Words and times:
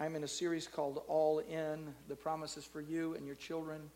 I'm 0.00 0.14
in 0.14 0.22
a 0.22 0.28
series 0.28 0.68
called 0.68 1.02
All 1.08 1.40
In 1.40 1.92
The 2.06 2.14
Promises 2.14 2.64
for 2.64 2.80
You 2.80 3.16
and 3.16 3.26
Your 3.26 3.34
Children, 3.34 3.90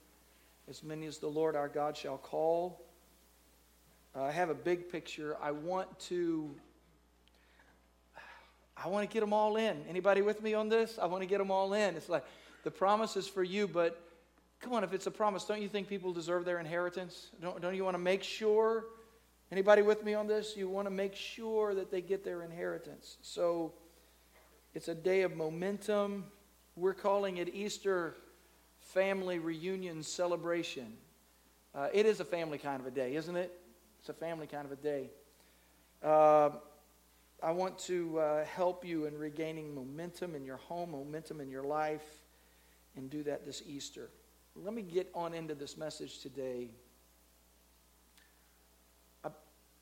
as 0.69 0.83
many 0.83 1.07
as 1.07 1.19
the 1.19 1.29
Lord 1.29 1.55
our 1.55 1.69
God 1.69 1.97
shall 1.97 2.19
call. 2.19 2.83
Uh, 4.17 4.25
I 4.25 4.33
have 4.33 4.51
a 4.51 4.55
big 4.55 4.91
picture. 4.91 5.37
I 5.41 5.53
want 5.53 5.97
to. 6.01 6.51
I 8.77 8.89
want 8.89 9.09
to 9.09 9.15
get 9.15 9.21
them 9.21 9.33
all 9.33 9.57
in. 9.57 9.85
Anybody 9.89 10.23
with 10.23 10.43
me 10.43 10.55
on 10.55 10.69
this? 10.69 10.99
I 11.01 11.07
want 11.07 11.23
to 11.23 11.27
get 11.29 11.39
them 11.39 11.53
all 11.53 11.73
in. 11.73 11.95
It's 11.95 12.09
like 12.09 12.25
the 12.65 12.71
promise 12.73 13.17
is 13.17 13.29
for 13.29 13.45
you, 13.45 13.69
but 13.69 14.03
come 14.59 14.73
on, 14.73 14.83
if 14.83 14.93
it's 14.93 15.07
a 15.07 15.11
promise, 15.11 15.45
don't 15.45 15.63
you 15.63 15.69
think 15.69 15.89
people 15.89 16.13
deserve 16.13 16.45
their 16.45 16.59
inheritance? 16.59 17.29
Don't, 17.41 17.63
don't 17.63 17.77
you 17.77 17.85
want 17.85 17.95
to 17.95 18.03
make 18.03 18.25
sure? 18.25 18.87
Anybody 19.53 19.83
with 19.83 20.03
me 20.03 20.15
on 20.15 20.27
this? 20.27 20.57
You 20.57 20.69
want 20.69 20.87
to 20.87 20.91
make 20.91 21.15
sure 21.15 21.77
that 21.77 21.93
they 21.93 22.01
get 22.01 22.25
their 22.25 22.43
inheritance. 22.43 23.19
So 23.23 23.75
it's 24.75 24.89
a 24.89 24.95
day 24.95 25.23
of 25.23 25.37
momentum. 25.37 26.25
We're 26.77 26.95
calling 26.95 27.37
it 27.37 27.55
Easter 27.55 28.17
Family 28.81 29.39
Reunion 29.39 30.03
Celebration. 30.03 30.95
Uh, 31.75 31.89
it 31.93 32.07
is 32.07 32.21
a 32.21 32.25
family 32.25 32.57
kind 32.57 32.81
of 32.81 32.87
a 32.87 32.91
day, 32.91 33.15
isn't 33.15 33.37
it? 33.37 33.53
It's 34.01 34.09
a 34.09 34.15
family 34.15 34.47
kind 34.47 34.65
of 34.65 34.73
a 34.73 34.77
day. 34.77 35.11
Uh, 36.03 36.51
I 37.43 37.51
want 37.51 37.79
to 37.81 38.19
uh, 38.19 38.45
help 38.47 38.85
you 38.85 39.05
in 39.05 39.19
regaining 39.19 39.75
momentum 39.75 40.35
in 40.35 40.45
your 40.45 40.57
home, 40.57 40.93
momentum 40.93 41.41
in 41.41 41.51
your 41.51 41.65
life, 41.65 42.23
and 42.97 43.11
do 43.11 43.23
that 43.25 43.45
this 43.45 43.63
Easter. 43.67 44.09
Let 44.57 44.73
me 44.73 44.83
get 44.83 45.11
on 45.15 45.35
into 45.35 45.55
this 45.55 45.77
message 45.77 46.21
today. 46.21 46.71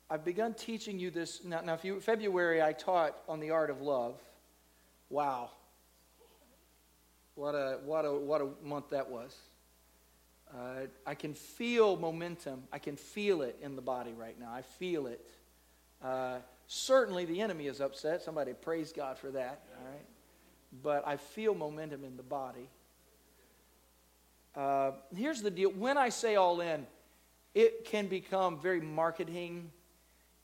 I've, 0.09 0.25
begun 0.25 0.53
teaching 0.53 0.99
you 0.99 1.11
this. 1.11 1.45
Now, 1.45 1.61
now 1.61 1.77
February, 1.77 2.61
I 2.61 2.73
taught 2.73 3.15
on 3.29 3.39
the 3.39 3.51
art 3.51 3.69
of 3.69 3.81
love. 3.81 4.19
Wow. 5.11 5.49
What 7.35 7.53
a, 7.53 7.79
what 7.83 8.05
a, 8.05 8.13
what 8.13 8.41
a 8.41 8.47
month 8.63 8.89
that 8.91 9.09
was. 9.09 9.35
Uh, 10.53 10.87
I 11.05 11.15
can 11.15 11.33
feel 11.33 11.97
momentum. 11.97 12.63
I 12.71 12.79
can 12.79 12.95
feel 12.95 13.41
it 13.41 13.57
in 13.61 13.75
the 13.75 13.81
body 13.81 14.13
right 14.13 14.39
now. 14.39 14.51
I 14.53 14.61
feel 14.61 15.07
it. 15.07 15.29
Uh, 16.01 16.37
certainly 16.67 17.25
the 17.25 17.41
enemy 17.41 17.67
is 17.67 17.81
upset. 17.81 18.21
Somebody 18.21 18.53
praise 18.53 18.93
God 18.93 19.17
for 19.17 19.31
that. 19.31 19.63
All 19.77 19.91
right. 19.91 20.05
But 20.81 21.05
I 21.05 21.17
feel 21.17 21.53
momentum 21.53 22.05
in 22.05 22.15
the 22.15 22.23
body. 22.23 22.69
Uh, 24.55 24.91
here's 25.15 25.41
the 25.41 25.51
deal 25.51 25.71
when 25.71 25.97
I 25.97 26.09
say 26.09 26.35
all 26.35 26.61
in, 26.61 26.87
it 27.53 27.83
can 27.83 28.07
become 28.07 28.59
very 28.59 28.79
marketing, 28.79 29.71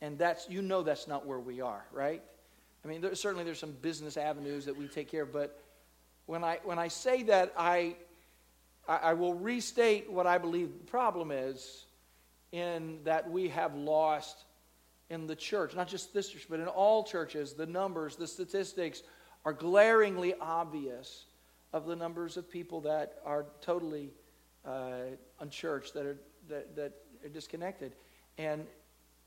and 0.01 0.17
that's, 0.17 0.49
you 0.49 0.61
know, 0.61 0.83
that's 0.83 1.07
not 1.07 1.25
where 1.25 1.39
we 1.39 1.61
are, 1.61 1.85
right? 1.93 2.21
I 2.87 2.89
mean, 2.89 3.01
there, 3.01 3.13
certainly 3.15 3.43
there's 3.43 3.59
some 3.59 3.73
business 3.81 4.15
avenues 4.15 4.63
that 4.63 4.77
we 4.77 4.87
take 4.87 5.11
care 5.11 5.23
of, 5.23 5.33
but 5.33 5.61
when 6.25 6.41
I, 6.41 6.59
when 6.63 6.79
I 6.79 6.87
say 6.87 7.21
that, 7.23 7.53
I, 7.57 7.97
I, 8.87 9.11
will 9.11 9.33
restate 9.33 10.09
what 10.09 10.25
I 10.25 10.37
believe 10.37 10.69
the 10.69 10.85
problem 10.89 11.29
is 11.29 11.85
in 12.53 12.99
that 13.03 13.29
we 13.29 13.49
have 13.49 13.75
lost 13.75 14.45
in 15.09 15.27
the 15.27 15.35
church, 15.35 15.75
not 15.75 15.89
just 15.89 16.13
this 16.13 16.29
church, 16.29 16.47
but 16.49 16.61
in 16.61 16.67
all 16.67 17.03
churches, 17.03 17.55
the 17.55 17.65
numbers, 17.65 18.15
the 18.15 18.27
statistics 18.27 19.03
are 19.43 19.51
glaringly 19.51 20.33
obvious 20.39 21.25
of 21.73 21.87
the 21.87 21.95
numbers 21.95 22.37
of 22.37 22.49
people 22.49 22.79
that 22.79 23.19
are 23.25 23.47
totally 23.59 24.11
uh, 24.63 25.01
unchurched, 25.41 25.93
that 25.93 26.05
are, 26.05 26.17
that, 26.47 26.73
that 26.77 26.93
are 27.25 27.29
disconnected. 27.29 27.97
And, 28.37 28.65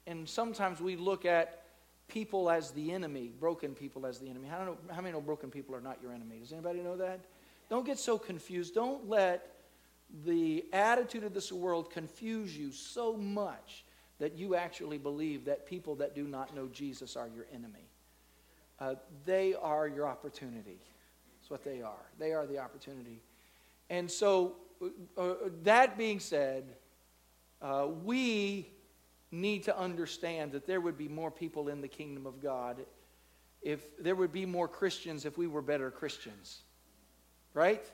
and 0.07 0.27
sometimes 0.27 0.81
we 0.81 0.97
look 0.97 1.27
at 1.27 1.61
people 2.11 2.51
as 2.51 2.73
the 2.73 2.93
enemy, 2.93 3.31
broken 3.41 3.75
people 3.75 4.05
as 4.05 4.19
the 4.19 4.29
enemy. 4.29 4.49
How, 4.49 4.65
know, 4.65 4.77
how 4.91 5.01
many 5.01 5.13
know 5.13 5.21
broken 5.21 5.51
people 5.51 5.75
are 5.75 5.81
not 5.81 5.99
your 6.03 6.13
enemy? 6.13 6.39
Does 6.41 6.53
anybody 6.53 6.81
know 6.81 6.97
that? 6.97 7.21
Don't 7.69 7.87
get 7.87 7.99
so 7.99 8.19
confused. 8.19 8.75
Don't 8.75 9.09
let 9.09 9.47
the 10.25 10.65
attitude 10.73 11.25
of 11.25 11.33
this 11.33 11.53
world 11.53 11.91
confuse 11.91 12.57
you 12.57 12.73
so 12.73 13.17
much 13.17 13.85
that 14.19 14.37
you 14.37 14.55
actually 14.55 14.99
believe 14.99 15.45
that 15.47 15.67
people 15.67 15.95
that 15.97 16.15
do 16.15 16.27
not 16.27 16.55
know 16.55 16.69
Jesus 16.69 17.17
are 17.17 17.29
your 17.29 17.47
enemy. 17.55 17.89
Uh, 18.79 18.95
they 19.25 19.55
are 19.55 19.87
your 19.87 20.07
opportunity. 20.07 20.79
That's 21.39 21.51
what 21.51 21.65
they 21.65 21.81
are. 21.81 22.11
They 22.19 22.33
are 22.33 22.47
the 22.47 22.59
opportunity. 22.59 23.23
And 23.89 24.11
so, 24.11 24.57
uh, 24.83 25.21
uh 25.21 25.35
that 25.63 25.97
being 25.97 26.19
said, 26.19 26.65
uh, 27.63 27.89
we 28.05 28.69
need 29.33 29.65
to 29.65 29.79
understand 29.79 30.53
that 30.53 30.67
there 30.67 30.81
would 30.81 30.99
be 30.99 31.09
more 31.09 31.31
people 31.31 31.69
in 31.69 31.81
the 31.81 31.89
kingdom 31.89 32.27
of 32.27 32.43
God 32.43 32.79
if 33.63 33.97
there 33.99 34.15
would 34.15 34.33
be 34.33 34.47
more 34.47 34.67
Christians 34.67 35.25
if 35.25 35.37
we 35.37 35.47
were 35.47 35.63
better 35.63 35.91
Christians. 35.91 36.63
Right? 37.55 37.85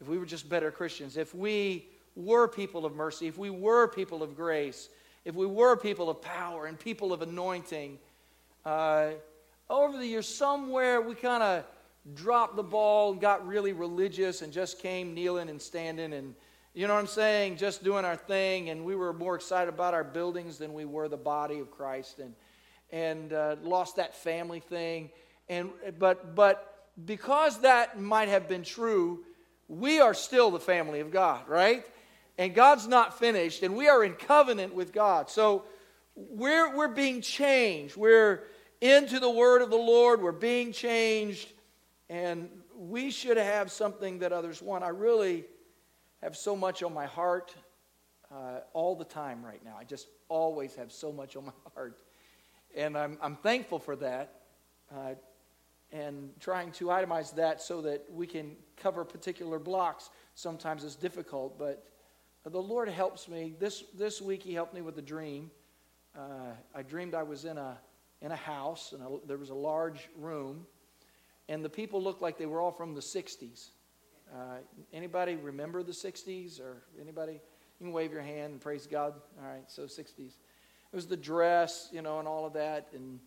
If 0.00 0.08
we 0.08 0.18
were 0.18 0.26
just 0.26 0.48
better 0.48 0.70
Christians. 0.70 1.16
If 1.16 1.34
we 1.34 1.86
were 2.14 2.46
people 2.48 2.84
of 2.84 2.94
mercy, 2.94 3.26
if 3.26 3.38
we 3.38 3.50
were 3.50 3.88
people 3.88 4.22
of 4.22 4.36
grace, 4.36 4.88
if 5.24 5.34
we 5.34 5.46
were 5.46 5.76
people 5.76 6.10
of 6.10 6.20
power 6.20 6.66
and 6.66 6.78
people 6.78 7.12
of 7.12 7.22
anointing. 7.22 7.98
Uh, 8.64 9.10
over 9.70 9.96
the 9.96 10.06
years, 10.06 10.28
somewhere 10.28 11.00
we 11.00 11.14
kind 11.14 11.42
of 11.42 11.64
dropped 12.14 12.56
the 12.56 12.62
ball 12.62 13.12
and 13.12 13.20
got 13.20 13.46
really 13.46 13.72
religious 13.72 14.42
and 14.42 14.52
just 14.52 14.80
came 14.80 15.14
kneeling 15.14 15.48
and 15.48 15.62
standing 15.62 16.12
and 16.12 16.34
you 16.74 16.86
know 16.86 16.94
what 16.94 17.00
I'm 17.00 17.06
saying? 17.06 17.58
Just 17.58 17.84
doing 17.84 18.06
our 18.06 18.16
thing, 18.16 18.70
and 18.70 18.84
we 18.84 18.96
were 18.96 19.12
more 19.12 19.34
excited 19.34 19.68
about 19.68 19.92
our 19.92 20.04
buildings 20.04 20.56
than 20.56 20.72
we 20.72 20.86
were 20.86 21.06
the 21.06 21.18
body 21.18 21.58
of 21.58 21.70
Christ, 21.70 22.18
and 22.18 22.34
and 22.90 23.32
uh, 23.34 23.56
lost 23.62 23.96
that 23.96 24.14
family 24.16 24.60
thing. 24.60 25.10
And 25.50 25.70
but 25.98 26.34
but 26.34 26.88
because 27.04 27.60
that 27.60 28.00
might 28.00 28.28
have 28.28 28.48
been 28.48 28.62
true, 28.62 29.24
we 29.68 30.00
are 30.00 30.14
still 30.14 30.50
the 30.50 30.60
family 30.60 31.00
of 31.00 31.10
God, 31.10 31.46
right? 31.46 31.84
And 32.38 32.54
God's 32.54 32.88
not 32.88 33.18
finished, 33.18 33.62
and 33.62 33.76
we 33.76 33.88
are 33.88 34.02
in 34.02 34.14
covenant 34.14 34.74
with 34.74 34.94
God. 34.94 35.28
So 35.28 35.64
we're 36.16 36.74
we're 36.74 36.88
being 36.88 37.20
changed. 37.20 37.98
We're 37.98 38.44
into 38.80 39.20
the 39.20 39.30
word 39.30 39.60
of 39.60 39.68
the 39.68 39.76
Lord. 39.76 40.22
We're 40.22 40.32
being 40.32 40.72
changed, 40.72 41.52
and 42.08 42.48
we 42.74 43.10
should 43.10 43.36
have 43.36 43.70
something 43.70 44.20
that 44.20 44.32
others 44.32 44.62
want. 44.62 44.84
I 44.84 44.88
really 44.88 45.44
have 46.22 46.36
so 46.36 46.54
much 46.54 46.82
on 46.82 46.94
my 46.94 47.06
heart 47.06 47.54
uh, 48.30 48.60
all 48.72 48.94
the 48.96 49.04
time 49.04 49.44
right 49.44 49.62
now. 49.64 49.76
I 49.78 49.84
just 49.84 50.08
always 50.28 50.74
have 50.76 50.92
so 50.92 51.12
much 51.12 51.36
on 51.36 51.46
my 51.46 51.52
heart. 51.74 51.98
And 52.76 52.96
I'm, 52.96 53.18
I'm 53.20 53.36
thankful 53.36 53.78
for 53.78 53.96
that 53.96 54.42
uh, 54.94 55.14
and 55.90 56.30
trying 56.40 56.72
to 56.72 56.86
itemize 56.86 57.34
that 57.34 57.60
so 57.60 57.82
that 57.82 58.04
we 58.10 58.26
can 58.26 58.56
cover 58.76 59.04
particular 59.04 59.58
blocks 59.58 60.08
sometimes 60.34 60.84
is 60.84 60.96
difficult. 60.96 61.58
But 61.58 61.84
the 62.44 62.62
Lord 62.62 62.88
helps 62.88 63.28
me. 63.28 63.54
This, 63.58 63.84
this 63.96 64.22
week, 64.22 64.42
He 64.42 64.54
helped 64.54 64.72
me 64.72 64.80
with 64.80 64.96
a 64.98 65.02
dream. 65.02 65.50
Uh, 66.16 66.54
I 66.74 66.82
dreamed 66.82 67.14
I 67.14 67.22
was 67.22 67.44
in 67.44 67.58
a, 67.58 67.78
in 68.22 68.32
a 68.32 68.36
house, 68.36 68.92
and 68.92 69.02
a, 69.02 69.26
there 69.26 69.38
was 69.38 69.50
a 69.50 69.54
large 69.54 70.08
room, 70.16 70.66
and 71.48 71.64
the 71.64 71.68
people 71.68 72.02
looked 72.02 72.22
like 72.22 72.38
they 72.38 72.46
were 72.46 72.60
all 72.60 72.72
from 72.72 72.94
the 72.94 73.00
60s. 73.00 73.70
Uh, 74.32 74.56
anybody 74.94 75.36
remember 75.36 75.82
the 75.82 75.92
60s 75.92 76.58
or 76.58 76.82
anybody? 77.00 77.32
You 77.32 77.86
can 77.86 77.92
wave 77.92 78.12
your 78.12 78.22
hand 78.22 78.52
and 78.52 78.60
praise 78.60 78.86
God. 78.86 79.12
All 79.38 79.46
right, 79.46 79.64
so 79.66 79.82
60s. 79.82 80.18
It 80.18 80.96
was 80.96 81.06
the 81.06 81.16
dress, 81.16 81.90
you 81.92 82.00
know, 82.00 82.18
and 82.18 82.26
all 82.26 82.46
of 82.46 82.54
that. 82.54 82.88
And 82.94 83.20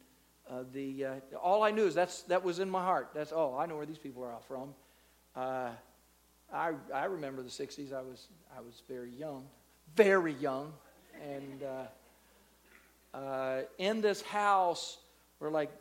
uh, 0.50 0.64
the 0.74 1.06
uh, 1.06 1.16
all 1.42 1.62
I 1.62 1.72
knew 1.72 1.86
is 1.86 1.94
that's 1.94 2.24
that 2.24 2.44
was 2.44 2.60
in 2.60 2.70
my 2.70 2.84
heart. 2.84 3.12
That's 3.14 3.32
oh, 3.32 3.56
I 3.58 3.68
know 3.68 3.76
where 3.76 3.86
these 3.86 4.00
people 4.00 4.24
are 4.24 4.40
from. 4.48 4.74
Uh, 5.36 5.70
I 6.52 6.72
I 6.94 7.06
remember 7.06 7.44
the 7.44 7.50
60s. 7.50 7.94
I 7.94 8.02
was 8.02 8.28
I 8.56 8.62
was 8.62 8.82
very 8.88 9.12
young, 9.12 9.46
very 9.96 10.34
young, 10.34 10.74
and 11.24 11.64
uh, 13.14 13.18
uh, 13.18 13.62
in 13.78 14.02
this 14.02 14.24
house 14.24 14.98
were 15.40 15.52
like 15.52 15.72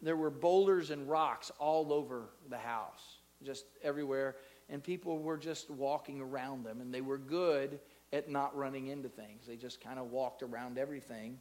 there 0.00 0.16
were 0.16 0.30
boulders 0.30 0.90
and 0.90 1.08
rocks 1.08 1.50
all 1.58 1.92
over 1.92 2.30
the 2.48 2.58
house, 2.58 3.16
just 3.44 3.64
everywhere 3.82 4.36
and 4.72 4.82
people 4.82 5.18
were 5.18 5.36
just 5.36 5.70
walking 5.70 6.22
around 6.22 6.64
them, 6.64 6.80
and 6.80 6.92
they 6.92 7.02
were 7.02 7.18
good 7.18 7.78
at 8.10 8.30
not 8.30 8.56
running 8.56 8.86
into 8.86 9.08
things. 9.08 9.46
They 9.46 9.56
just 9.56 9.82
kind 9.82 9.98
of 9.98 10.10
walked 10.10 10.42
around 10.42 10.78
everything. 10.78 11.38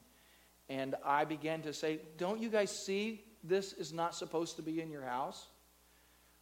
And 0.68 0.96
I 1.06 1.24
began 1.24 1.62
to 1.62 1.74
say, 1.74 2.02
Don't 2.18 2.42
you 2.42 2.50
guys 2.50 2.70
see 2.70 3.24
this 3.42 3.72
is 3.72 3.94
not 3.94 4.16
supposed 4.16 4.58
to 4.58 4.62
be 4.62 4.82
in 4.82 4.92
your 4.92 5.04
house? 5.04 5.48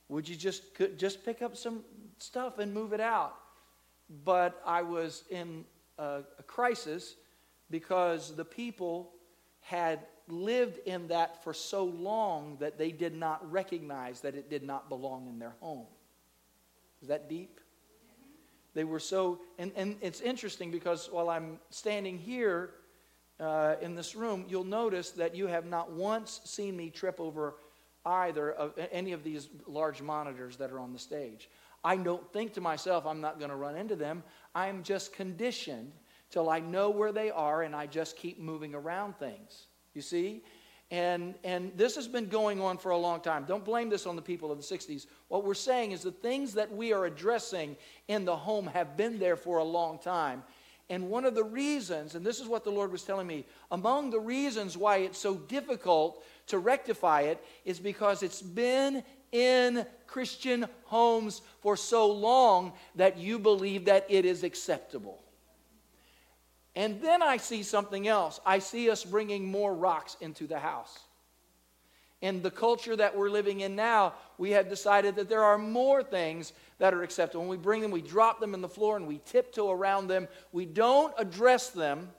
Would 0.09 0.27
you 0.27 0.35
just, 0.35 0.73
could, 0.73 0.97
just 0.97 1.23
pick 1.23 1.43
up 1.43 1.55
some 1.55 1.83
stuff 2.17 2.57
and 2.57 2.73
move 2.73 2.91
it 2.91 2.99
out? 2.99 3.35
But 4.25 4.59
I 4.65 4.81
was 4.81 5.23
in 5.29 5.65
a, 5.99 6.21
a 6.39 6.43
crisis 6.43 7.15
because 7.69 8.35
the 8.35 8.45
people 8.45 9.11
had 9.61 9.99
lived 10.27 10.79
in 10.87 11.07
that 11.09 11.43
for 11.43 11.53
so 11.53 11.83
long 11.83 12.57
that 12.59 12.79
they 12.79 12.91
did 12.91 13.15
not 13.15 13.51
recognize 13.51 14.21
that 14.21 14.33
it 14.33 14.49
did 14.49 14.63
not 14.63 14.89
belong 14.89 15.27
in 15.27 15.37
their 15.37 15.53
home. 15.59 15.85
Is 17.01 17.07
that 17.07 17.29
deep? 17.29 17.59
They 18.73 18.83
were 18.83 18.99
so, 18.99 19.39
and, 19.57 19.71
and 19.75 19.97
it's 20.01 20.21
interesting 20.21 20.71
because 20.71 21.09
while 21.11 21.29
I'm 21.29 21.59
standing 21.69 22.17
here 22.17 22.71
uh, 23.39 23.75
in 23.81 23.95
this 23.95 24.15
room, 24.15 24.45
you'll 24.47 24.63
notice 24.63 25.11
that 25.11 25.35
you 25.35 25.47
have 25.47 25.65
not 25.65 25.91
once 25.91 26.41
seen 26.43 26.77
me 26.77 26.89
trip 26.89 27.19
over 27.19 27.55
either 28.05 28.51
of 28.51 28.73
any 28.91 29.11
of 29.11 29.23
these 29.23 29.49
large 29.67 30.01
monitors 30.01 30.57
that 30.57 30.71
are 30.71 30.79
on 30.79 30.93
the 30.93 30.99
stage. 30.99 31.49
I 31.83 31.95
don't 31.95 32.31
think 32.33 32.53
to 32.53 32.61
myself, 32.61 33.05
I'm 33.05 33.21
not 33.21 33.39
going 33.39 33.49
to 33.49 33.55
run 33.55 33.75
into 33.75 33.95
them. 33.95 34.23
I'm 34.53 34.83
just 34.83 35.13
conditioned 35.13 35.93
till 36.29 36.49
I 36.49 36.59
know 36.59 36.89
where 36.89 37.11
they 37.11 37.31
are 37.31 37.63
and 37.63 37.75
I 37.75 37.87
just 37.87 38.17
keep 38.17 38.39
moving 38.39 38.75
around 38.75 39.17
things. 39.17 39.67
You 39.93 40.01
see? 40.01 40.43
And, 40.91 41.35
and 41.43 41.71
this 41.75 41.95
has 41.95 42.07
been 42.07 42.29
going 42.29 42.59
on 42.59 42.79
for 42.79 42.91
a 42.91 42.97
long 42.97 43.21
time. 43.21 43.45
Don't 43.47 43.63
blame 43.63 43.89
this 43.89 44.07
on 44.07 44.15
the 44.15 44.21
people 44.21 44.51
of 44.51 44.57
the 44.57 44.63
60s. 44.63 45.05
What 45.27 45.43
we're 45.43 45.53
saying 45.53 45.91
is 45.91 46.01
the 46.01 46.11
things 46.11 46.53
that 46.55 46.73
we 46.75 46.93
are 46.93 47.05
addressing 47.05 47.77
in 48.07 48.25
the 48.25 48.35
home 48.35 48.65
have 48.67 48.97
been 48.97 49.19
there 49.19 49.35
for 49.35 49.59
a 49.59 49.63
long 49.63 49.99
time. 49.99 50.41
And 50.89 51.11
one 51.11 51.25
of 51.25 51.35
the 51.35 51.43
reasons, 51.43 52.15
and 52.15 52.25
this 52.25 52.39
is 52.39 52.47
what 52.47 52.63
the 52.63 52.71
Lord 52.71 52.91
was 52.91 53.03
telling 53.03 53.27
me, 53.27 53.45
among 53.69 54.09
the 54.09 54.19
reasons 54.19 54.75
why 54.75 54.97
it's 54.97 55.19
so 55.19 55.35
difficult 55.35 56.25
to 56.47 56.57
rectify 56.57 57.21
it 57.21 57.45
is 57.63 57.79
because 57.79 58.23
it's 58.23 58.41
been 58.41 59.03
in 59.31 59.85
Christian 60.07 60.65
homes 60.85 61.43
for 61.61 61.77
so 61.77 62.11
long 62.11 62.73
that 62.95 63.19
you 63.19 63.37
believe 63.37 63.85
that 63.85 64.07
it 64.09 64.25
is 64.25 64.43
acceptable. 64.43 65.21
And 66.79 67.01
then 67.01 67.21
I 67.21 67.35
see 67.35 67.63
something 67.63 68.07
else. 68.07 68.39
I 68.45 68.59
see 68.59 68.89
us 68.89 69.03
bringing 69.03 69.51
more 69.51 69.75
rocks 69.75 70.15
into 70.21 70.47
the 70.47 70.59
house. 70.59 70.97
In 72.21 72.41
the 72.41 72.49
culture 72.49 72.95
that 72.95 73.17
we're 73.17 73.29
living 73.29 73.59
in 73.59 73.75
now, 73.75 74.13
we 74.37 74.51
have 74.51 74.69
decided 74.69 75.17
that 75.17 75.27
there 75.27 75.43
are 75.43 75.57
more 75.57 76.01
things 76.01 76.53
that 76.77 76.93
are 76.93 77.03
acceptable. 77.03 77.41
When 77.41 77.49
we 77.49 77.57
bring 77.57 77.81
them, 77.81 77.91
we 77.91 78.01
drop 78.01 78.39
them 78.39 78.53
in 78.53 78.61
the 78.61 78.69
floor 78.69 78.95
and 78.95 79.07
we 79.07 79.19
tiptoe 79.25 79.69
around 79.69 80.07
them. 80.07 80.29
We 80.53 80.65
don't 80.65 81.13
address 81.17 81.69
them. 81.71 82.11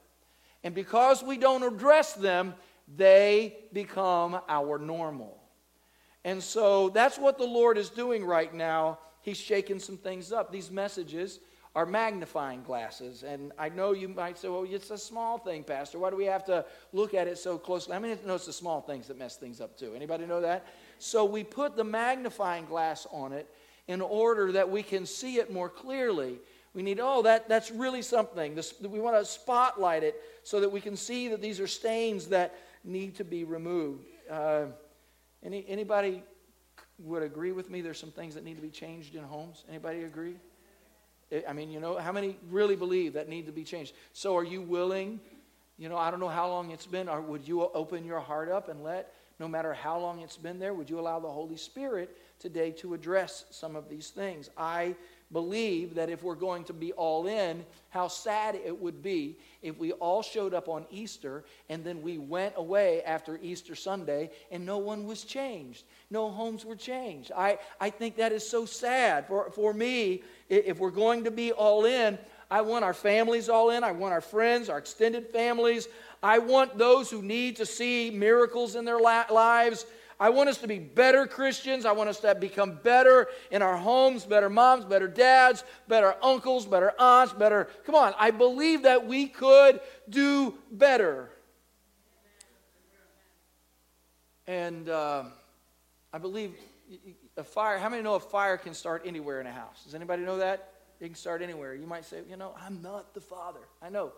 And 0.62 0.74
because 0.74 1.22
we 1.22 1.38
don't 1.38 1.62
address 1.62 2.12
them, 2.12 2.52
they 2.98 3.56
become 3.72 4.42
our 4.46 4.76
normal. 4.76 5.40
And 6.22 6.42
so 6.42 6.90
that's 6.90 7.18
what 7.18 7.38
the 7.38 7.46
Lord 7.46 7.78
is 7.78 7.88
doing 7.88 8.26
right 8.26 8.52
now. 8.52 8.98
He's 9.22 9.38
shaking 9.38 9.78
some 9.78 9.96
things 9.96 10.32
up. 10.32 10.52
These 10.52 10.70
messages 10.70 11.40
are 11.76 11.86
magnifying 11.86 12.62
glasses. 12.62 13.22
And 13.22 13.52
I 13.58 13.68
know 13.68 13.92
you 13.92 14.08
might 14.08 14.38
say, 14.38 14.48
well, 14.48 14.66
it's 14.68 14.90
a 14.90 14.98
small 14.98 15.38
thing, 15.38 15.62
Pastor. 15.62 15.98
Why 15.98 16.10
do 16.10 16.16
we 16.16 16.24
have 16.24 16.44
to 16.46 16.64
look 16.92 17.14
at 17.14 17.28
it 17.28 17.38
so 17.38 17.58
closely? 17.58 17.94
I 17.94 17.98
mean, 18.00 18.18
know 18.26 18.34
it's 18.34 18.46
the 18.46 18.52
small 18.52 18.80
things 18.80 19.06
that 19.06 19.18
mess 19.18 19.36
things 19.36 19.60
up 19.60 19.78
too. 19.78 19.92
Anybody 19.94 20.26
know 20.26 20.40
that? 20.40 20.66
So 20.98 21.24
we 21.24 21.44
put 21.44 21.76
the 21.76 21.84
magnifying 21.84 22.66
glass 22.66 23.06
on 23.12 23.32
it 23.32 23.48
in 23.86 24.00
order 24.00 24.52
that 24.52 24.68
we 24.68 24.82
can 24.82 25.06
see 25.06 25.36
it 25.36 25.52
more 25.52 25.68
clearly. 25.68 26.38
We 26.74 26.82
need, 26.82 26.98
oh, 27.00 27.22
that, 27.22 27.48
that's 27.48 27.70
really 27.70 28.02
something. 28.02 28.54
This, 28.54 28.74
we 28.80 29.00
want 29.00 29.16
to 29.16 29.24
spotlight 29.24 30.02
it 30.02 30.20
so 30.42 30.60
that 30.60 30.70
we 30.70 30.80
can 30.80 30.96
see 30.96 31.28
that 31.28 31.40
these 31.40 31.60
are 31.60 31.66
stains 31.66 32.26
that 32.28 32.56
need 32.84 33.14
to 33.16 33.24
be 33.24 33.44
removed. 33.44 34.06
Uh, 34.28 34.66
any, 35.44 35.64
anybody 35.68 36.22
would 36.98 37.22
agree 37.22 37.52
with 37.52 37.70
me 37.70 37.80
there's 37.80 37.98
some 37.98 38.10
things 38.10 38.34
that 38.34 38.44
need 38.44 38.56
to 38.56 38.62
be 38.62 38.70
changed 38.70 39.14
in 39.14 39.22
homes? 39.22 39.64
Anybody 39.68 40.02
agree? 40.02 40.36
I 41.48 41.52
mean, 41.52 41.70
you 41.70 41.80
know, 41.80 41.98
how 41.98 42.12
many 42.12 42.36
really 42.50 42.76
believe 42.76 43.12
that 43.12 43.28
need 43.28 43.46
to 43.46 43.52
be 43.52 43.64
changed? 43.64 43.94
So 44.12 44.36
are 44.36 44.44
you 44.44 44.60
willing? 44.60 45.20
You 45.78 45.88
know, 45.88 45.96
I 45.96 46.10
don't 46.10 46.20
know 46.20 46.28
how 46.28 46.48
long 46.48 46.70
it's 46.70 46.86
been. 46.86 47.08
Or 47.08 47.20
would 47.20 47.46
you 47.46 47.62
open 47.62 48.04
your 48.04 48.20
heart 48.20 48.50
up 48.50 48.68
and 48.68 48.82
let, 48.82 49.14
no 49.38 49.48
matter 49.48 49.72
how 49.72 49.98
long 49.98 50.20
it's 50.20 50.36
been 50.36 50.58
there, 50.58 50.74
would 50.74 50.90
you 50.90 50.98
allow 50.98 51.20
the 51.20 51.30
Holy 51.30 51.56
Spirit 51.56 52.16
today 52.38 52.70
to 52.72 52.94
address 52.94 53.44
some 53.50 53.76
of 53.76 53.88
these 53.88 54.10
things? 54.10 54.50
I 54.56 54.96
believe 55.32 55.94
that 55.94 56.10
if 56.10 56.22
we're 56.22 56.34
going 56.34 56.64
to 56.64 56.72
be 56.72 56.92
all 56.92 57.26
in, 57.26 57.64
how 57.90 58.08
sad 58.08 58.56
it 58.56 58.76
would 58.80 59.02
be 59.02 59.36
if 59.62 59.78
we 59.78 59.92
all 59.92 60.22
showed 60.22 60.54
up 60.54 60.68
on 60.68 60.84
Easter 60.90 61.44
and 61.68 61.84
then 61.84 62.02
we 62.02 62.18
went 62.18 62.54
away 62.56 63.02
after 63.04 63.38
Easter 63.40 63.74
Sunday 63.74 64.30
and 64.50 64.66
no 64.66 64.78
one 64.78 65.06
was 65.06 65.22
changed. 65.24 65.84
No 66.10 66.30
homes 66.30 66.64
were 66.64 66.76
changed. 66.76 67.30
I, 67.36 67.58
I 67.80 67.90
think 67.90 68.16
that 68.16 68.32
is 68.32 68.48
so 68.48 68.66
sad. 68.66 69.26
For, 69.28 69.50
for 69.52 69.72
me, 69.72 70.22
if 70.50 70.78
we're 70.78 70.90
going 70.90 71.24
to 71.24 71.30
be 71.30 71.52
all 71.52 71.84
in, 71.86 72.18
I 72.50 72.60
want 72.60 72.84
our 72.84 72.94
families 72.94 73.48
all 73.48 73.70
in. 73.70 73.84
I 73.84 73.92
want 73.92 74.12
our 74.12 74.20
friends, 74.20 74.68
our 74.68 74.78
extended 74.78 75.28
families. 75.28 75.88
I 76.22 76.38
want 76.38 76.76
those 76.76 77.10
who 77.10 77.22
need 77.22 77.56
to 77.56 77.66
see 77.66 78.10
miracles 78.10 78.74
in 78.74 78.84
their 78.84 78.98
lives 78.98 79.86
I 80.20 80.28
want 80.28 80.50
us 80.50 80.58
to 80.58 80.68
be 80.68 80.78
better 80.78 81.26
Christians. 81.26 81.86
I 81.86 81.92
want 81.92 82.10
us 82.10 82.20
to 82.20 82.34
become 82.34 82.78
better 82.82 83.28
in 83.50 83.62
our 83.62 83.78
homes, 83.78 84.26
better 84.26 84.50
moms, 84.50 84.84
better 84.84 85.08
dads, 85.08 85.64
better 85.88 86.14
uncles, 86.22 86.66
better 86.66 86.92
aunts, 86.98 87.32
better. 87.32 87.68
Come 87.86 87.94
on, 87.94 88.12
I 88.18 88.30
believe 88.30 88.82
that 88.82 89.06
we 89.06 89.28
could 89.28 89.80
do 90.10 90.54
better. 90.70 91.30
And 94.46 94.90
uh, 94.90 95.24
I 96.12 96.18
believe 96.18 96.52
a 97.40 97.44
fire, 97.44 97.78
how 97.78 97.88
many 97.88 98.02
know 98.02 98.14
a 98.14 98.20
fire 98.20 98.56
can 98.56 98.74
start 98.74 99.02
anywhere 99.04 99.40
in 99.40 99.46
a 99.46 99.52
house? 99.52 99.82
Does 99.84 99.94
anybody 99.94 100.22
know 100.22 100.38
that? 100.38 100.72
It 101.00 101.06
can 101.06 101.14
start 101.14 101.42
anywhere. 101.42 101.74
You 101.74 101.86
might 101.86 102.04
say, 102.04 102.20
you 102.28 102.36
know, 102.36 102.54
I'm 102.60 102.80
not 102.82 103.14
the 103.14 103.20
father. 103.20 103.60
I 103.82 103.88
know. 103.88 104.12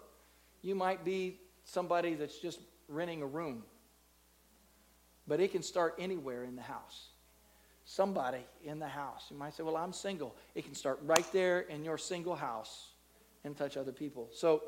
You 0.63 0.75
might 0.75 1.05
be 1.05 1.39
somebody 1.65 2.15
that's 2.15 2.39
just 2.39 2.61
renting 2.89 3.23
a 3.23 3.27
room 3.27 3.63
but 5.27 5.41
it 5.41 5.53
can 5.53 5.63
start 5.63 5.95
anywhere 5.99 6.45
in 6.45 6.57
the 6.57 6.63
house. 6.63 7.09
Somebody 7.85 8.45
in 8.65 8.79
the 8.79 8.89
house. 8.89 9.27
You 9.31 9.37
might 9.37 9.55
say, 9.55 9.63
Well, 9.63 9.77
I'm 9.77 9.93
single. 9.93 10.37
It 10.55 10.65
can 10.65 10.75
start 10.75 11.01
right 11.05 11.27
there 11.33 11.61
in 11.61 11.85
your 11.85 11.99
single 11.99 12.37
house 12.37 12.91
and 13.45 13.57
touch 13.57 13.77
other 13.77 13.93
people. 13.93 14.29
So 14.33 14.63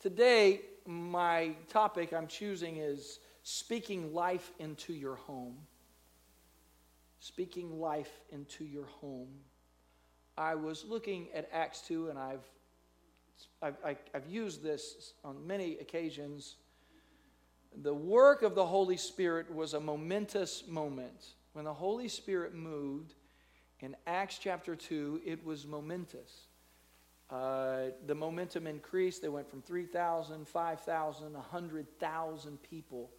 today, 0.00 0.62
my 0.86 1.54
topic 1.68 2.12
I'm 2.12 2.26
choosing 2.26 2.76
is 2.76 3.18
speaking 3.42 4.14
life 4.14 4.50
into 4.58 4.92
your 4.92 5.16
home. 5.16 5.56
Speaking 7.22 7.78
life 7.78 8.10
into 8.30 8.64
your 8.64 8.86
home. 8.86 9.28
I 10.36 10.56
was 10.56 10.84
looking 10.84 11.28
at 11.32 11.48
Acts 11.52 11.82
2, 11.82 12.08
and 12.08 12.18
I've, 12.18 12.44
I've, 13.62 13.96
I've 14.12 14.26
used 14.26 14.62
this 14.62 15.14
on 15.24 15.46
many 15.46 15.78
occasions 15.78 16.56
the 17.80 17.94
work 17.94 18.42
of 18.42 18.54
the 18.54 18.66
Holy 18.66 18.96
Spirit 18.96 19.54
was 19.54 19.74
a 19.74 19.80
momentous 19.80 20.66
moment. 20.66 21.34
When 21.52 21.64
the 21.64 21.72
Holy 21.72 22.08
Spirit 22.08 22.54
moved 22.54 23.14
in 23.80 23.96
Acts 24.06 24.38
chapter 24.38 24.76
2, 24.76 25.22
it 25.24 25.44
was 25.44 25.66
momentous. 25.66 26.48
Uh, 27.30 27.90
the 28.06 28.14
momentum 28.14 28.66
increased. 28.66 29.22
They 29.22 29.28
went 29.28 29.48
from 29.48 29.62
3,000, 29.62 30.46
5,000, 30.46 31.32
100,000 31.32 32.62
people. 32.62 33.10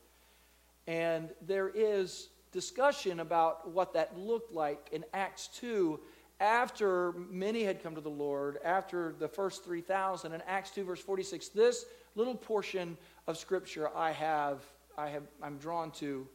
And 0.86 1.30
there 1.42 1.70
is 1.70 2.30
discussion 2.54 3.20
about 3.20 3.70
what 3.70 3.94
that 3.94 4.18
looked 4.18 4.54
like 4.54 4.90
in 4.92 5.04
Acts 5.14 5.50
2 5.60 6.00
after 6.39 7.13
many 7.30 7.63
had 7.63 7.82
come 7.82 7.96
to 7.96 8.01
the 8.01 8.10
Lord, 8.10 8.60
after 8.63 9.16
the 9.18 9.27
first 9.27 9.63
3,000. 9.63 10.34
In 10.34 10.42
Acts 10.48 10.72
2, 10.72 10.84
verse 10.84 11.00
46, 11.00 11.50
this 11.50 11.86
little 12.16 12.36
portion 12.36 12.98
of 13.27 13.38
Scripture 13.38 13.89
I 13.96 14.12
have, 14.12 14.62
I 14.98 15.08
have, 15.10 15.24
I'm 15.42 15.58
drawn 15.58 15.92
to. 15.92 16.27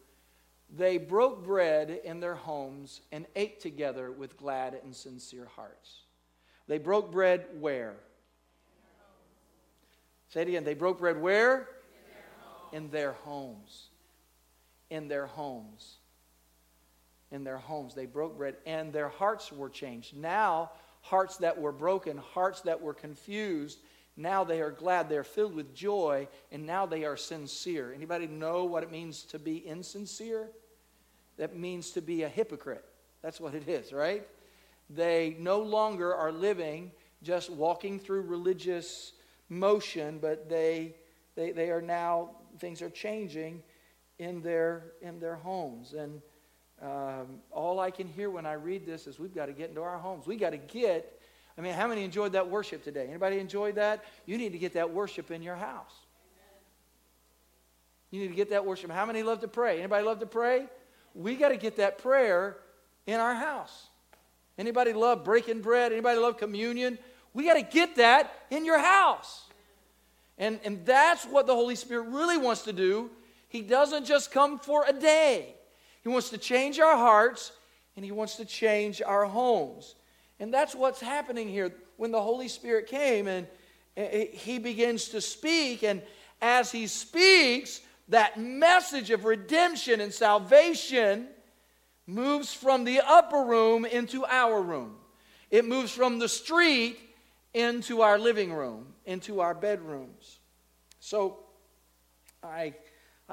They 0.76 0.98
broke 0.98 1.44
bread 1.44 2.00
in 2.04 2.20
their 2.20 2.34
homes 2.34 3.00
and 3.12 3.26
ate 3.36 3.60
together 3.60 4.10
with 4.10 4.36
glad 4.36 4.78
and 4.82 4.94
sincere 4.94 5.48
hearts. 5.56 6.02
They 6.66 6.78
broke 6.78 7.10
bread 7.10 7.46
where? 7.58 7.96
Say 10.28 10.42
it 10.42 10.48
again. 10.48 10.64
They 10.64 10.74
broke 10.74 10.98
bread 10.98 11.20
where? 11.20 11.68
In 12.00 12.10
their 12.10 12.22
homes. 12.42 12.80
In 12.82 12.90
their 12.90 13.12
homes. 13.12 13.88
In 14.90 15.08
their 15.08 15.26
homes. 15.26 15.96
They 17.30 18.06
broke 18.06 18.36
bread 18.36 18.56
and 18.66 18.92
their 18.92 19.08
hearts 19.08 19.52
were 19.52 19.68
changed. 19.68 20.16
Now, 20.16 20.72
hearts 21.02 21.36
that 21.38 21.58
were 21.58 21.72
broken, 21.72 22.18
hearts 22.18 22.62
that 22.62 22.80
were 22.80 22.94
confused, 22.94 23.78
now 24.16 24.42
they 24.42 24.60
are 24.60 24.72
glad, 24.72 25.08
they're 25.08 25.22
filled 25.22 25.54
with 25.54 25.74
joy, 25.74 26.26
and 26.50 26.66
now 26.66 26.86
they 26.86 27.04
are 27.04 27.16
sincere. 27.16 27.92
Anybody 27.94 28.26
know 28.26 28.64
what 28.64 28.82
it 28.82 28.90
means 28.90 29.22
to 29.24 29.38
be 29.38 29.58
insincere? 29.58 30.48
That 31.36 31.56
means 31.56 31.92
to 31.92 32.02
be 32.02 32.24
a 32.24 32.28
hypocrite. 32.28 32.84
That's 33.22 33.40
what 33.40 33.54
it 33.54 33.68
is, 33.68 33.92
right? 33.92 34.26
They 34.90 35.36
no 35.38 35.60
longer 35.60 36.14
are 36.14 36.32
living 36.32 36.90
just 37.22 37.50
walking 37.50 37.98
through 38.00 38.22
religious 38.22 39.12
motion, 39.48 40.18
but 40.18 40.48
they, 40.48 40.94
they, 41.36 41.52
they 41.52 41.70
are 41.70 41.82
now, 41.82 42.30
things 42.58 42.82
are 42.82 42.90
changing 42.90 43.62
in 44.18 44.42
their, 44.42 44.92
in 45.00 45.20
their 45.20 45.36
homes. 45.36 45.92
And 45.92 46.20
um, 46.82 47.40
all 47.50 47.80
I 47.80 47.90
can 47.90 48.06
hear 48.06 48.30
when 48.30 48.46
I 48.46 48.52
read 48.52 48.86
this 48.86 49.06
is 49.06 49.18
we've 49.18 49.34
got 49.34 49.46
to 49.46 49.52
get 49.52 49.70
into 49.70 49.82
our 49.82 49.98
homes. 49.98 50.26
We've 50.26 50.40
got 50.40 50.50
to 50.50 50.58
get 50.58 51.18
I 51.58 51.60
mean, 51.60 51.74
how 51.74 51.88
many 51.88 52.04
enjoyed 52.04 52.32
that 52.32 52.48
worship 52.48 52.84
today? 52.84 53.06
Anybody 53.08 53.40
enjoyed 53.40 53.74
that? 53.74 54.04
You 54.26 54.38
need 54.38 54.52
to 54.52 54.58
get 54.58 54.74
that 54.74 54.90
worship 54.92 55.32
in 55.32 55.42
your 55.42 55.56
house. 55.56 55.92
You 58.12 58.20
need 58.20 58.28
to 58.28 58.34
get 58.34 58.50
that 58.50 58.64
worship. 58.64 58.92
How 58.92 59.04
many 59.04 59.24
love 59.24 59.40
to 59.40 59.48
pray? 59.48 59.78
Anybody 59.78 60.06
love 60.06 60.20
to 60.20 60.26
pray? 60.26 60.66
We 61.14 61.34
got 61.34 61.48
to 61.48 61.56
get 61.56 61.76
that 61.78 61.98
prayer 61.98 62.56
in 63.06 63.18
our 63.18 63.34
house. 63.34 63.88
Anybody 64.56 64.92
love 64.92 65.24
breaking 65.24 65.60
bread? 65.60 65.90
Anybody 65.90 66.18
love 66.20 66.38
communion? 66.38 66.96
We 67.34 67.44
got 67.44 67.54
to 67.54 67.62
get 67.62 67.96
that 67.96 68.32
in 68.50 68.64
your 68.64 68.78
house. 68.78 69.44
And, 70.38 70.60
and 70.64 70.86
that's 70.86 71.24
what 71.24 71.48
the 71.48 71.54
Holy 71.54 71.74
Spirit 71.74 72.08
really 72.08 72.38
wants 72.38 72.62
to 72.62 72.72
do. 72.72 73.10
He 73.48 73.62
doesn't 73.62 74.06
just 74.06 74.30
come 74.30 74.60
for 74.60 74.84
a 74.86 74.92
day. 74.92 75.56
He 76.08 76.12
wants 76.14 76.30
to 76.30 76.38
change 76.38 76.80
our 76.80 76.96
hearts 76.96 77.52
and 77.94 78.02
He 78.02 78.12
wants 78.12 78.36
to 78.36 78.46
change 78.46 79.02
our 79.02 79.26
homes. 79.26 79.94
And 80.40 80.54
that's 80.54 80.74
what's 80.74 81.02
happening 81.02 81.50
here 81.50 81.70
when 81.98 82.12
the 82.12 82.22
Holy 82.22 82.48
Spirit 82.48 82.86
came 82.86 83.28
and 83.28 83.46
eh, 83.94 84.08
eh, 84.10 84.26
He 84.32 84.58
begins 84.58 85.10
to 85.10 85.20
speak. 85.20 85.82
And 85.82 86.00
as 86.40 86.72
He 86.72 86.86
speaks, 86.86 87.82
that 88.08 88.40
message 88.40 89.10
of 89.10 89.26
redemption 89.26 90.00
and 90.00 90.10
salvation 90.10 91.28
moves 92.06 92.54
from 92.54 92.84
the 92.84 93.02
upper 93.06 93.42
room 93.42 93.84
into 93.84 94.24
our 94.24 94.62
room. 94.62 94.96
It 95.50 95.66
moves 95.66 95.92
from 95.92 96.18
the 96.18 96.28
street 96.28 96.98
into 97.52 98.00
our 98.00 98.18
living 98.18 98.50
room, 98.50 98.94
into 99.04 99.40
our 99.40 99.52
bedrooms. 99.52 100.38
So, 101.00 101.40
I 102.42 102.72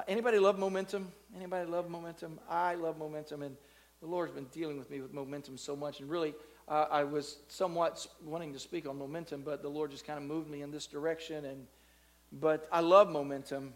anybody 0.06 0.38
love 0.38 0.58
momentum? 0.58 1.10
Anybody 1.36 1.70
love 1.70 1.90
momentum? 1.90 2.40
I 2.48 2.76
love 2.76 2.96
momentum, 2.96 3.42
and 3.42 3.56
the 4.00 4.06
Lord's 4.06 4.32
been 4.32 4.46
dealing 4.46 4.78
with 4.78 4.90
me 4.90 5.02
with 5.02 5.12
momentum 5.12 5.58
so 5.58 5.76
much. 5.76 6.00
And 6.00 6.08
really, 6.08 6.34
uh, 6.66 6.86
I 6.90 7.04
was 7.04 7.36
somewhat 7.48 8.06
wanting 8.24 8.54
to 8.54 8.58
speak 8.58 8.88
on 8.88 8.98
momentum, 8.98 9.42
but 9.42 9.60
the 9.60 9.68
Lord 9.68 9.90
just 9.90 10.06
kind 10.06 10.18
of 10.18 10.24
moved 10.24 10.48
me 10.48 10.62
in 10.62 10.70
this 10.70 10.86
direction. 10.86 11.44
And 11.44 11.66
but 12.32 12.66
I 12.72 12.80
love 12.80 13.10
momentum. 13.10 13.74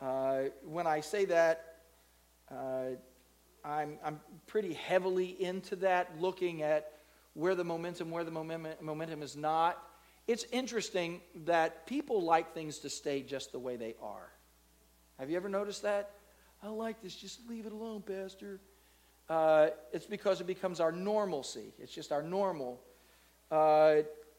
Uh, 0.00 0.44
when 0.64 0.86
I 0.86 1.00
say 1.00 1.26
that, 1.26 1.80
uh, 2.50 2.96
I'm, 3.62 3.98
I'm 4.02 4.20
pretty 4.46 4.72
heavily 4.72 5.36
into 5.42 5.76
that, 5.76 6.18
looking 6.18 6.62
at 6.62 6.92
where 7.34 7.54
the 7.54 7.64
momentum, 7.64 8.10
where 8.10 8.24
the 8.24 8.30
momentum, 8.30 8.72
momentum 8.80 9.22
is 9.22 9.36
not. 9.36 9.82
It's 10.26 10.44
interesting 10.50 11.20
that 11.44 11.86
people 11.86 12.22
like 12.22 12.54
things 12.54 12.78
to 12.78 12.88
stay 12.88 13.20
just 13.20 13.52
the 13.52 13.58
way 13.58 13.76
they 13.76 13.96
are. 14.02 14.30
Have 15.18 15.28
you 15.28 15.36
ever 15.36 15.50
noticed 15.50 15.82
that? 15.82 16.10
I 16.66 16.70
like 16.70 17.00
this, 17.00 17.14
just 17.14 17.48
leave 17.48 17.64
it 17.64 17.72
alone, 17.72 18.02
Pastor. 18.02 18.58
Uh, 19.28 19.68
it's 19.92 20.04
because 20.04 20.40
it 20.40 20.48
becomes 20.48 20.80
our 20.80 20.90
normalcy. 20.90 21.72
It's 21.78 21.94
just 21.94 22.10
our 22.10 22.22
normal. 22.22 22.80
Uh, 23.52 23.98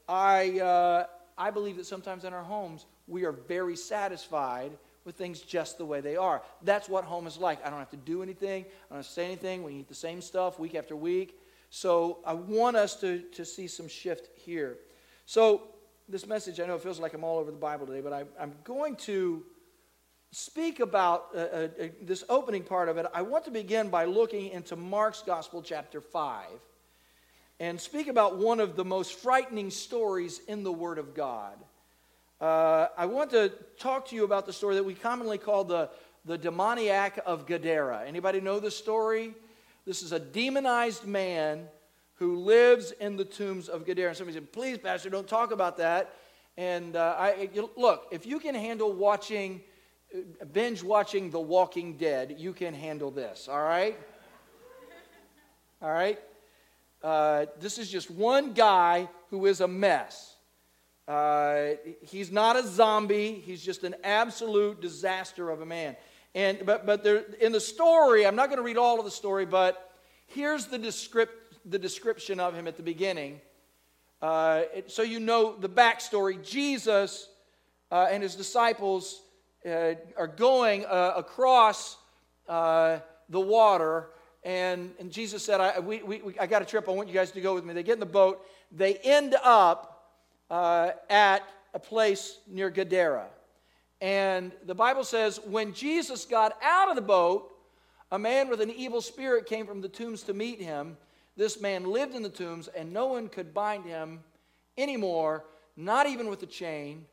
I, 0.09 0.59
uh, 0.59 1.05
I 1.37 1.51
believe 1.51 1.77
that 1.77 1.85
sometimes 1.85 2.25
in 2.25 2.33
our 2.33 2.43
homes, 2.43 2.85
we 3.07 3.23
are 3.23 3.31
very 3.31 3.77
satisfied 3.77 4.73
with 5.05 5.15
things 5.15 5.39
just 5.39 5.77
the 5.77 5.85
way 5.85 6.01
they 6.01 6.17
are. 6.17 6.41
That's 6.63 6.89
what 6.89 7.05
home 7.05 7.27
is 7.27 7.37
like. 7.37 7.65
I 7.65 7.69
don't 7.69 7.79
have 7.79 7.91
to 7.91 7.97
do 7.97 8.21
anything, 8.21 8.65
I 8.65 8.95
don't 8.95 8.97
have 8.97 9.07
to 9.07 9.11
say 9.13 9.23
anything. 9.23 9.63
We 9.63 9.75
eat 9.75 9.87
the 9.87 9.95
same 9.95 10.19
stuff 10.19 10.59
week 10.59 10.75
after 10.75 10.97
week. 10.97 11.39
So 11.69 12.19
I 12.25 12.33
want 12.33 12.75
us 12.75 12.99
to, 12.99 13.19
to 13.19 13.45
see 13.45 13.67
some 13.67 13.87
shift 13.87 14.27
here. 14.35 14.75
So, 15.25 15.61
this 16.09 16.27
message, 16.27 16.59
I 16.59 16.65
know 16.65 16.75
it 16.75 16.81
feels 16.81 16.99
like 16.99 17.13
I'm 17.13 17.23
all 17.23 17.37
over 17.37 17.51
the 17.51 17.57
Bible 17.57 17.85
today, 17.85 18.01
but 18.01 18.11
I, 18.11 18.23
I'm 18.39 18.53
going 18.63 18.95
to 18.97 19.43
speak 20.31 20.79
about 20.79 21.27
uh, 21.33 21.39
uh, 21.39 21.43
uh, 21.81 21.87
this 22.01 22.23
opening 22.29 22.63
part 22.63 22.89
of 22.89 22.97
it. 22.97 23.05
I 23.13 23.21
want 23.21 23.45
to 23.45 23.51
begin 23.51 23.89
by 23.89 24.05
looking 24.05 24.49
into 24.49 24.75
Mark's 24.75 25.21
Gospel, 25.21 25.61
chapter 25.61 26.01
5, 26.01 26.47
and 27.59 27.79
speak 27.79 28.07
about 28.07 28.37
one 28.37 28.59
of 28.59 28.75
the 28.75 28.85
most 28.85 29.13
frightening 29.13 29.71
stories 29.71 30.41
in 30.47 30.63
the 30.63 30.71
Word 30.71 30.97
of 30.97 31.15
God. 31.15 31.57
Uh, 32.39 32.87
I 32.97 33.07
want 33.07 33.31
to 33.31 33.51
talk 33.79 34.07
to 34.09 34.15
you 34.15 34.23
about 34.23 34.45
the 34.45 34.53
story 34.53 34.75
that 34.75 34.83
we 34.83 34.93
commonly 34.93 35.37
call 35.37 35.63
the, 35.63 35.89
the 36.25 36.37
demoniac 36.37 37.19
of 37.25 37.47
Gadara. 37.47 38.03
Anybody 38.05 38.41
know 38.41 38.59
the 38.59 38.69
story? 38.69 39.33
This 39.85 40.03
is 40.03 40.11
a 40.11 40.19
demonized 40.19 41.05
man 41.07 41.67
who 42.15 42.37
lives 42.39 42.91
in 42.99 43.15
the 43.15 43.25
tombs 43.25 43.69
of 43.69 43.85
Gadara. 43.85 44.09
And 44.09 44.17
somebody 44.17 44.37
said, 44.37 44.51
please, 44.51 44.77
Pastor, 44.77 45.09
don't 45.09 45.27
talk 45.27 45.51
about 45.51 45.77
that. 45.77 46.13
And 46.57 46.95
uh, 46.95 47.15
I, 47.17 47.49
look, 47.75 48.07
if 48.11 48.25
you 48.25 48.39
can 48.39 48.53
handle 48.53 48.91
watching, 48.91 49.61
binge 50.53 50.83
watching 50.83 51.29
The 51.29 51.39
Walking 51.39 51.97
Dead, 51.97 52.35
you 52.37 52.53
can 52.53 52.73
handle 52.73 53.11
this, 53.11 53.47
all 53.49 53.61
right? 53.61 53.97
All 55.81 55.91
right? 55.91 56.19
Uh, 57.03 57.45
this 57.59 57.77
is 57.77 57.89
just 57.89 58.09
one 58.09 58.53
guy 58.53 59.07
who 59.29 59.45
is 59.45 59.61
a 59.61 59.67
mess. 59.67 60.35
Uh, 61.07 61.75
he's 62.01 62.31
not 62.31 62.55
a 62.55 62.67
zombie, 62.67 63.41
he's 63.45 63.63
just 63.63 63.83
an 63.83 63.95
absolute 64.03 64.81
disaster 64.81 65.49
of 65.49 65.61
a 65.61 65.65
man. 65.65 65.95
And, 66.35 66.65
but 66.65 66.85
but 66.85 67.03
there, 67.03 67.23
in 67.39 67.51
the 67.51 67.59
story, 67.59 68.25
I'm 68.25 68.35
not 68.35 68.47
going 68.47 68.57
to 68.57 68.63
read 68.63 68.77
all 68.77 68.99
of 68.99 69.05
the 69.05 69.11
story, 69.11 69.45
but 69.45 69.91
here's 70.27 70.65
the, 70.65 70.77
descript, 70.77 71.55
the 71.65 71.79
description 71.79 72.39
of 72.39 72.53
him 72.53 72.67
at 72.67 72.77
the 72.77 72.83
beginning. 72.83 73.39
Uh, 74.21 74.63
it, 74.73 74.91
so 74.91 75.01
you 75.01 75.19
know 75.19 75.55
the 75.55 75.69
backstory. 75.69 76.43
Jesus 76.43 77.29
uh, 77.91 78.07
and 78.11 78.21
his 78.21 78.35
disciples 78.35 79.21
uh, 79.67 79.95
are 80.17 80.27
going 80.27 80.85
uh, 80.85 81.13
across 81.15 81.97
uh, 82.47 82.99
the 83.29 83.39
water, 83.39 84.09
and, 84.43 84.91
and 84.99 85.11
Jesus 85.11 85.43
said, 85.43 85.59
I, 85.59 85.79
we, 85.79 86.01
we, 86.03 86.39
I 86.39 86.47
got 86.47 86.61
a 86.61 86.65
trip. 86.65 86.87
I 86.87 86.91
want 86.91 87.09
you 87.09 87.13
guys 87.13 87.31
to 87.31 87.41
go 87.41 87.53
with 87.53 87.65
me. 87.65 87.73
They 87.73 87.83
get 87.83 87.93
in 87.95 87.99
the 87.99 88.05
boat. 88.05 88.45
They 88.71 88.95
end 88.95 89.35
up 89.43 90.13
at 90.49 91.39
a 91.73 91.79
place 91.79 92.39
near 92.47 92.69
Gadara. 92.69 93.27
And 93.99 94.51
the 94.65 94.75
Bible 94.75 95.03
says, 95.03 95.39
when 95.45 95.73
Jesus 95.73 96.25
got 96.25 96.57
out 96.63 96.89
of 96.89 96.95
the 96.95 97.01
boat, 97.01 97.51
a 98.11 98.19
man 98.19 98.47
with 98.47 98.61
an 98.61 98.71
evil 98.71 99.01
spirit 99.01 99.47
came 99.47 99.65
from 99.65 99.81
the 99.81 99.89
tombs 99.89 100.23
to 100.23 100.33
meet 100.33 100.61
him. 100.61 100.97
This 101.35 101.59
man 101.59 101.83
lived 101.83 102.15
in 102.15 102.23
the 102.23 102.29
tombs, 102.29 102.67
and 102.69 102.93
no 102.93 103.07
one 103.07 103.27
could 103.27 103.53
bind 103.53 103.85
him 103.85 104.21
anymore, 104.77 105.43
not 105.75 106.07
even 106.07 106.29
with 106.29 106.41
a 106.43 106.47
chain, 106.47 107.05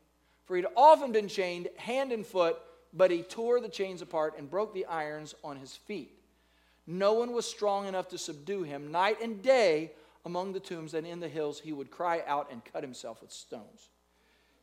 for 0.45 0.55
he'd 0.55 0.65
often 0.75 1.11
been 1.11 1.27
chained 1.27 1.67
hand 1.77 2.11
and 2.11 2.25
foot, 2.25 2.57
but 2.93 3.11
he 3.11 3.23
tore 3.23 3.59
the 3.59 3.69
chains 3.69 4.01
apart 4.01 4.35
and 4.37 4.49
broke 4.49 4.73
the 4.73 4.85
irons 4.85 5.35
on 5.43 5.57
his 5.57 5.75
feet. 5.75 6.11
No 6.87 7.13
one 7.13 7.33
was 7.33 7.45
strong 7.45 7.87
enough 7.87 8.09
to 8.09 8.17
subdue 8.17 8.63
him. 8.63 8.91
Night 8.91 9.21
and 9.21 9.41
day 9.41 9.91
among 10.23 10.53
the 10.53 10.59
tombs 10.59 10.93
and 10.93 11.05
in 11.05 11.19
the 11.19 11.27
hills, 11.27 11.59
he 11.59 11.73
would 11.73 11.91
cry 11.91 12.21
out 12.27 12.51
and 12.51 12.63
cut 12.63 12.83
himself 12.83 13.21
with 13.21 13.31
stones. 13.31 13.89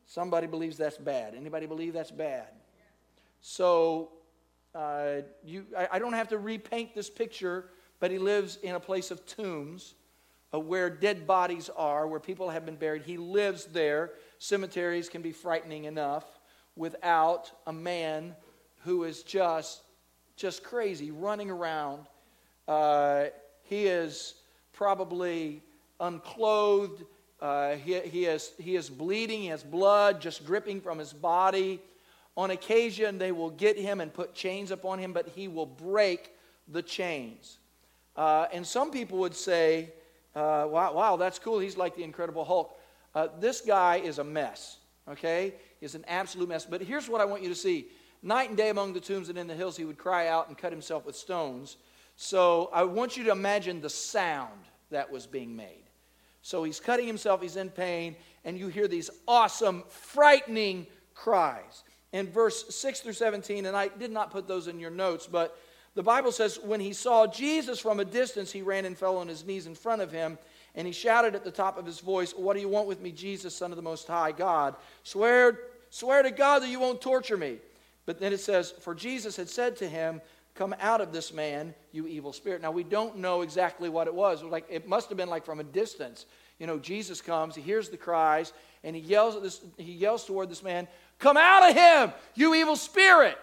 Somebody 0.06 0.46
believes 0.46 0.76
that's 0.76 0.98
bad. 0.98 1.34
Anybody 1.34 1.66
believe 1.66 1.92
that's 1.92 2.10
bad? 2.10 2.48
So 3.40 4.10
uh, 4.74 5.22
you, 5.44 5.66
I, 5.76 5.88
I, 5.92 5.98
don't 5.98 6.12
have 6.12 6.28
to 6.28 6.38
repaint 6.38 6.94
this 6.94 7.10
picture, 7.10 7.70
but 8.00 8.10
he 8.10 8.18
lives 8.18 8.56
in 8.62 8.74
a 8.74 8.80
place 8.80 9.10
of 9.10 9.26
tombs 9.26 9.94
uh, 10.54 10.58
where 10.58 10.88
dead 10.88 11.26
bodies 11.26 11.68
are, 11.76 12.06
where 12.06 12.20
people 12.20 12.50
have 12.50 12.64
been 12.64 12.76
buried. 12.76 13.02
He 13.02 13.16
lives 13.16 13.66
there. 13.66 14.12
Cemeteries 14.42 15.08
can 15.08 15.22
be 15.22 15.30
frightening 15.30 15.84
enough 15.84 16.25
without 16.75 17.52
a 17.66 17.72
man 17.72 18.34
who 18.84 19.04
is 19.04 19.22
just, 19.22 19.82
just 20.37 20.64
crazy, 20.64 21.12
running 21.12 21.49
around. 21.49 22.06
Uh, 22.66 23.26
he 23.62 23.87
is 23.87 24.34
probably 24.72 25.62
unclothed 26.00 27.04
uh, 27.40 27.75
he, 27.75 27.99
he, 28.00 28.25
is, 28.26 28.52
he 28.56 28.76
is 28.76 28.88
bleeding, 28.88 29.42
he 29.42 29.46
has 29.49 29.64
blood 29.64 30.20
just 30.20 30.46
dripping 30.46 30.80
from 30.80 30.96
his 30.96 31.12
body. 31.12 31.80
On 32.37 32.52
occasion, 32.52 33.18
they 33.18 33.32
will 33.32 33.50
get 33.50 33.76
him 33.76 34.00
and 34.00 34.14
put 34.14 34.32
chains 34.32 34.70
upon 34.70 35.00
him, 35.00 35.12
but 35.12 35.28
he 35.28 35.49
will 35.49 35.66
break 35.66 36.32
the 36.68 36.82
chains. 36.82 37.58
Uh, 38.16 38.46
and 38.52 38.64
some 38.64 38.92
people 38.92 39.18
would 39.18 39.34
say, 39.34 39.92
uh, 40.37 40.66
wow, 40.68 40.94
wow, 40.94 41.16
that's 41.16 41.40
cool. 41.40 41.58
He's 41.58 41.76
like 41.76 41.96
the 41.96 42.04
Incredible 42.04 42.44
Hulk. 42.44 42.78
Uh, 43.14 43.28
this 43.38 43.61
guy 43.61 43.97
is 43.97 44.19
a 44.19 44.25
mess, 44.25 44.78
okay? 45.09 45.54
He's 45.81 45.95
an 45.95 46.04
absolute 46.09 46.49
mess. 46.49 46.64
But 46.64 46.83
here's 46.83 47.09
what 47.09 47.21
I 47.21 47.25
want 47.25 47.42
you 47.42 47.49
to 47.49 47.54
see 47.54 47.88
night 48.23 48.49
and 48.49 48.57
day 48.57 48.71
among 48.71 48.92
the 48.92 49.00
tombs 49.00 49.28
and 49.28 49.37
in 49.37 49.47
the 49.47 49.54
hills, 49.54 49.76
he 49.76 49.85
would 49.85 49.99
cry 49.99 50.28
out 50.28 50.49
and 50.49 50.57
cut 50.57 50.73
himself 50.73 51.04
with 51.04 51.16
stones. 51.16 51.76
So 52.16 52.71
I 52.73 52.85
want 52.85 53.16
you 53.16 53.25
to 53.25 53.33
imagine 53.33 53.81
the 53.81 53.90
sound 53.90 54.61
that 54.90 55.11
was 55.11 55.26
being 55.26 55.57
made. 55.57 55.85
So 56.42 56.64
he's 56.64 56.81
cutting 56.81 57.07
himself, 57.07 57.40
he's 57.40 57.57
in 57.57 57.71
pain, 57.71 58.16
and 58.45 58.59
you 58.59 58.69
hear 58.69 58.88
these 58.88 59.11
awesome, 59.28 59.85
frightening 59.88 60.87
cries. 61.14 61.85
In 62.12 62.28
verse 62.31 62.75
6 62.75 63.00
through 63.00 63.12
17, 63.12 63.66
and 63.66 63.76
I 63.76 63.88
did 63.88 64.11
not 64.11 64.31
put 64.31 64.47
those 64.47 64.66
in 64.66 64.78
your 64.78 64.90
notes, 64.90 65.26
but 65.26 65.57
the 65.95 66.02
Bible 66.02 66.33
says, 66.33 66.59
when 66.62 66.81
he 66.81 66.92
saw 66.92 67.26
Jesus 67.26 67.78
from 67.78 68.00
a 68.00 68.04
distance, 68.04 68.50
he 68.50 68.62
ran 68.62 68.85
and 68.85 68.97
fell 68.97 69.19
on 69.19 69.28
his 69.28 69.45
knees 69.45 69.66
in 69.66 69.75
front 69.75 70.02
of 70.02 70.11
him, 70.11 70.37
and 70.75 70.87
he 70.87 70.93
shouted 70.93 71.35
at 71.35 71.45
the 71.45 71.50
top 71.50 71.79
of 71.79 71.87
his 71.87 72.00
voice, 72.00 72.33
What 72.33 72.55
do 72.55 72.61
you 72.61 72.69
want 72.69 72.88
with 72.88 73.00
me, 73.00 73.12
Jesus, 73.12 73.55
Son 73.55 73.71
of 73.73 73.76
the 73.76 73.83
Most 73.83 74.07
High 74.07 74.33
God? 74.33 74.75
Swear, 75.02 75.59
swear 75.91 76.23
to 76.23 76.31
God 76.31 76.62
that 76.62 76.69
you 76.69 76.81
won't 76.81 77.00
torture 77.00 77.37
me. 77.37 77.59
But 78.07 78.19
then 78.19 78.33
it 78.33 78.41
says, 78.41 78.71
For 78.71 78.95
Jesus 78.95 79.37
had 79.37 79.49
said 79.49 79.76
to 79.76 79.88
him, 79.88 80.21
Come 80.55 80.75
out 80.81 81.00
of 81.00 81.12
this 81.12 81.33
man, 81.33 81.75
you 81.93 82.07
evil 82.07 82.33
spirit. 82.33 82.61
Now, 82.61 82.73
we 82.73 82.85
don't 82.85 83.19
know 83.19 83.41
exactly 83.41 83.88
what 83.88 84.07
it 84.07 84.14
was. 84.14 84.43
Like, 84.43 84.67
it 84.69 84.87
must 84.87 85.09
have 85.09 85.17
been 85.17 85.31
like 85.31 85.47
from 85.47 85.61
a 85.61 85.64
distance. 85.64 86.26
You 86.59 86.67
know, 86.67 86.79
Jesus 86.79 87.23
comes, 87.23 87.55
he 87.55 87.62
hears 87.62 87.88
the 87.88 87.97
cries, 87.97 88.52
and 88.85 88.95
he 88.95 89.00
yells, 89.00 89.35
at 89.35 89.43
this, 89.43 89.61
he 89.79 89.93
yells 89.93 90.25
toward 90.25 90.50
this 90.50 90.62
man, 90.62 90.88
Come 91.19 91.37
out 91.37 91.71
of 91.71 91.76
him, 91.76 92.12
you 92.35 92.55
evil 92.55 92.76
spirit. 92.76 93.38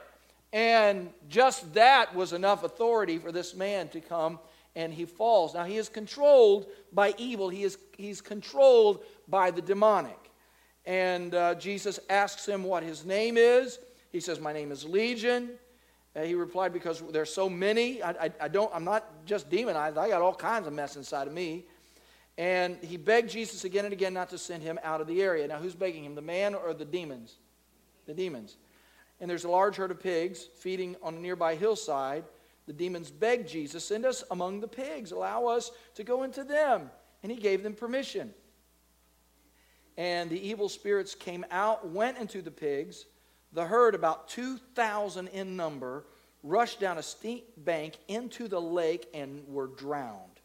And 0.52 1.10
just 1.30 1.74
that 1.76 2.16
was 2.16 2.34
enough 2.34 2.64
authority 2.64 3.18
for 3.20 3.32
this 3.32 3.56
man 3.56 3.88
to 3.90 4.02
come, 4.02 4.40
and 4.76 4.94
he 4.94 5.06
falls. 5.06 5.54
Now, 5.54 5.66
he 5.66 5.78
is 5.78 5.90
controlled 5.90 6.68
by 6.94 7.14
evil, 7.18 7.50
he 7.50 7.64
is, 7.64 7.78
he's 7.98 8.22
controlled 8.22 9.04
by 9.28 9.52
the 9.52 9.62
demonic. 9.62 10.18
And 10.86 11.36
uh, 11.36 11.56
Jesus 11.56 12.00
asks 12.10 12.48
him 12.48 12.64
what 12.64 12.84
his 12.84 13.06
name 13.06 13.38
is. 13.38 13.80
He 14.12 14.20
says, 14.20 14.40
My 14.40 14.54
name 14.54 14.72
is 14.72 14.86
Legion 14.86 15.52
Uh, 16.16 16.22
he 16.22 16.34
replied, 16.34 16.74
Because 16.74 17.04
there's 17.12 17.34
so 17.34 17.50
many. 17.50 18.02
I, 18.02 18.12
I, 18.12 18.32
I, 18.42 18.48
don't, 18.48 18.74
I'm 18.74 18.84
not 18.84 19.26
just 19.26 19.50
demonized. 19.50 19.98
I 19.98 20.10
got 20.10 20.22
all 20.22 20.34
kinds 20.34 20.66
of 20.66 20.74
mess 20.74 20.96
inside 20.96 21.28
of 21.28 21.34
me. 21.34 21.66
And 22.38 22.78
he 22.82 22.96
begged 22.96 23.30
Jesus 23.30 23.66
again 23.66 23.84
and 23.84 23.94
again 23.94 24.14
not 24.14 24.30
to 24.30 24.38
send 24.38 24.64
him 24.64 24.80
out 24.82 25.02
of 25.02 25.08
the 25.08 25.22
area. 25.22 25.46
Now, 25.48 25.58
who's 25.58 25.76
begging 25.76 26.06
him, 26.06 26.16
the 26.16 26.22
man 26.22 26.56
or 26.56 26.74
the 26.74 26.86
demons? 26.86 27.36
The 28.06 28.14
demons. 28.14 28.56
And 29.20 29.30
there's 29.30 29.44
a 29.44 29.50
large 29.50 29.76
herd 29.76 29.92
of 29.92 30.00
pigs 30.00 30.48
feeding 30.58 30.96
on 31.04 31.16
a 31.16 31.20
nearby 31.20 31.56
hillside. 31.56 32.24
The 32.70 32.74
demons 32.74 33.10
begged 33.10 33.50
Jesus, 33.50 33.84
Send 33.84 34.06
us 34.06 34.24
among 34.30 34.60
the 34.60 34.68
pigs, 34.68 35.12
allow 35.12 35.48
us 35.48 35.72
to 35.96 36.04
go 36.04 36.22
into 36.22 36.44
them. 36.44 36.92
And 37.24 37.32
he 37.32 37.40
gave 37.40 37.64
them 37.64 37.74
permission. 37.74 38.32
And 39.98 40.30
the 40.30 40.40
evil 40.40 40.70
spirits 40.70 41.16
came 41.16 41.44
out, 41.50 41.90
went 41.90 42.20
into 42.20 42.44
the 42.44 42.52
pigs 42.52 43.06
the 43.54 43.66
herd, 43.66 43.96
about 43.96 44.28
2,000 44.30 45.30
in 45.30 45.56
number, 45.58 46.06
rushed 46.44 46.80
down 46.80 47.00
a 47.00 47.02
steep 47.02 47.48
bank 47.58 47.98
into 48.08 48.48
the 48.48 48.62
lake 48.62 49.08
and 49.16 49.44
were 49.48 49.66
drowned. 49.66 50.40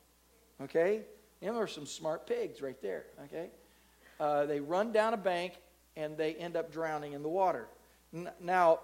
Okay? 0.62 1.02
There 1.42 1.54
are 1.54 1.66
some 1.66 1.84
smart 1.84 2.26
pigs 2.26 2.62
right 2.62 2.80
there. 2.80 3.04
Okay? 3.24 3.50
Uh, 4.18 4.46
they 4.46 4.60
run 4.60 4.92
down 4.92 5.12
a 5.12 5.18
bank 5.18 5.58
and 5.94 6.16
they 6.16 6.36
end 6.36 6.56
up 6.56 6.72
drowning 6.72 7.12
in 7.12 7.22
the 7.22 7.28
water. 7.28 7.68
N- 8.14 8.30
now, 8.40 8.80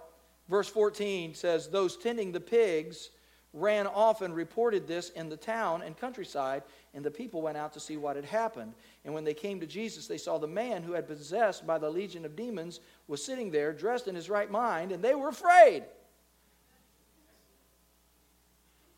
verse 0.51 0.69
14 0.69 1.35
says, 1.35 1.71
Those 1.71 1.97
tending 1.97 2.33
the 2.33 2.41
pigs 2.41 3.09
ran 3.53 3.87
off 3.87 4.23
and 4.23 4.35
reported 4.35 4.87
this 4.87 5.11
in 5.11 5.29
the 5.29 5.37
town 5.37 5.83
and 5.83 5.97
countryside, 5.97 6.63
and 6.95 7.05
the 7.05 7.11
people 7.11 7.43
went 7.43 7.57
out 7.57 7.73
to 7.73 7.81
see 7.81 7.97
what 7.97 8.17
had 8.17 8.25
happened. 8.25 8.75
And 9.05 9.13
when 9.13 9.25
they 9.25 9.35
came 9.35 9.59
to 9.61 9.67
Jesus, 9.67 10.07
they 10.07 10.19
saw 10.19 10.39
the 10.39 10.47
man 10.47 10.83
who 10.83 10.93
had 10.93 11.09
possessed 11.09 11.67
by 11.67 11.79
the 11.79 11.91
legion 11.91 12.25
of 12.25 12.37
demons 12.37 12.81
was 13.09 13.25
sitting 13.25 13.51
there, 13.51 13.73
dressed 13.73 14.07
in 14.07 14.15
his 14.15 14.31
right 14.31 14.51
mind, 14.51 14.93
and 14.93 15.03
they 15.03 15.15
were 15.15 15.29
afraid. 15.29 15.85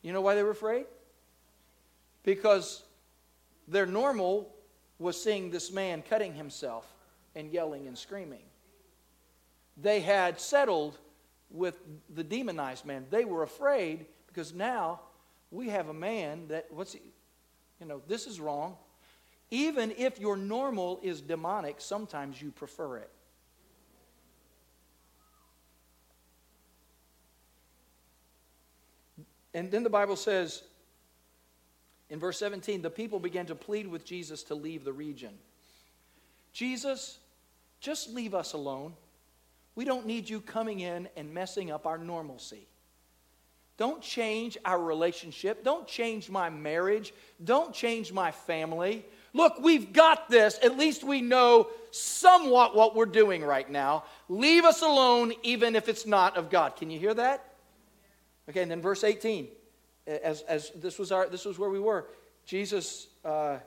You 0.03 0.13
know 0.13 0.21
why 0.21 0.35
they 0.35 0.43
were 0.43 0.51
afraid? 0.51 0.87
Because 2.23 2.83
their 3.69 3.87
normal 3.87 4.53
was 4.99 5.21
seeing 5.23 5.51
this 5.51 5.73
man 5.73 6.03
cutting 6.03 6.35
himself 6.35 6.87
and 7.35 7.51
yelling 7.51 7.87
and 7.87 7.97
screaming. 7.97 8.43
They 9.77 10.01
had 10.01 10.39
settled 10.41 10.99
with 11.51 11.79
the 12.15 12.25
demonized 12.25 12.85
man. 12.85 13.07
They 13.11 13.25
were 13.25 13.43
afraid 13.43 14.07
because 14.33 14.55
now 14.55 15.01
we 15.51 15.69
have 15.69 15.89
a 15.89 15.95
man 15.95 16.49
that, 16.49 16.67
what's 16.71 16.95
he, 16.95 17.01
you 17.81 17.87
know, 17.87 18.01
this 18.09 18.27
is 18.27 18.41
wrong. 18.41 18.77
Even 19.51 19.93
if 19.99 20.19
your 20.19 20.37
normal 20.37 20.99
is 21.03 21.21
demonic, 21.21 21.77
sometimes 21.79 22.41
you 22.41 22.51
prefer 22.51 22.97
it. 22.99 23.11
And 29.55 29.71
then 29.71 29.83
the 29.83 29.91
Bible 29.91 30.17
says 30.17 30.63
in 32.09 32.19
verse 32.19 32.39
17, 32.39 32.81
the 32.81 32.91
people 32.91 33.19
began 33.19 33.47
to 33.47 33.55
plead 33.55 33.87
with 33.87 34.05
Jesus 34.05 34.43
to 34.45 34.55
leave 34.55 34.85
the 34.85 34.93
region. 34.93 35.35
Jesus, 36.53 37.19
just 37.81 38.11
leave 38.11 38.35
us 38.35 38.55
alone. 38.55 38.95
We 39.75 39.85
don't 39.85 40.07
need 40.07 40.29
you 40.29 40.41
coming 40.41 40.81
in 40.81 41.09
and 41.17 41.33
messing 41.33 41.71
up 41.71 41.87
our 41.87 41.99
normalcy. 41.99 42.67
Don't 43.83 44.01
change 44.01 44.57
our 44.65 44.79
relationship. 44.79 45.65
Don't 45.65 45.89
change 45.89 46.31
my 46.31 46.51
marriage. 46.51 47.13
Don't 47.43 47.75
change 47.75 48.13
my 48.13 48.31
family. 48.31 49.05
Look, 49.33 49.59
we've 49.61 49.93
got 49.93 50.31
this. 50.31 50.57
At 50.63 50.79
least 50.79 51.03
we 51.03 51.21
know 51.21 51.67
somewhat 51.91 52.77
what 52.77 52.95
we're 52.95 53.07
doing 53.07 53.43
right 53.43 53.69
now. 53.69 54.05
Leave 54.29 54.65
us 54.65 54.83
alone, 54.83 55.33
even 55.43 55.75
if 55.75 55.89
it's 55.89 56.07
not 56.07 56.37
of 56.37 56.49
God. 56.49 56.77
Can 56.77 56.91
you 56.91 57.01
hear 57.01 57.13
that? 57.13 57.45
Okay, 58.49 58.63
and 58.63 58.71
then 58.71 58.81
verse 58.81 59.03
18. 59.03 59.49
As, 60.07 60.43
as 60.43 60.71
this, 60.77 60.97
was 60.97 61.11
our, 61.11 61.29
this 61.29 61.45
was 61.45 61.59
where 61.59 61.71
we 61.71 61.81
were. 61.81 62.07
Jesus, 62.47 63.09
uh, 63.25 63.59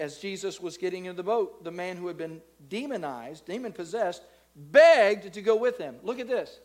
as 0.00 0.18
Jesus 0.18 0.60
was 0.60 0.76
getting 0.76 1.04
into 1.04 1.18
the 1.18 1.22
boat, 1.22 1.62
the 1.62 1.70
man 1.70 1.96
who 1.96 2.08
had 2.08 2.18
been 2.18 2.40
demonized, 2.68 3.46
demon 3.46 3.72
possessed, 3.72 4.24
begged 4.56 5.34
to 5.34 5.40
go 5.40 5.54
with 5.54 5.78
him. 5.78 5.94
Look 6.02 6.18
at 6.18 6.26
this. 6.26 6.58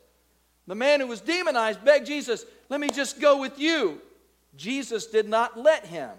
The 0.67 0.75
man 0.75 0.99
who 0.99 1.07
was 1.07 1.21
demonized 1.21 1.83
begged 1.83 2.07
Jesus, 2.07 2.45
Let 2.69 2.79
me 2.79 2.89
just 2.89 3.19
go 3.19 3.39
with 3.39 3.59
you. 3.59 4.01
Jesus 4.55 5.07
did 5.07 5.27
not 5.27 5.59
let 5.59 5.85
him. 5.85 6.11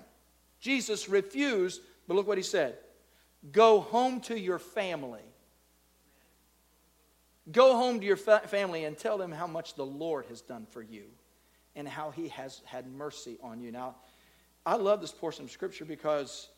Jesus 0.60 1.08
refused, 1.08 1.80
but 2.06 2.14
look 2.14 2.26
what 2.26 2.38
he 2.38 2.44
said 2.44 2.76
Go 3.52 3.80
home 3.80 4.20
to 4.22 4.38
your 4.38 4.58
family. 4.58 5.20
Go 7.52 7.76
home 7.76 8.00
to 8.00 8.06
your 8.06 8.16
fa- 8.16 8.42
family 8.46 8.84
and 8.84 8.96
tell 8.96 9.18
them 9.18 9.30
how 9.30 9.46
much 9.46 9.74
the 9.74 9.84
Lord 9.84 10.24
has 10.26 10.40
done 10.40 10.66
for 10.70 10.80
you 10.80 11.04
and 11.76 11.86
how 11.86 12.10
he 12.10 12.28
has 12.28 12.62
had 12.64 12.86
mercy 12.86 13.36
on 13.42 13.60
you. 13.60 13.70
Now, 13.70 13.96
I 14.64 14.76
love 14.76 15.02
this 15.02 15.12
portion 15.12 15.44
of 15.44 15.50
scripture 15.50 15.84
because 15.84 16.48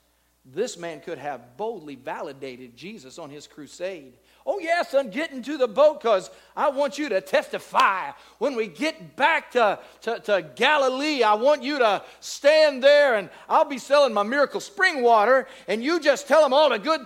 this 0.45 0.77
man 0.77 1.01
could 1.01 1.19
have 1.19 1.57
boldly 1.57 1.97
validated 1.97 2.77
Jesus 2.77 3.19
on 3.19 3.31
his 3.31 3.49
crusade. 3.49 4.15
Oh, 4.49 4.61
yes, 4.61 4.95
I'm 4.95 5.11
getting 5.11 5.43
to 5.43 5.59
the 5.59 5.67
boat 5.67 6.01
because 6.01 6.31
I 6.57 6.69
want 6.69 6.99
you 6.99 7.09
to 7.09 7.21
testify. 7.21 8.13
When 8.39 8.55
we 8.55 8.69
get 8.69 9.17
back 9.17 9.51
to, 9.53 9.81
to, 10.03 10.21
to, 10.21 10.47
Galilee, 10.55 11.25
I 11.25 11.35
want 11.35 11.65
you 11.65 11.81
to 11.81 12.05
stand 12.21 12.81
there 12.81 13.17
and 13.17 13.29
I'll 13.49 13.65
be 13.65 13.79
selling 13.79 14.15
my 14.15 14.23
miracle 14.23 14.61
spring 14.61 15.03
water 15.03 15.49
and 15.67 15.83
you 15.83 15.99
just 15.99 16.29
tell 16.29 16.43
them 16.43 16.53
all 16.53 16.71
the 16.71 16.79
good. 16.79 17.01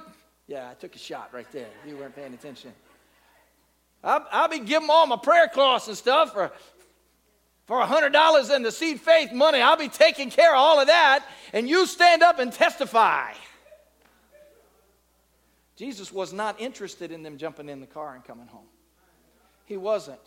Yeah, 0.49 0.69
I 0.69 0.75
took 0.75 0.95
a 0.95 0.99
shot 0.99 1.31
right 1.33 1.51
there. 1.51 1.69
You 1.87 1.97
weren't 1.97 2.15
paying 2.15 2.35
attention. 2.35 2.75
I'll, 4.05 4.27
I'll 4.31 4.49
be 4.49 4.59
giving 4.59 4.91
all 4.91 5.07
my 5.07 5.17
prayer 5.17 5.49
cloths 5.49 5.89
and 5.89 5.97
stuff 5.97 6.35
for, 6.35 6.53
for 7.65 7.83
$100 7.83 8.55
in 8.55 8.63
the 8.63 8.73
seed 8.73 9.01
faith 9.01 9.33
money. 9.33 9.63
I'll 9.63 9.79
be 9.79 9.89
taking 9.89 10.29
care 10.29 10.55
of 10.55 10.59
all 10.59 10.79
of 10.79 10.89
that 10.89 11.25
and 11.55 11.67
you 11.67 11.87
stand 11.87 12.23
up 12.23 12.39
and 12.39 12.53
testify. 12.53 13.33
Jesus 15.77 16.13
was 16.13 16.33
not 16.33 16.61
interested 16.61 17.11
in 17.11 17.23
them 17.23 17.39
jumping 17.39 17.69
in 17.69 17.81
the 17.81 17.87
car 17.87 18.15
and 18.15 18.25
coming 18.25 18.47
home. 18.47 18.67
He 19.65 19.77
wasn't. 19.77 20.21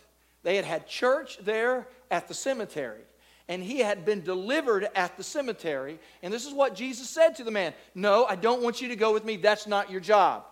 They 0.43 0.55
had 0.55 0.65
had 0.65 0.87
church 0.87 1.37
there 1.41 1.87
at 2.11 2.27
the 2.27 2.33
cemetery, 2.33 3.01
and 3.47 3.63
he 3.63 3.79
had 3.79 4.05
been 4.05 4.21
delivered 4.21 4.87
at 4.95 5.17
the 5.17 5.23
cemetery. 5.23 5.99
And 6.21 6.33
this 6.33 6.45
is 6.45 6.53
what 6.53 6.75
Jesus 6.75 7.09
said 7.09 7.35
to 7.35 7.43
the 7.43 7.51
man 7.51 7.73
No, 7.95 8.25
I 8.25 8.35
don't 8.35 8.61
want 8.61 8.81
you 8.81 8.87
to 8.89 8.95
go 8.95 9.13
with 9.13 9.25
me. 9.25 9.37
That's 9.37 9.67
not 9.67 9.91
your 9.91 10.01
job. 10.01 10.45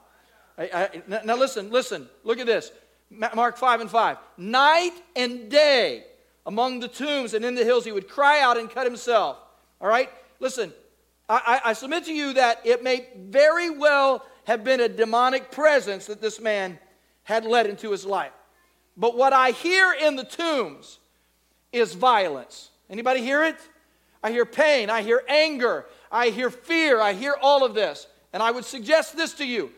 I, 0.58 0.64
I, 1.10 1.24
now, 1.24 1.36
listen, 1.36 1.72
listen, 1.72 2.08
look 2.24 2.40
at 2.40 2.46
this. 2.46 2.72
Mark 3.10 3.58
5 3.58 3.82
and 3.82 3.90
5. 3.90 4.18
Night 4.38 4.94
and 5.16 5.50
day 5.50 6.06
among 6.46 6.80
the 6.80 6.88
tombs 6.88 7.34
and 7.34 7.44
in 7.44 7.56
the 7.56 7.64
hills, 7.64 7.84
he 7.84 7.92
would 7.92 8.08
cry 8.08 8.42
out 8.42 8.58
and 8.58 8.70
cut 8.70 8.86
himself. 8.86 9.38
All 9.80 9.88
right? 9.88 10.10
Listen, 10.40 10.74
I, 11.28 11.62
I 11.66 11.74
submit 11.74 12.06
to 12.06 12.14
you 12.14 12.34
that 12.34 12.62
it 12.66 12.84
may 12.84 13.08
very 13.16 13.70
well 13.70 14.26
have 14.52 14.66
been 14.66 14.82
a 14.82 14.90
demonic 14.90 15.50
presence 15.50 16.08
that 16.08 16.22
this 16.22 16.42
man 16.42 16.78
had 17.24 17.46
led 17.46 17.68
into 17.68 17.92
his 17.92 18.06
life. 18.06 18.34
But 18.98 19.16
what 19.16 19.32
I 19.32 19.52
hear 19.52 19.94
in 19.94 20.18
the 20.18 20.26
tombs 20.26 21.00
is 21.72 21.94
violence. 21.94 22.70
Anybody 22.90 23.22
hear 23.22 23.46
it? 23.46 23.56
I 24.22 24.32
hear 24.32 24.46
pain, 24.46 24.90
I 24.90 25.04
hear 25.04 25.24
anger, 25.30 25.86
I 26.12 26.30
hear 26.30 26.50
fear, 26.50 27.00
I 27.00 27.14
hear 27.14 27.34
all 27.42 27.66
of 27.66 27.74
this. 27.74 28.08
And 28.34 28.44
I 28.44 28.52
would 28.52 28.66
suggest 28.66 29.16
this 29.16 29.34
to 29.36 29.46
you. 29.46 29.72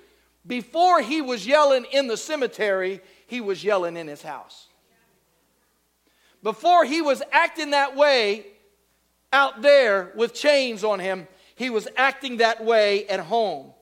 Before 0.45 1.01
he 1.01 1.21
was 1.21 1.45
yelling 1.45 1.85
in 1.91 2.07
the 2.07 2.17
cemetery, 2.17 2.99
he 3.27 3.41
was 3.41 3.63
yelling 3.63 3.95
in 3.95 4.07
his 4.07 4.23
house. 4.23 4.67
Before 6.41 6.83
he 6.83 7.01
was 7.01 7.21
acting 7.31 7.69
that 7.69 7.95
way 7.95 8.47
out 9.31 9.61
there 9.61 10.11
with 10.15 10.33
chains 10.33 10.83
on 10.83 10.99
him, 10.99 11.27
he 11.55 11.69
was 11.69 11.87
acting 11.95 12.37
that 12.37 12.65
way 12.65 13.07
at 13.07 13.19
home. 13.19 13.72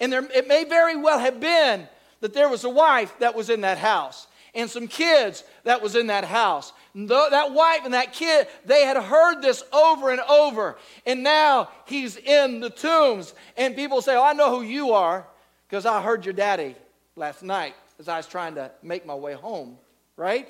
And 0.00 0.12
there, 0.12 0.24
it 0.34 0.46
may 0.46 0.64
very 0.64 0.96
well 0.96 1.18
have 1.18 1.40
been 1.40 1.88
that 2.20 2.34
there 2.34 2.48
was 2.48 2.64
a 2.64 2.70
wife 2.70 3.12
that 3.18 3.34
was 3.34 3.50
in 3.50 3.62
that 3.62 3.78
house 3.78 4.26
and 4.54 4.68
some 4.68 4.88
kids 4.88 5.44
that 5.64 5.82
was 5.82 5.94
in 5.94 6.08
that 6.08 6.24
house. 6.24 6.72
That 6.94 7.52
wife 7.52 7.80
and 7.84 7.94
that 7.94 8.12
kid, 8.12 8.48
they 8.64 8.84
had 8.84 8.96
heard 8.96 9.40
this 9.40 9.62
over 9.72 10.10
and 10.10 10.20
over. 10.20 10.76
And 11.06 11.22
now 11.22 11.68
he's 11.86 12.16
in 12.16 12.60
the 12.60 12.70
tombs. 12.70 13.34
And 13.56 13.76
people 13.76 14.02
say, 14.02 14.16
Oh, 14.16 14.24
I 14.24 14.32
know 14.32 14.50
who 14.50 14.62
you 14.62 14.92
are 14.92 15.26
because 15.68 15.86
I 15.86 16.02
heard 16.02 16.24
your 16.24 16.34
daddy 16.34 16.74
last 17.14 17.42
night 17.42 17.74
as 17.98 18.08
I 18.08 18.16
was 18.16 18.26
trying 18.26 18.54
to 18.56 18.70
make 18.82 19.06
my 19.06 19.14
way 19.14 19.34
home, 19.34 19.76
right? 20.16 20.48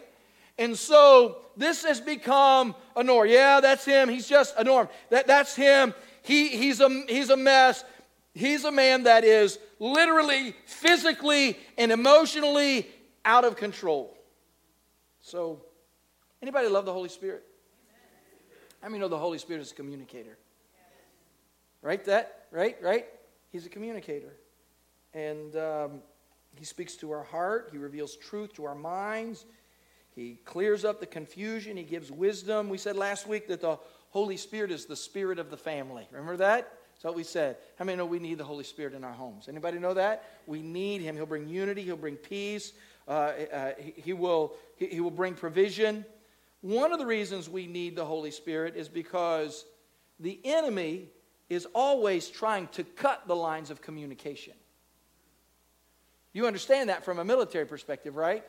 And 0.58 0.76
so 0.76 1.36
this 1.56 1.84
has 1.84 2.00
become 2.00 2.74
a 2.96 3.02
norm. 3.02 3.28
Yeah, 3.28 3.60
that's 3.60 3.84
him. 3.84 4.08
He's 4.08 4.28
just 4.28 4.54
a 4.56 4.64
norm. 4.64 4.88
That, 5.10 5.26
that's 5.26 5.54
him. 5.54 5.94
He, 6.22 6.48
he's, 6.48 6.80
a, 6.80 6.88
he's 7.08 7.30
a 7.30 7.36
mess. 7.36 7.84
He's 8.38 8.62
a 8.62 8.70
man 8.70 9.02
that 9.02 9.24
is 9.24 9.58
literally, 9.80 10.54
physically, 10.64 11.58
and 11.76 11.90
emotionally 11.90 12.86
out 13.24 13.44
of 13.44 13.56
control. 13.56 14.16
So, 15.20 15.60
anybody 16.40 16.68
love 16.68 16.84
the 16.84 16.92
Holy 16.92 17.08
Spirit? 17.08 17.42
How 18.80 18.90
many 18.90 19.00
know 19.00 19.08
the 19.08 19.18
Holy 19.18 19.38
Spirit 19.38 19.62
is 19.62 19.72
a 19.72 19.74
communicator? 19.74 20.38
Right? 21.82 22.04
That, 22.04 22.46
right? 22.52 22.76
Right? 22.80 23.06
He's 23.50 23.66
a 23.66 23.68
communicator. 23.68 24.36
And 25.14 25.56
um, 25.56 25.90
he 26.54 26.64
speaks 26.64 26.94
to 26.98 27.10
our 27.10 27.24
heart, 27.24 27.70
he 27.72 27.78
reveals 27.78 28.14
truth 28.14 28.52
to 28.54 28.66
our 28.66 28.76
minds. 28.76 29.46
He 30.14 30.38
clears 30.44 30.84
up 30.84 31.00
the 31.00 31.06
confusion. 31.06 31.76
He 31.76 31.82
gives 31.82 32.12
wisdom. 32.12 32.68
We 32.68 32.78
said 32.78 32.96
last 32.96 33.26
week 33.26 33.48
that 33.48 33.60
the 33.60 33.78
Holy 34.10 34.36
Spirit 34.36 34.70
is 34.70 34.86
the 34.86 34.96
spirit 34.96 35.40
of 35.40 35.50
the 35.50 35.56
family. 35.56 36.06
Remember 36.12 36.36
that? 36.36 36.77
That's 36.98 37.04
what 37.04 37.14
we 37.14 37.22
said. 37.22 37.58
How 37.78 37.84
many 37.84 37.96
know 37.96 38.06
we 38.06 38.18
need 38.18 38.38
the 38.38 38.44
Holy 38.44 38.64
Spirit 38.64 38.92
in 38.92 39.04
our 39.04 39.12
homes? 39.12 39.48
Anybody 39.48 39.78
know 39.78 39.94
that? 39.94 40.24
We 40.46 40.62
need 40.62 41.00
Him. 41.00 41.14
He'll 41.14 41.26
bring 41.26 41.46
unity. 41.46 41.82
He'll 41.82 41.96
bring 41.96 42.16
peace. 42.16 42.72
Uh, 43.06 43.10
uh, 43.10 43.70
he, 43.78 43.94
he, 43.96 44.12
will, 44.12 44.54
he, 44.74 44.86
he 44.86 45.00
will 45.00 45.12
bring 45.12 45.34
provision. 45.34 46.04
One 46.60 46.92
of 46.92 46.98
the 46.98 47.06
reasons 47.06 47.48
we 47.48 47.68
need 47.68 47.94
the 47.94 48.04
Holy 48.04 48.32
Spirit 48.32 48.74
is 48.74 48.88
because 48.88 49.64
the 50.18 50.40
enemy 50.42 51.06
is 51.48 51.68
always 51.72 52.28
trying 52.28 52.66
to 52.72 52.82
cut 52.82 53.28
the 53.28 53.36
lines 53.36 53.70
of 53.70 53.80
communication. 53.80 54.54
You 56.32 56.48
understand 56.48 56.88
that 56.88 57.04
from 57.04 57.20
a 57.20 57.24
military 57.24 57.64
perspective, 57.64 58.16
right? 58.16 58.44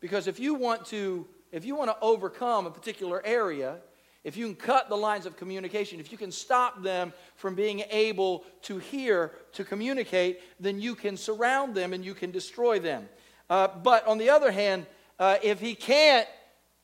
Because 0.00 0.26
if 0.26 0.40
you 0.40 0.54
want 0.54 0.86
to 0.86 1.26
if 1.52 1.66
you 1.66 1.76
want 1.76 1.90
to 1.90 1.96
overcome 2.00 2.64
a 2.64 2.70
particular 2.70 3.20
area, 3.24 3.76
if 4.24 4.36
you 4.36 4.46
can 4.46 4.54
cut 4.54 4.88
the 4.88 4.96
lines 4.96 5.26
of 5.26 5.36
communication, 5.36 5.98
if 5.98 6.12
you 6.12 6.18
can 6.18 6.30
stop 6.30 6.82
them 6.82 7.12
from 7.34 7.54
being 7.54 7.82
able 7.90 8.44
to 8.62 8.78
hear, 8.78 9.32
to 9.52 9.64
communicate, 9.64 10.40
then 10.60 10.80
you 10.80 10.94
can 10.94 11.16
surround 11.16 11.74
them 11.74 11.92
and 11.92 12.04
you 12.04 12.14
can 12.14 12.30
destroy 12.30 12.78
them. 12.78 13.08
Uh, 13.50 13.68
but 13.82 14.06
on 14.06 14.18
the 14.18 14.30
other 14.30 14.52
hand, 14.52 14.86
uh, 15.18 15.36
if 15.42 15.60
he 15.60 15.74
can't 15.74 16.28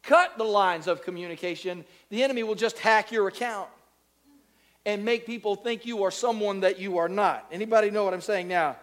cut 0.02 0.36
the 0.36 0.44
lines 0.44 0.88
of 0.88 1.02
communication, 1.02 1.84
the 2.10 2.22
enemy 2.22 2.42
will 2.42 2.54
just 2.54 2.78
hack 2.78 3.12
your 3.12 3.28
account 3.28 3.68
and 4.84 5.04
make 5.04 5.26
people 5.26 5.54
think 5.54 5.86
you 5.86 6.02
are 6.02 6.10
someone 6.10 6.60
that 6.60 6.78
you 6.78 6.98
are 6.98 7.08
not. 7.08 7.46
Anybody 7.52 7.90
know 7.90 8.04
what 8.04 8.14
I'm 8.14 8.20
saying 8.20 8.48
now? 8.48 8.76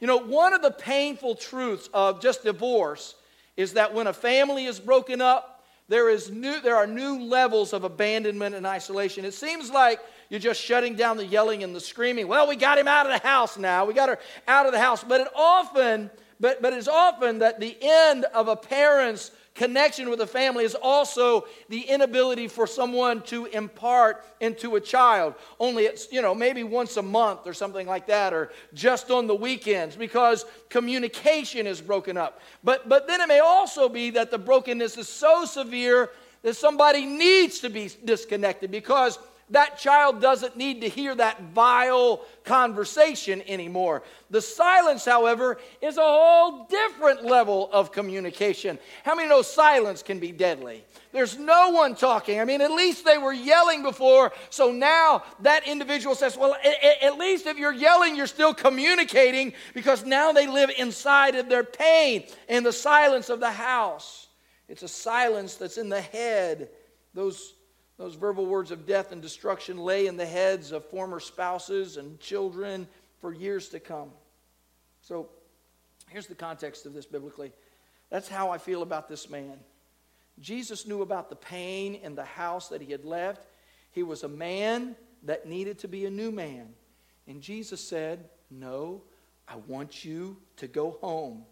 You 0.00 0.06
know, 0.06 0.18
one 0.18 0.54
of 0.54 0.62
the 0.62 0.70
painful 0.70 1.34
truths 1.34 1.90
of 1.92 2.22
just 2.22 2.44
divorce 2.44 3.16
is 3.56 3.72
that 3.72 3.92
when 3.92 4.06
a 4.06 4.12
family 4.12 4.66
is 4.66 4.78
broken 4.78 5.20
up, 5.20 5.57
there, 5.88 6.10
is 6.10 6.30
new, 6.30 6.60
there 6.60 6.76
are 6.76 6.86
new 6.86 7.24
levels 7.24 7.72
of 7.72 7.84
abandonment 7.84 8.54
and 8.54 8.66
isolation. 8.66 9.24
It 9.24 9.34
seems 9.34 9.70
like 9.70 10.00
you're 10.28 10.40
just 10.40 10.60
shutting 10.60 10.94
down 10.94 11.16
the 11.16 11.24
yelling 11.24 11.62
and 11.62 11.74
the 11.74 11.80
screaming. 11.80 12.28
Well, 12.28 12.46
we 12.46 12.56
got 12.56 12.78
him 12.78 12.86
out 12.88 13.06
of 13.06 13.12
the 13.12 13.26
house 13.26 13.56
now. 13.56 13.86
We 13.86 13.94
got 13.94 14.10
her 14.10 14.18
out 14.46 14.66
of 14.66 14.72
the 14.72 14.78
house. 14.78 15.02
But 15.02 15.22
it 15.22 15.28
often, 15.34 16.10
but, 16.38 16.60
but 16.60 16.74
it's 16.74 16.88
often 16.88 17.38
that 17.38 17.58
the 17.58 17.76
end 17.80 18.26
of 18.26 18.48
a 18.48 18.56
parent's 18.56 19.30
connection 19.58 20.08
with 20.08 20.20
a 20.20 20.26
family 20.26 20.64
is 20.64 20.76
also 20.76 21.44
the 21.68 21.80
inability 21.80 22.46
for 22.46 22.64
someone 22.64 23.20
to 23.22 23.46
impart 23.46 24.24
into 24.40 24.76
a 24.76 24.80
child. 24.80 25.34
Only 25.58 25.84
it's, 25.84 26.10
you 26.12 26.22
know, 26.22 26.32
maybe 26.32 26.62
once 26.62 26.96
a 26.96 27.02
month 27.02 27.40
or 27.44 27.52
something 27.52 27.86
like 27.86 28.06
that, 28.06 28.32
or 28.32 28.52
just 28.72 29.10
on 29.10 29.26
the 29.26 29.34
weekends 29.34 29.96
because 29.96 30.44
communication 30.70 31.66
is 31.66 31.80
broken 31.80 32.16
up. 32.16 32.40
But, 32.62 32.88
but 32.88 33.08
then 33.08 33.20
it 33.20 33.26
may 33.26 33.40
also 33.40 33.88
be 33.88 34.10
that 34.10 34.30
the 34.30 34.38
brokenness 34.38 34.96
is 34.96 35.08
so 35.08 35.44
severe 35.44 36.10
that 36.42 36.54
somebody 36.54 37.04
needs 37.04 37.58
to 37.58 37.68
be 37.68 37.90
disconnected 38.04 38.70
because 38.70 39.18
that 39.50 39.78
child 39.78 40.20
doesn't 40.20 40.56
need 40.56 40.82
to 40.82 40.88
hear 40.88 41.14
that 41.14 41.40
vile 41.54 42.22
conversation 42.44 43.42
anymore. 43.46 44.02
The 44.30 44.42
silence, 44.42 45.04
however, 45.04 45.58
is 45.80 45.96
a 45.96 46.02
whole 46.02 46.66
different 46.66 47.24
level 47.24 47.70
of 47.72 47.92
communication. 47.92 48.78
How 49.04 49.14
many 49.14 49.28
know 49.28 49.42
silence 49.42 50.02
can 50.02 50.18
be 50.18 50.32
deadly? 50.32 50.84
There's 51.12 51.38
no 51.38 51.70
one 51.70 51.94
talking. 51.94 52.40
I 52.40 52.44
mean, 52.44 52.60
at 52.60 52.70
least 52.70 53.04
they 53.04 53.18
were 53.18 53.32
yelling 53.32 53.82
before, 53.82 54.32
so 54.50 54.70
now 54.70 55.22
that 55.40 55.66
individual 55.66 56.14
says, 56.14 56.36
Well, 56.36 56.56
at 57.02 57.18
least 57.18 57.46
if 57.46 57.56
you're 57.56 57.72
yelling, 57.72 58.16
you're 58.16 58.26
still 58.26 58.52
communicating 58.52 59.54
because 59.72 60.04
now 60.04 60.32
they 60.32 60.46
live 60.46 60.70
inside 60.76 61.34
of 61.34 61.48
their 61.48 61.64
pain 61.64 62.24
in 62.48 62.62
the 62.64 62.72
silence 62.72 63.30
of 63.30 63.40
the 63.40 63.50
house. 63.50 64.28
It's 64.68 64.82
a 64.82 64.88
silence 64.88 65.54
that's 65.54 65.78
in 65.78 65.88
the 65.88 66.00
head. 66.00 66.68
Those 67.14 67.54
those 67.98 68.14
verbal 68.14 68.46
words 68.46 68.70
of 68.70 68.86
death 68.86 69.10
and 69.12 69.20
destruction 69.20 69.76
lay 69.76 70.06
in 70.06 70.16
the 70.16 70.26
heads 70.26 70.70
of 70.70 70.84
former 70.86 71.18
spouses 71.18 71.96
and 71.96 72.18
children 72.20 72.86
for 73.20 73.34
years 73.34 73.68
to 73.70 73.80
come. 73.80 74.10
So, 75.02 75.28
here's 76.08 76.28
the 76.28 76.34
context 76.34 76.86
of 76.86 76.94
this 76.94 77.06
biblically. 77.06 77.52
That's 78.08 78.28
how 78.28 78.50
I 78.50 78.58
feel 78.58 78.82
about 78.82 79.08
this 79.08 79.28
man. 79.28 79.58
Jesus 80.40 80.86
knew 80.86 81.02
about 81.02 81.28
the 81.28 81.36
pain 81.36 81.96
in 81.96 82.14
the 82.14 82.24
house 82.24 82.68
that 82.68 82.80
he 82.80 82.92
had 82.92 83.04
left. 83.04 83.44
He 83.90 84.04
was 84.04 84.22
a 84.22 84.28
man 84.28 84.94
that 85.24 85.46
needed 85.46 85.80
to 85.80 85.88
be 85.88 86.06
a 86.06 86.10
new 86.10 86.30
man. 86.30 86.68
And 87.26 87.42
Jesus 87.42 87.86
said, 87.86 88.28
No, 88.50 89.02
I 89.48 89.56
want 89.66 90.04
you 90.04 90.36
to 90.56 90.68
go 90.68 90.92
home. 91.00 91.44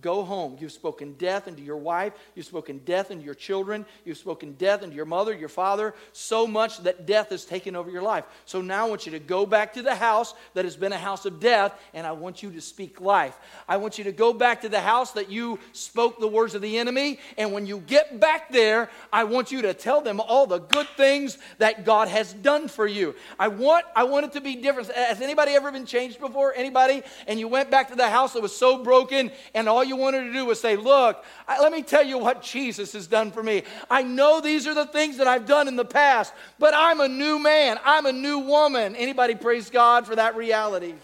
Go 0.00 0.22
home. 0.22 0.56
You've 0.60 0.72
spoken 0.72 1.14
death 1.14 1.48
into 1.48 1.62
your 1.62 1.76
wife. 1.76 2.12
You've 2.34 2.46
spoken 2.46 2.78
death 2.84 3.10
into 3.10 3.24
your 3.24 3.34
children. 3.34 3.86
You've 4.04 4.18
spoken 4.18 4.52
death 4.52 4.82
into 4.82 4.94
your 4.94 5.06
mother, 5.06 5.34
your 5.34 5.48
father, 5.48 5.94
so 6.12 6.46
much 6.46 6.78
that 6.84 7.06
death 7.06 7.30
has 7.30 7.44
taken 7.44 7.74
over 7.74 7.90
your 7.90 8.02
life. 8.02 8.24
So 8.44 8.60
now 8.60 8.86
I 8.86 8.88
want 8.88 9.06
you 9.06 9.12
to 9.12 9.18
go 9.18 9.46
back 9.46 9.72
to 9.74 9.82
the 9.82 9.94
house 9.94 10.34
that 10.54 10.64
has 10.64 10.76
been 10.76 10.92
a 10.92 10.98
house 10.98 11.26
of 11.26 11.40
death, 11.40 11.72
and 11.94 12.06
I 12.06 12.12
want 12.12 12.42
you 12.42 12.50
to 12.52 12.60
speak 12.60 13.00
life. 13.00 13.36
I 13.68 13.76
want 13.78 13.98
you 13.98 14.04
to 14.04 14.12
go 14.12 14.32
back 14.32 14.62
to 14.62 14.68
the 14.68 14.80
house 14.80 15.12
that 15.12 15.30
you 15.30 15.58
spoke 15.72 16.20
the 16.20 16.28
words 16.28 16.54
of 16.54 16.62
the 16.62 16.78
enemy, 16.78 17.18
and 17.36 17.52
when 17.52 17.66
you 17.66 17.78
get 17.78 18.20
back 18.20 18.52
there, 18.52 18.90
I 19.12 19.24
want 19.24 19.50
you 19.50 19.62
to 19.62 19.74
tell 19.74 20.00
them 20.00 20.20
all 20.20 20.46
the 20.46 20.58
good 20.58 20.88
things 20.96 21.38
that 21.58 21.84
God 21.84 22.08
has 22.08 22.32
done 22.32 22.68
for 22.68 22.86
you. 22.86 23.14
I 23.38 23.48
want, 23.48 23.84
I 23.96 24.04
want 24.04 24.26
it 24.26 24.32
to 24.32 24.40
be 24.40 24.56
different. 24.56 24.90
Has 24.92 25.20
anybody 25.20 25.52
ever 25.52 25.72
been 25.72 25.86
changed 25.86 26.20
before? 26.20 26.54
Anybody? 26.54 27.02
And 27.26 27.40
you 27.40 27.48
went 27.48 27.70
back 27.70 27.88
to 27.88 27.96
the 27.96 28.08
house 28.08 28.32
that 28.34 28.42
was 28.42 28.56
so 28.56 28.82
broken, 28.82 29.30
and 29.54 29.68
all 29.68 29.84
you 29.88 29.96
wanted 29.96 30.24
to 30.24 30.32
do 30.32 30.44
was 30.44 30.60
say, 30.60 30.76
Look, 30.76 31.24
I, 31.46 31.60
let 31.60 31.72
me 31.72 31.82
tell 31.82 32.04
you 32.04 32.18
what 32.18 32.42
Jesus 32.42 32.92
has 32.92 33.06
done 33.06 33.32
for 33.32 33.42
me. 33.42 33.64
I 33.90 34.02
know 34.02 34.40
these 34.40 34.66
are 34.66 34.74
the 34.74 34.86
things 34.86 35.16
that 35.16 35.26
I've 35.26 35.46
done 35.46 35.66
in 35.66 35.76
the 35.76 35.84
past, 35.84 36.32
but 36.58 36.74
I'm 36.76 37.00
a 37.00 37.08
new 37.08 37.38
man. 37.38 37.78
I'm 37.84 38.06
a 38.06 38.12
new 38.12 38.38
woman. 38.38 38.94
Anybody 38.94 39.34
praise 39.34 39.70
God 39.70 40.06
for 40.06 40.14
that 40.16 40.36
reality? 40.36 40.94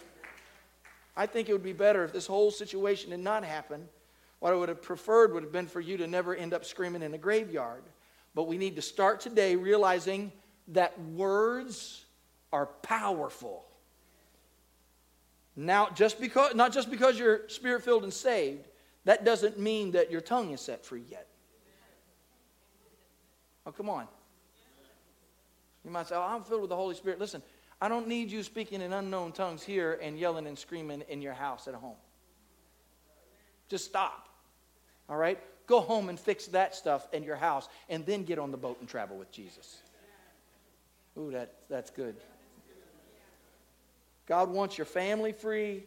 I 1.17 1.27
think 1.27 1.49
it 1.49 1.53
would 1.53 1.63
be 1.63 1.73
better 1.73 2.05
if 2.05 2.13
this 2.13 2.27
whole 2.27 2.51
situation 2.51 3.11
did 3.11 3.21
not 3.21 3.45
happen. 3.45 3.89
What 4.41 4.53
I 4.53 4.57
would 4.57 4.69
have 4.69 4.83
preferred 4.83 5.33
would 5.33 5.43
have 5.43 5.53
been 5.53 5.67
for 5.67 5.81
you 5.81 5.97
to 5.97 6.07
never 6.07 6.35
end 6.35 6.53
up 6.53 6.65
screaming 6.65 7.03
in 7.03 7.15
a 7.15 7.19
graveyard. 7.19 7.83
But 8.35 8.45
we 8.45 8.59
need 8.59 8.77
to 8.77 8.83
start 8.83 9.21
today 9.21 9.57
realizing 9.57 10.33
that 10.69 11.01
words 11.01 12.05
are 12.53 12.67
powerful. 12.67 13.65
Now, 15.57 15.89
just 15.95 16.21
because, 16.21 16.55
not 16.55 16.73
just 16.73 16.91
because 16.91 17.19
you're 17.19 17.49
spirit 17.49 17.85
filled 17.85 18.03
and 18.03 18.13
saved, 18.13 18.67
that 19.05 19.25
doesn't 19.25 19.59
mean 19.59 19.93
that 19.93 20.11
your 20.11 20.21
tongue 20.21 20.53
is 20.53 20.61
set 20.61 20.85
free 20.85 21.05
yet. 21.11 21.29
Oh, 23.67 23.73
come 23.73 23.89
on. 23.89 24.07
You 25.85 25.91
might 25.91 26.07
say, 26.07 26.17
Oh, 26.17 26.23
I'm 26.23 26.43
filled 26.43 26.63
with 26.63 26.71
the 26.71 26.77
Holy 26.77 26.95
Spirit. 26.95 27.19
Listen, 27.19 27.43
I 27.81 27.89
don't 27.89 28.09
need 28.09 28.31
you 28.31 28.43
speaking 28.43 28.81
in 28.81 28.93
unknown 28.93 29.33
tongues 29.33 29.63
here 29.63 29.99
and 30.03 30.19
yelling 30.19 30.47
and 30.47 30.59
screaming 30.59 31.03
in 31.09 31.21
your 31.21 31.35
house 31.35 31.69
at 31.69 31.75
home. 31.75 31.97
Just 33.69 33.85
stop. 33.85 34.29
All 35.09 35.17
right? 35.17 35.39
Go 35.67 35.81
home 35.81 36.09
and 36.09 36.19
fix 36.19 36.47
that 36.49 36.75
stuff 36.75 37.09
in 37.13 37.23
your 37.23 37.37
house 37.37 37.69
and 37.89 38.05
then 38.05 38.25
get 38.25 38.39
on 38.39 38.51
the 38.51 38.57
boat 38.57 38.79
and 38.81 38.89
travel 38.89 39.17
with 39.17 39.31
Jesus. 39.31 39.83
Ooh, 41.19 41.31
that, 41.31 41.55
that's 41.69 41.91
good. 41.91 42.17
God 44.27 44.51
wants 44.51 44.79
your 44.79 44.87
family 44.87 45.33
free. 45.33 45.85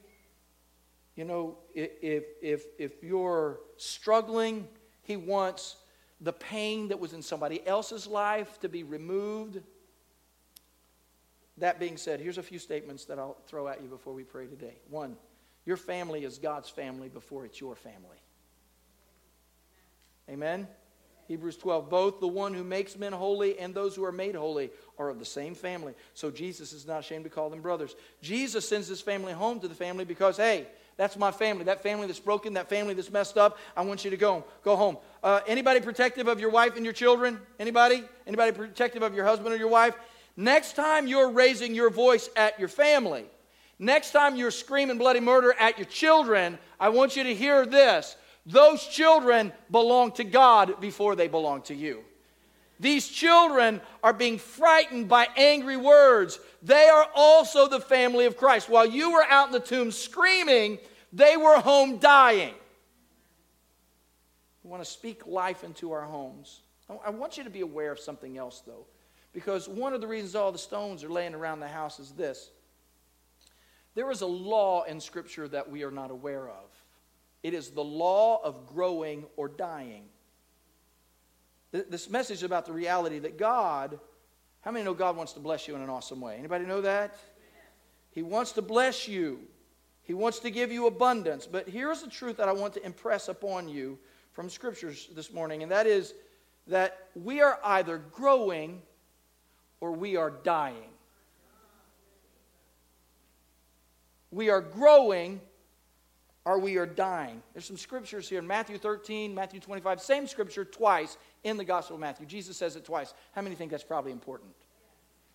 You 1.18 1.26
know, 1.26 1.58
if, 1.74 2.24
if, 2.42 2.64
if 2.78 3.04
you're 3.04 3.60
struggling, 3.76 4.68
He 5.02 5.18
wants 5.18 5.76
the 6.22 6.32
pain 6.32 6.88
that 6.90 7.00
was 7.00 7.14
in 7.14 7.22
somebody 7.22 7.66
else's 7.68 8.08
life 8.08 8.60
to 8.62 8.70
be 8.70 8.84
removed. 8.84 9.62
That 11.58 11.80
being 11.80 11.98
said, 11.98 12.20
here's 12.20 12.38
a 12.38 12.44
few 12.44 12.60
statements 12.60 13.06
that 13.06 13.18
I'll 13.18 13.38
throw 13.48 13.68
at 13.68 13.82
you 13.82 13.88
before 13.88 14.14
we 14.14 14.24
pray 14.24 14.46
today. 14.46 14.76
One, 14.90 15.18
your 15.66 15.78
family 15.78 16.24
is 16.24 16.38
God's 16.38 16.70
family 16.70 17.10
before 17.10 17.46
it's 17.46 17.60
your 17.60 17.76
family. 17.76 18.18
Amen? 20.30 20.68
Hebrews 21.28 21.58
12, 21.58 21.90
both 21.90 22.20
the 22.20 22.28
one 22.28 22.54
who 22.54 22.64
makes 22.64 22.98
men 22.98 23.12
holy 23.12 23.60
and 23.60 23.74
those 23.74 23.96
who 23.96 24.06
are 24.06 24.14
made 24.14 24.36
holy 24.36 24.72
are 24.98 25.10
of 25.10 25.20
the 25.20 25.26
same 25.26 25.56
family. 25.56 25.94
So 26.14 26.32
Jesus 26.32 26.72
is 26.72 26.88
not 26.88 27.00
ashamed 27.00 27.26
to 27.26 27.30
call 27.30 27.50
them 27.50 27.62
brothers. 27.62 27.96
Jesus 28.22 28.68
sends 28.68 28.88
his 28.88 29.02
family 29.02 29.34
home 29.34 29.60
to 29.60 29.68
the 29.68 29.76
family 29.76 30.06
because, 30.06 30.38
hey, 30.38 30.68
that's 30.98 31.16
my 31.16 31.32
family. 31.32 31.64
That 31.66 31.84
family 31.84 32.08
that's 32.08 32.20
broken, 32.20 32.54
that 32.54 32.70
family 32.70 32.96
that's 32.96 33.12
messed 33.12 33.38
up. 33.38 33.60
I 33.76 33.84
want 33.84 34.04
you 34.04 34.10
to 34.10 34.18
go, 34.18 34.44
go 34.64 34.76
home. 34.76 34.98
Uh, 35.24 35.42
anybody 35.48 35.80
protective 35.80 36.28
of 36.28 36.40
your 36.40 36.50
wife 36.50 36.76
and 36.76 36.84
your 36.84 36.94
children? 36.94 37.40
Anybody? 37.60 38.04
Anybody 38.26 38.52
protective 38.52 39.04
of 39.04 39.14
your 39.14 39.24
husband 39.24 39.54
or 39.54 39.58
your 39.58 39.68
wife? 39.70 39.96
Next 40.36 40.76
time 40.76 41.08
you're 41.08 41.30
raising 41.30 41.76
your 41.76 41.92
voice 41.92 42.30
at 42.36 42.60
your 42.60 42.68
family, 42.68 43.26
next 43.80 44.12
time 44.12 44.36
you're 44.36 44.52
screaming 44.52 44.98
bloody 44.98 45.20
murder 45.20 45.54
at 45.60 45.78
your 45.78 45.86
children, 45.86 46.58
I 46.80 46.90
want 46.90 47.16
you 47.16 47.24
to 47.24 47.34
hear 47.34 47.66
this. 47.66 48.16
Those 48.46 48.86
children 48.88 49.52
belong 49.70 50.14
to 50.14 50.24
God 50.24 50.80
before 50.80 51.16
they 51.16 51.28
belong 51.28 51.62
to 51.64 51.76
you. 51.76 52.04
These 52.80 53.08
children 53.08 53.82
are 54.04 54.14
being 54.14 54.38
frightened 54.38 55.08
by 55.08 55.28
angry 55.36 55.78
words. 55.78 56.40
They 56.62 56.88
are 56.88 57.08
also 57.16 57.68
the 57.68 57.80
family 57.80 58.26
of 58.26 58.38
Christ. 58.38 58.70
While 58.70 58.86
you 58.86 59.14
were 59.14 59.24
out 59.24 59.48
in 59.48 59.54
the 59.54 59.60
tomb 59.60 59.92
screaming, 59.92 60.78
they 61.12 61.38
were 61.38 61.60
home 61.60 61.98
dying. 61.98 62.54
We 64.64 64.70
want 64.70 64.84
to 64.84 64.90
speak 64.90 65.26
life 65.26 65.64
into 65.64 65.92
our 65.92 66.04
homes. 66.04 66.62
I 67.06 67.10
want 67.10 67.38
you 67.38 67.44
to 67.44 67.50
be 67.50 67.62
aware 67.62 67.92
of 67.92 68.00
something 68.00 68.38
else, 68.38 68.62
though, 68.66 68.86
because 69.34 69.68
one 69.68 69.94
of 69.94 70.02
the 70.02 70.08
reasons 70.08 70.36
all 70.36 70.52
the 70.52 70.58
stones 70.58 71.04
are 71.04 71.10
laying 71.10 71.34
around 71.34 71.60
the 71.60 71.68
house 71.68 72.00
is 72.00 72.12
this. 72.12 72.52
There 73.96 74.12
is 74.12 74.22
a 74.22 74.28
law 74.28 74.84
in 74.84 75.00
Scripture 75.00 75.48
that 75.48 75.70
we 75.70 75.84
are 75.84 75.92
not 75.92 76.12
aware 76.12 76.48
of. 76.48 76.70
It 77.44 77.54
is 77.54 77.72
the 77.72 77.84
law 77.84 78.42
of 78.44 78.68
growing 78.68 79.26
or 79.36 79.48
dying. 79.48 80.04
This 81.72 82.10
message 82.10 82.44
about 82.44 82.66
the 82.66 82.72
reality 82.72 83.20
that 83.20 83.38
God, 83.38 84.00
how 84.62 84.72
many 84.72 84.86
know 84.86 84.94
God 84.94 85.18
wants 85.18 85.34
to 85.34 85.40
bless 85.40 85.68
you 85.68 85.76
in 85.76 85.82
an 85.82 85.90
awesome 85.90 86.22
way? 86.22 86.36
Anybody 86.38 86.66
know 86.66 86.82
that? 86.82 87.16
He 88.12 88.24
wants 88.24 88.54
to 88.54 88.62
bless 88.62 89.08
you. 89.08 89.42
He 90.02 90.14
wants 90.14 90.40
to 90.40 90.50
give 90.50 90.72
you 90.72 90.88
abundance. 90.88 91.46
But 91.46 91.68
here's 91.68 92.02
the 92.02 92.10
truth 92.10 92.38
that 92.38 92.48
I 92.48 92.54
want 92.54 92.74
to 92.76 92.86
impress 92.86 93.28
upon 93.28 93.68
you 93.68 94.00
from 94.32 94.50
scriptures 94.50 95.10
this 95.14 95.34
morning, 95.34 95.64
and 95.64 95.72
that 95.72 95.88
is 95.88 96.14
that 96.68 97.08
we 97.16 97.42
are 97.42 97.60
either 97.64 97.98
growing 97.98 98.82
or 99.82 99.92
we 99.92 100.16
are 100.16 100.32
dying. 100.32 100.90
We 104.32 104.50
are 104.50 104.62
growing 104.62 105.42
or 106.46 106.60
we 106.60 106.78
are 106.78 106.86
dying. 106.86 107.42
There's 107.54 107.66
some 107.66 107.78
scriptures 107.78 108.30
here 108.30 108.40
in 108.40 108.48
Matthew 108.48 108.78
13, 108.78 109.36
Matthew 109.36 109.60
25, 109.60 110.02
same 110.02 110.28
scripture 110.28 110.64
twice 110.64 111.18
in 111.48 111.58
the 111.58 111.66
Gospel 111.66 111.96
of 111.96 112.02
Matthew. 112.02 112.26
Jesus 112.26 112.58
says 112.58 112.76
it 112.76 112.86
twice. 112.86 113.14
How 113.34 113.42
many 113.42 113.56
think 113.56 113.72
that's 113.72 113.84
probably 113.84 114.12
important? 114.12 114.52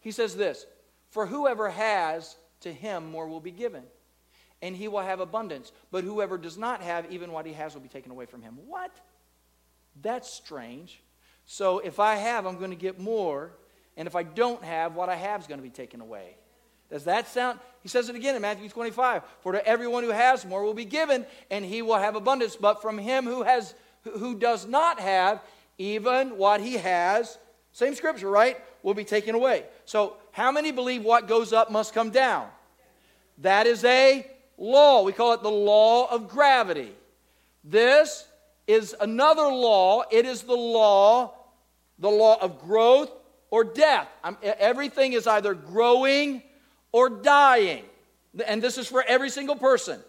He 0.00 0.10
says 0.10 0.36
this 0.36 0.66
For 1.10 1.26
whoever 1.26 1.70
has, 1.70 2.36
to 2.60 2.72
him 2.72 3.10
more 3.10 3.26
will 3.26 3.40
be 3.40 3.50
given, 3.50 3.84
and 4.60 4.76
he 4.76 4.88
will 4.88 5.00
have 5.00 5.20
abundance. 5.20 5.72
But 5.90 6.04
whoever 6.04 6.38
does 6.38 6.58
not 6.58 6.82
have, 6.82 7.10
even 7.10 7.32
what 7.32 7.46
he 7.46 7.52
has 7.54 7.74
will 7.74 7.80
be 7.80 7.88
taken 7.88 8.12
away 8.12 8.26
from 8.26 8.42
him. 8.42 8.58
What? 8.66 8.92
That's 10.00 10.30
strange. 10.30 11.02
So 11.44 11.80
if 11.80 11.98
I 11.98 12.14
have, 12.16 12.46
I'm 12.46 12.58
going 12.58 12.70
to 12.70 12.76
get 12.76 12.98
more. 13.00 13.52
And 13.96 14.06
if 14.06 14.16
I 14.16 14.22
don't 14.22 14.62
have, 14.62 14.94
what 14.94 15.08
I 15.08 15.16
have 15.16 15.40
is 15.42 15.46
going 15.46 15.58
to 15.58 15.64
be 15.64 15.70
taken 15.70 16.00
away. 16.00 16.36
Does 16.90 17.04
that 17.04 17.28
sound? 17.28 17.58
He 17.82 17.88
says 17.88 18.08
it 18.08 18.16
again 18.16 18.36
in 18.36 18.42
Matthew 18.42 18.68
25. 18.68 19.22
For 19.40 19.52
to 19.52 19.66
everyone 19.66 20.04
who 20.04 20.10
has 20.10 20.44
more 20.44 20.62
will 20.62 20.74
be 20.74 20.84
given, 20.84 21.26
and 21.50 21.64
he 21.64 21.82
will 21.82 21.98
have 21.98 22.16
abundance. 22.16 22.56
But 22.56 22.82
from 22.82 22.98
him 22.98 23.24
who 23.24 23.42
has 23.42 23.74
who 24.18 24.34
does 24.34 24.66
not 24.66 25.00
have, 25.00 25.40
even 25.78 26.36
what 26.38 26.60
he 26.60 26.74
has, 26.74 27.38
same 27.72 27.94
scripture, 27.94 28.30
right? 28.30 28.58
Will 28.82 28.94
be 28.94 29.04
taken 29.04 29.34
away. 29.34 29.64
So 29.84 30.16
how 30.32 30.52
many 30.52 30.72
believe 30.72 31.02
what 31.02 31.28
goes 31.28 31.52
up 31.52 31.70
must 31.70 31.94
come 31.94 32.10
down? 32.10 32.48
That 33.38 33.66
is 33.66 33.84
a 33.84 34.26
law. 34.58 35.02
We 35.02 35.12
call 35.12 35.32
it 35.32 35.42
the 35.42 35.50
law 35.50 36.10
of 36.10 36.28
gravity. 36.28 36.92
This 37.64 38.26
is 38.66 38.94
another 39.00 39.48
law. 39.48 40.02
It 40.10 40.26
is 40.26 40.42
the 40.42 40.54
law, 40.54 41.34
the 41.98 42.10
law 42.10 42.38
of 42.40 42.60
growth 42.60 43.10
or 43.50 43.64
death. 43.64 44.08
I'm, 44.22 44.36
everything 44.42 45.12
is 45.12 45.26
either 45.26 45.54
growing 45.54 46.42
or 46.92 47.08
dying. 47.08 47.84
And 48.46 48.62
this 48.62 48.78
is 48.78 48.88
for 48.88 49.02
every 49.06 49.30
single 49.30 49.56
person. 49.56 50.00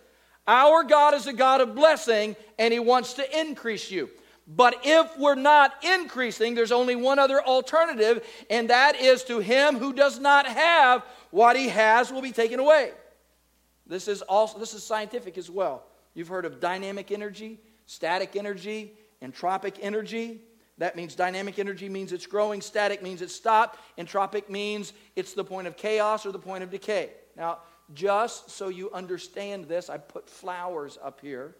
Our 0.47 0.84
God 0.84 1.13
is 1.13 1.28
a 1.28 1.34
God 1.34 1.62
of 1.62 1.73
blessing, 1.73 2.36
and 2.60 2.73
He 2.73 2.80
wants 2.80 3.13
to 3.13 3.39
increase 3.39 3.89
you. 3.89 4.10
But 4.45 4.82
if 4.84 5.17
we're 5.17 5.36
not 5.36 5.84
increasing, 5.84 6.53
there's 6.53 6.71
only 6.71 6.95
one 6.95 7.17
other 7.17 7.41
alternative, 7.41 8.25
and 8.49 8.69
that 8.69 8.97
is 8.97 9.23
to 9.25 9.39
him 9.39 9.77
who 9.77 9.93
does 9.93 10.19
not 10.19 10.45
have 10.45 11.06
what 11.32 11.56
he 11.56 11.69
has 11.69 12.12
will 12.12 12.21
be 12.21 12.34
taken 12.34 12.60
away. 12.60 12.91
This 13.88 14.08
is 14.08 14.21
also 14.21 14.60
this 14.60 14.73
is 14.73 14.84
scientific 14.84 15.38
as 15.38 15.49
well. 15.49 15.86
You've 16.13 16.27
heard 16.27 16.45
of 16.45 16.60
dynamic 16.60 17.12
energy, 17.12 17.60
static 17.86 18.36
energy, 18.36 18.93
entropic 19.21 19.77
energy. 19.82 20.41
That 20.77 20.95
means 20.95 21.15
dynamic 21.15 21.60
energy 21.60 21.88
means 21.88 22.12
it's 22.12 22.25
growing, 22.25 22.60
static 22.60 23.01
means 23.01 23.21
it's 23.21 23.36
stopped, 23.36 23.79
entropic 23.97 24.49
means 24.49 24.93
it's 25.15 25.34
the 25.34 25.43
point 25.43 25.67
of 25.67 25.77
chaos 25.77 26.25
or 26.25 26.32
the 26.32 26.39
point 26.39 26.63
of 26.63 26.71
decay. 26.71 27.12
Now, 27.38 27.60
just 27.93 28.49
so 28.49 28.69
you 28.69 28.91
understand 28.91 29.65
this, 29.65 29.89
I 29.89 29.97
put 29.97 30.29
flowers 30.29 30.97
up 31.01 31.21
here. 31.21 31.56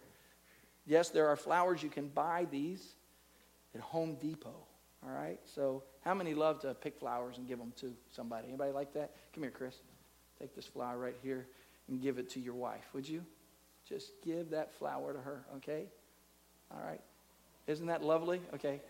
Yes, 0.86 1.10
there 1.10 1.28
are 1.28 1.36
flowers. 1.36 1.82
You 1.82 1.90
can 1.90 2.08
buy 2.08 2.48
these 2.50 2.96
at 3.74 3.82
Home 3.82 4.16
Depot. 4.22 4.66
All 5.06 5.14
right? 5.14 5.40
So, 5.46 5.84
how 6.02 6.14
many 6.14 6.34
love 6.34 6.60
to 6.62 6.74
pick 6.74 6.98
flowers 6.98 7.38
and 7.38 7.48
give 7.48 7.60
them 7.60 7.74
to 7.78 7.94
somebody? 8.12 8.48
Anybody 8.48 8.72
like 8.72 8.94
that? 8.94 9.12
Come 9.34 9.44
here, 9.44 9.52
Chris. 9.52 9.76
Take 10.40 10.56
this 10.56 10.66
flower 10.66 10.98
right 10.98 11.16
here 11.24 11.48
and 11.88 12.02
give 12.02 12.18
it 12.18 12.30
to 12.32 12.40
your 12.40 12.56
wife, 12.56 12.86
would 12.94 13.08
you? 13.08 13.24
Just 13.88 14.12
give 14.24 14.50
that 14.52 14.74
flower 14.74 15.14
to 15.14 15.20
her, 15.20 15.44
okay? 15.58 15.86
All 16.72 16.82
right. 16.86 17.02
Isn't 17.68 17.88
that 17.88 18.04
lovely? 18.04 18.42
Okay. 18.54 18.82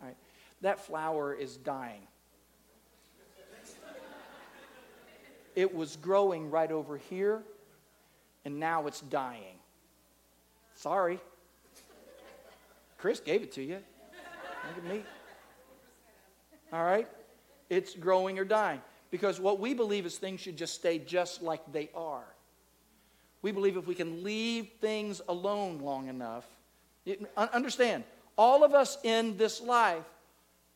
All 0.00 0.08
right. 0.08 0.16
That 0.60 0.80
flower 0.80 1.34
is 1.34 1.56
dying. 1.56 2.06
It 5.54 5.74
was 5.74 5.96
growing 5.96 6.50
right 6.50 6.72
over 6.72 6.96
here, 6.96 7.42
and 8.46 8.58
now 8.58 8.86
it's 8.86 9.02
dying. 9.02 9.58
Sorry. 10.74 11.20
Chris 13.02 13.18
gave 13.18 13.42
it 13.42 13.50
to 13.50 13.62
you. 13.64 13.78
Look 14.68 14.78
at 14.78 14.84
me. 14.84 15.02
All 16.72 16.84
right? 16.84 17.08
It's 17.68 17.96
growing 17.96 18.38
or 18.38 18.44
dying. 18.44 18.80
Because 19.10 19.40
what 19.40 19.58
we 19.58 19.74
believe 19.74 20.06
is 20.06 20.18
things 20.18 20.40
should 20.40 20.56
just 20.56 20.74
stay 20.74 21.00
just 21.00 21.42
like 21.42 21.60
they 21.72 21.90
are. 21.96 22.22
We 23.42 23.50
believe 23.50 23.76
if 23.76 23.88
we 23.88 23.96
can 23.96 24.22
leave 24.22 24.68
things 24.80 25.20
alone 25.28 25.80
long 25.80 26.06
enough, 26.06 26.46
understand, 27.36 28.04
all 28.38 28.62
of 28.62 28.72
us 28.72 28.96
in 29.02 29.36
this 29.36 29.60
life, 29.60 30.04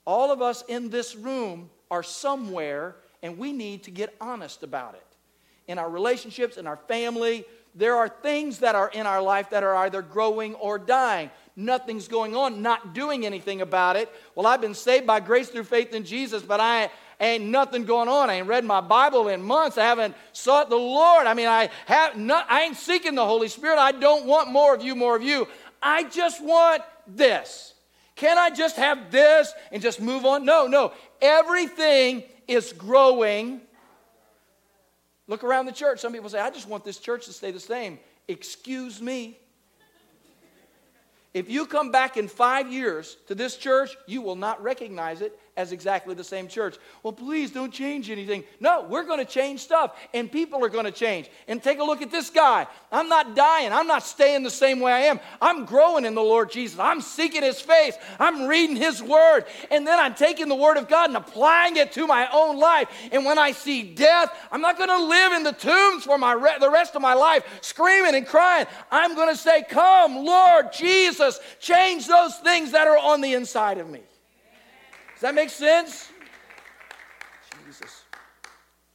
all 0.04 0.32
of 0.32 0.42
us 0.42 0.64
in 0.66 0.90
this 0.90 1.14
room 1.14 1.70
are 1.92 2.02
somewhere, 2.02 2.96
and 3.22 3.38
we 3.38 3.52
need 3.52 3.84
to 3.84 3.92
get 3.92 4.12
honest 4.20 4.64
about 4.64 4.94
it. 4.94 5.06
In 5.68 5.78
our 5.78 5.88
relationships, 5.88 6.56
in 6.56 6.66
our 6.66 6.76
family, 6.76 7.44
there 7.76 7.94
are 7.94 8.08
things 8.08 8.58
that 8.58 8.74
are 8.74 8.88
in 8.88 9.06
our 9.06 9.22
life 9.22 9.50
that 9.50 9.62
are 9.62 9.76
either 9.76 10.02
growing 10.02 10.54
or 10.56 10.76
dying 10.76 11.30
nothing's 11.56 12.06
going 12.06 12.36
on, 12.36 12.62
not 12.62 12.94
doing 12.94 13.24
anything 13.24 13.62
about 13.62 13.96
it. 13.96 14.12
Well, 14.34 14.46
I've 14.46 14.60
been 14.60 14.74
saved 14.74 15.06
by 15.06 15.20
grace 15.20 15.48
through 15.48 15.64
faith 15.64 15.94
in 15.94 16.04
Jesus, 16.04 16.42
but 16.42 16.60
I 16.60 16.90
ain't 17.18 17.44
nothing 17.44 17.84
going 17.84 18.08
on. 18.08 18.28
I 18.28 18.34
ain't 18.34 18.46
read 18.46 18.64
my 18.64 18.82
Bible 18.82 19.28
in 19.28 19.42
months. 19.42 19.78
I 19.78 19.84
haven't 19.84 20.14
sought 20.32 20.68
the 20.68 20.76
Lord. 20.76 21.26
I 21.26 21.34
mean, 21.34 21.48
I 21.48 21.70
have 21.86 22.16
not, 22.16 22.46
I 22.50 22.62
ain't 22.62 22.76
seeking 22.76 23.14
the 23.14 23.24
Holy 23.24 23.48
Spirit. 23.48 23.78
I 23.78 23.92
don't 23.92 24.26
want 24.26 24.50
more 24.50 24.74
of 24.74 24.82
you, 24.82 24.94
more 24.94 25.16
of 25.16 25.22
you. 25.22 25.48
I 25.82 26.04
just 26.04 26.44
want 26.44 26.82
this. 27.06 27.72
Can 28.16 28.38
I 28.38 28.50
just 28.50 28.76
have 28.76 29.10
this 29.10 29.52
and 29.72 29.82
just 29.82 30.00
move 30.00 30.24
on? 30.24 30.44
No, 30.44 30.66
no. 30.66 30.92
Everything 31.20 32.22
is 32.48 32.72
growing. 32.72 33.60
Look 35.26 35.44
around 35.44 35.66
the 35.66 35.72
church. 35.72 36.00
Some 36.00 36.12
people 36.12 36.30
say, 36.30 36.40
I 36.40 36.50
just 36.50 36.68
want 36.68 36.84
this 36.84 36.98
church 36.98 37.26
to 37.26 37.32
stay 37.32 37.50
the 37.50 37.60
same. 37.60 37.98
Excuse 38.28 39.00
me. 39.00 39.38
If 41.36 41.50
you 41.50 41.66
come 41.66 41.90
back 41.90 42.16
in 42.16 42.28
five 42.28 42.72
years 42.72 43.18
to 43.26 43.34
this 43.34 43.58
church, 43.58 43.94
you 44.06 44.22
will 44.22 44.36
not 44.36 44.62
recognize 44.62 45.20
it 45.20 45.38
as 45.56 45.72
exactly 45.72 46.14
the 46.14 46.24
same 46.24 46.48
church. 46.48 46.76
Well, 47.02 47.12
please 47.12 47.50
don't 47.50 47.72
change 47.72 48.10
anything. 48.10 48.44
No, 48.60 48.86
we're 48.88 49.04
going 49.04 49.18
to 49.18 49.24
change 49.24 49.60
stuff, 49.60 49.96
and 50.12 50.30
people 50.30 50.62
are 50.64 50.68
going 50.68 50.84
to 50.84 50.92
change. 50.92 51.30
And 51.48 51.62
take 51.62 51.78
a 51.78 51.84
look 51.84 52.02
at 52.02 52.10
this 52.10 52.28
guy. 52.28 52.66
I'm 52.92 53.08
not 53.08 53.34
dying. 53.34 53.72
I'm 53.72 53.86
not 53.86 54.02
staying 54.02 54.42
the 54.42 54.50
same 54.50 54.80
way 54.80 54.92
I 54.92 55.00
am. 55.00 55.18
I'm 55.40 55.64
growing 55.64 56.04
in 56.04 56.14
the 56.14 56.22
Lord 56.22 56.50
Jesus. 56.50 56.78
I'm 56.78 57.00
seeking 57.00 57.42
His 57.42 57.60
face. 57.60 57.96
I'm 58.18 58.46
reading 58.46 58.76
His 58.76 59.02
Word. 59.02 59.44
And 59.70 59.86
then 59.86 59.98
I'm 59.98 60.14
taking 60.14 60.48
the 60.48 60.54
Word 60.54 60.76
of 60.76 60.88
God 60.88 61.08
and 61.08 61.16
applying 61.16 61.76
it 61.76 61.92
to 61.92 62.06
my 62.06 62.28
own 62.32 62.58
life. 62.58 62.88
And 63.10 63.24
when 63.24 63.38
I 63.38 63.52
see 63.52 63.94
death, 63.94 64.36
I'm 64.52 64.60
not 64.60 64.76
going 64.76 64.90
to 64.90 65.04
live 65.04 65.32
in 65.32 65.42
the 65.42 65.52
tombs 65.52 66.04
for 66.04 66.18
my 66.18 66.32
re- 66.32 66.58
the 66.60 66.70
rest 66.70 66.94
of 66.94 67.02
my 67.02 67.14
life, 67.14 67.44
screaming 67.62 68.14
and 68.14 68.26
crying. 68.26 68.66
I'm 68.90 69.14
going 69.14 69.30
to 69.30 69.36
say, 69.36 69.64
Come, 69.68 70.24
Lord 70.24 70.72
Jesus, 70.72 71.40
change 71.60 72.06
those 72.06 72.36
things 72.36 72.72
that 72.72 72.86
are 72.86 72.98
on 72.98 73.22
the 73.22 73.32
inside 73.32 73.78
of 73.78 73.88
me. 73.88 74.00
Does 75.16 75.22
that 75.22 75.34
make 75.34 75.48
sense? 75.48 76.10
Jesus. 77.64 78.04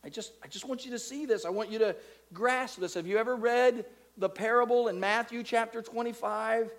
I 0.04 0.10
just, 0.10 0.34
I 0.44 0.48
just 0.48 0.68
want 0.68 0.86
you 0.86 0.92
to 0.92 1.00
see 1.00 1.26
this. 1.26 1.46
I 1.46 1.50
want 1.50 1.72
you 1.72 1.80
to 1.80 1.96
grasp 2.32 2.80
this. 2.80 2.94
Have 2.94 3.08
you 3.08 3.18
ever 3.18 3.36
read 3.36 3.86
the 4.18 4.30
parable 4.30 4.88
in 4.88 5.00
Matthew 5.00 5.42
chapter 5.42 5.82
25? 5.82 6.70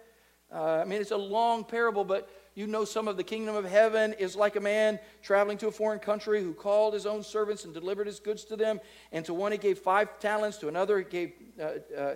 Uh, 0.55 0.57
I 0.63 0.85
mean, 0.85 1.01
it's 1.01 1.11
a 1.11 1.17
long 1.17 1.65
parable, 1.65 2.05
but 2.05 2.31
you 2.55 2.69
know 2.69 2.85
some 2.85 3.09
of 3.09 3.17
the 3.17 3.25
kingdom 3.25 3.57
of 3.57 3.65
heaven 3.65 4.13
is 4.13 4.37
like 4.37 4.55
a 4.55 4.61
man 4.61 5.01
traveling 5.23 5.59
to 5.59 5.67
a 5.67 5.73
foreign 5.73 5.99
country 5.99 6.41
who 6.41 6.55
called 6.55 6.95
his 6.95 7.05
own 7.05 7.25
servants 7.25 7.65
and 7.65 7.75
delivered 7.75 8.07
his 8.07 8.21
goods 8.21 8.45
to 8.45 8.55
them. 8.55 8.79
And 9.11 9.25
to 9.25 9.35
one 9.35 9.51
he 9.51 9.59
gave 9.59 9.81
five 9.81 10.21
talents, 10.21 10.59
to 10.59 10.69
another 10.69 10.99
he 10.99 11.05
gave 11.05 11.33
uh, 11.61 11.99
uh, 11.99 12.15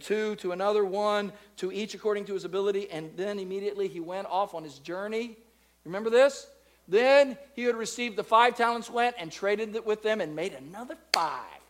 two, 0.00 0.34
to 0.36 0.50
another 0.50 0.84
one, 0.84 1.32
to 1.58 1.70
each 1.70 1.94
according 1.94 2.24
to 2.24 2.34
his 2.34 2.44
ability. 2.44 2.90
And 2.90 3.16
then 3.16 3.38
immediately 3.38 3.86
he 3.86 4.00
went 4.00 4.26
off 4.26 4.54
on 4.54 4.64
his 4.64 4.80
journey. 4.80 5.38
Remember 5.84 6.10
this? 6.10 6.48
Then 6.86 7.38
he 7.54 7.62
who 7.62 7.68
had 7.68 7.76
received 7.76 8.16
the 8.16 8.24
five 8.24 8.56
talents 8.56 8.90
went 8.90 9.16
and 9.18 9.32
traded 9.32 9.84
with 9.84 10.02
them 10.02 10.20
and 10.20 10.36
made 10.36 10.52
another 10.52 10.96
five. 11.12 11.60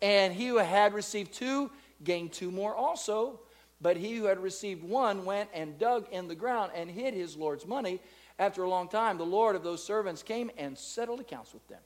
And 0.00 0.32
he 0.32 0.48
who 0.48 0.56
had 0.56 0.94
received 0.94 1.32
two 1.32 1.70
gained 2.02 2.32
two 2.32 2.50
more 2.50 2.74
also. 2.74 3.40
But 3.80 3.96
he 3.96 4.16
who 4.16 4.24
had 4.24 4.38
received 4.38 4.82
one 4.82 5.24
went 5.24 5.50
and 5.52 5.78
dug 5.78 6.06
in 6.10 6.28
the 6.28 6.34
ground 6.34 6.72
and 6.74 6.90
hid 6.90 7.12
his 7.12 7.36
Lord's 7.36 7.66
money. 7.66 8.00
After 8.38 8.62
a 8.62 8.68
long 8.68 8.88
time, 8.88 9.18
the 9.18 9.26
Lord 9.26 9.56
of 9.56 9.62
those 9.62 9.84
servants 9.84 10.22
came 10.22 10.50
and 10.56 10.76
settled 10.76 11.20
accounts 11.20 11.52
with 11.52 11.66
them. 11.68 11.80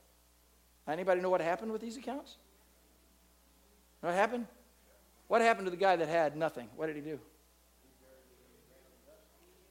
Anybody 0.87 1.21
know 1.21 1.29
what 1.29 1.41
happened 1.41 1.73
with 1.73 1.81
these 1.81 1.97
accounts? 1.97 2.37
What 4.01 4.15
happened? 4.15 4.47
What 5.27 5.43
happened 5.43 5.67
to 5.67 5.71
the 5.71 5.77
guy 5.77 5.97
that 5.97 6.09
had 6.09 6.37
nothing? 6.37 6.69
What 6.77 6.87
did 6.87 6.97
he 6.97 7.03
do? 7.03 7.19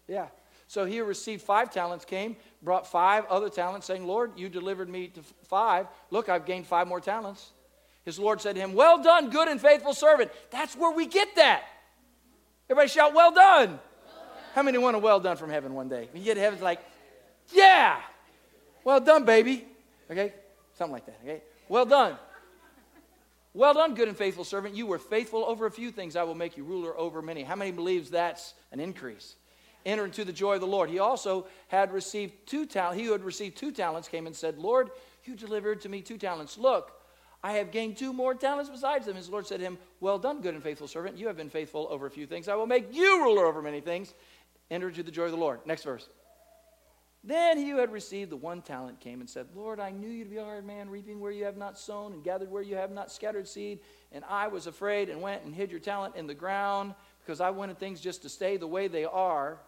Yeah. 0.08 0.28
So 0.68 0.84
he 0.86 1.00
received 1.00 1.42
five 1.42 1.72
talents, 1.72 2.04
came, 2.04 2.36
brought 2.62 2.86
five 2.86 3.26
other 3.28 3.50
talents, 3.50 3.88
saying, 3.88 4.06
Lord, 4.06 4.34
you 4.36 4.50
delivered 4.50 4.90
me 4.90 5.08
to 5.08 5.22
five. 5.44 5.88
Look, 6.12 6.28
I've 6.28 6.46
gained 6.46 6.68
five 6.68 6.88
more 6.88 7.00
talents. 7.00 7.52
His 8.04 8.20
Lord 8.20 8.42
said 8.42 8.56
to 8.56 8.62
him, 8.62 8.74
Well 8.74 9.02
done, 9.02 9.30
good 9.30 9.48
and 9.48 9.60
faithful 9.60 9.94
servant. 9.94 10.32
That's 10.52 10.76
where 10.76 10.92
we 10.92 11.08
get 11.08 11.36
that. 11.36 11.64
Everybody 12.70 12.90
shout, 12.90 13.14
Well 13.14 13.32
done. 13.32 13.80
How 14.56 14.64
many 14.64 14.78
want 14.78 14.96
a 14.96 15.00
well 15.00 15.20
done 15.20 15.38
from 15.38 15.50
heaven 15.50 15.74
one 15.74 15.88
day? 15.88 16.10
When 16.12 16.22
you 16.22 16.26
get 16.26 16.34
to 16.36 16.42
heaven, 16.42 16.56
it's 16.56 16.64
like, 16.64 16.80
Yeah, 17.54 18.00
well 18.84 19.00
done, 19.00 19.24
baby. 19.24 19.66
Okay? 20.10 20.34
Something 20.74 20.94
like 20.94 21.06
that. 21.06 21.20
Okay? 21.24 21.42
Well 21.70 21.86
done. 21.86 22.18
Well 23.54 23.74
done, 23.74 23.96
good 23.96 24.08
and 24.08 24.18
faithful 24.18 24.44
servant. 24.44 24.76
You 24.76 24.86
were 24.86 25.00
faithful 25.00 25.44
over 25.46 25.66
a 25.66 25.72
few 25.72 25.92
things. 25.92 26.16
I 26.16 26.24
will 26.24 26.36
make 26.36 26.58
you 26.58 26.64
ruler 26.64 26.98
over 26.98 27.22
many. 27.22 27.44
How 27.44 27.56
many 27.56 27.72
believes 27.72 28.12
that's 28.12 28.54
an 28.72 28.80
increase? 28.80 29.36
Enter 29.88 30.04
into 30.04 30.26
the 30.26 30.34
joy 30.34 30.56
of 30.56 30.60
the 30.60 30.68
Lord. 30.68 30.90
He 30.90 31.00
also 31.00 31.48
had 31.70 31.94
received 31.94 32.34
two 32.46 32.66
talents. 32.66 33.00
He 33.00 33.06
who 33.06 33.14
had 33.14 33.24
received 33.24 33.56
two 33.56 33.72
talents 33.72 34.10
came 34.10 34.28
and 34.28 34.36
said, 34.36 34.58
Lord, 34.58 34.92
you 35.24 35.34
delivered 35.34 35.80
to 35.82 35.90
me 35.90 36.02
two 36.02 36.18
talents. 36.18 36.58
Look, 36.58 36.92
I 37.42 37.54
have 37.54 37.72
gained 37.72 37.96
two 37.96 38.12
more 38.12 38.36
talents 38.36 38.70
besides 38.70 39.06
them. 39.06 39.16
His 39.16 39.30
Lord 39.30 39.48
said 39.48 39.60
to 39.60 39.66
him, 39.66 39.78
Well 40.02 40.20
done, 40.20 40.42
good 40.42 40.56
and 40.56 40.62
faithful 40.62 40.90
servant. 40.90 41.18
You 41.18 41.28
have 41.28 41.38
been 41.38 41.50
faithful 41.50 41.88
over 41.90 42.06
a 42.06 42.12
few 42.12 42.28
things. 42.28 42.50
I 42.50 42.56
will 42.56 42.68
make 42.68 42.94
you 42.94 43.24
ruler 43.24 43.46
over 43.46 43.62
many 43.62 43.80
things. 43.80 44.14
Enter 44.70 44.90
into 44.90 45.04
the 45.04 45.12
joy 45.12 45.24
of 45.24 45.32
the 45.32 45.38
Lord. 45.38 45.62
Next 45.66 45.84
verse. 45.84 46.10
Then 47.24 47.58
he 47.58 47.70
who 47.70 47.78
had 47.78 47.94
received 47.94 48.30
the 48.30 48.36
one 48.36 48.62
talent 48.62 49.00
came 49.00 49.22
and 49.22 49.30
said, 49.30 49.48
Lord, 49.56 49.80
I 49.80 49.92
knew 49.92 50.10
you 50.10 50.26
to 50.26 50.30
be 50.30 50.38
a 50.38 50.44
hard 50.44 50.66
man, 50.66 50.90
reaping 50.90 51.22
where 51.22 51.32
you 51.32 51.46
have 51.46 51.56
not 51.56 51.80
sown 51.80 52.12
and 52.12 52.24
gathered 52.26 52.52
where 52.52 52.62
you 52.62 52.76
have 52.76 52.92
not 52.92 53.10
scattered 53.10 53.48
seed. 53.48 53.80
And 54.12 54.26
I 54.30 54.50
was 54.50 54.68
afraid 54.68 55.10
and 55.10 55.22
went 55.22 55.44
and 55.44 55.56
hid 55.56 55.72
your 55.72 55.80
talent 55.80 56.18
in 56.18 56.28
the 56.28 56.34
ground 56.34 56.94
because 57.26 57.40
I 57.40 57.52
wanted 57.52 57.80
things 57.80 58.02
just 58.02 58.22
to 58.24 58.30
stay 58.30 58.58
the 58.58 58.68
way 58.68 58.90
they 58.90 59.06
are. 59.06 59.60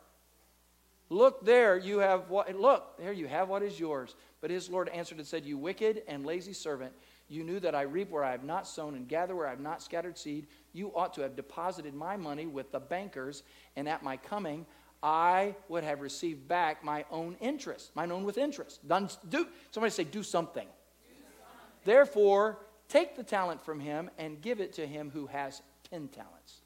Look 1.09 1.43
there, 1.43 1.75
you 1.77 1.99
have 1.99 2.29
what, 2.29 2.53
look, 2.55 2.97
there 2.99 3.11
you 3.11 3.27
have 3.27 3.49
what 3.49 3.63
is 3.63 3.79
yours. 3.79 4.15
But 4.41 4.51
his 4.51 4.69
Lord 4.69 4.89
answered 4.89 5.17
and 5.17 5.27
said, 5.27 5.43
You 5.43 5.57
wicked 5.57 6.03
and 6.07 6.25
lazy 6.25 6.53
servant, 6.53 6.93
you 7.27 7.43
knew 7.43 7.59
that 7.59 7.75
I 7.75 7.81
reap 7.81 8.09
where 8.09 8.23
I 8.23 8.31
have 8.31 8.43
not 8.43 8.67
sown 8.67 8.95
and 8.95 9.07
gather 9.07 9.35
where 9.35 9.47
I 9.47 9.51
have 9.51 9.59
not 9.59 9.81
scattered 9.81 10.17
seed. 10.17 10.47
You 10.71 10.91
ought 10.95 11.13
to 11.15 11.21
have 11.21 11.35
deposited 11.35 11.93
my 11.93 12.15
money 12.15 12.45
with 12.45 12.71
the 12.71 12.79
bankers, 12.79 13.43
and 13.75 13.89
at 13.89 14.03
my 14.03 14.17
coming, 14.17 14.65
I 15.01 15.55
would 15.67 15.83
have 15.83 16.01
received 16.01 16.47
back 16.47 16.83
my 16.83 17.05
own 17.09 17.37
interest, 17.39 17.91
mine 17.95 18.11
own 18.11 18.23
with 18.23 18.37
interest. 18.37 18.87
Done, 18.87 19.09
do, 19.29 19.47
somebody 19.71 19.91
say, 19.91 20.03
do 20.03 20.23
something. 20.23 20.67
do 20.67 21.13
something. 21.13 21.85
Therefore, 21.85 22.59
take 22.87 23.15
the 23.15 23.23
talent 23.23 23.63
from 23.63 23.79
him 23.79 24.09
and 24.17 24.41
give 24.41 24.59
it 24.59 24.73
to 24.73 24.85
him 24.85 25.09
who 25.11 25.27
has 25.27 25.61
ten 25.89 26.07
talents. 26.09 26.58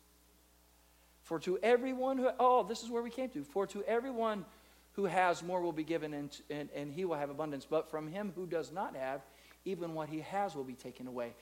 For 1.33 1.39
to 1.39 1.57
everyone 1.63 2.19
who, 2.19 2.29
oh, 2.39 2.61
this 2.61 2.83
is 2.83 2.91
where 2.91 3.01
we 3.01 3.09
came 3.09 3.27
to. 3.29 3.43
For 3.43 3.65
to 3.65 3.83
everyone 3.85 4.45
who 4.91 5.05
has 5.05 5.41
more 5.41 5.61
will 5.61 5.71
be 5.71 5.83
given, 5.83 6.13
and, 6.13 6.29
and, 6.51 6.69
and 6.75 6.93
he 6.93 7.05
will 7.05 7.15
have 7.15 7.31
abundance. 7.31 7.65
But 7.67 7.89
from 7.89 8.07
him 8.07 8.31
who 8.35 8.45
does 8.45 8.71
not 8.71 8.95
have, 8.95 9.21
even 9.65 9.95
what 9.95 10.09
he 10.09 10.19
has 10.19 10.53
will 10.53 10.63
be 10.63 10.75
taken 10.75 11.07
away. 11.07 11.33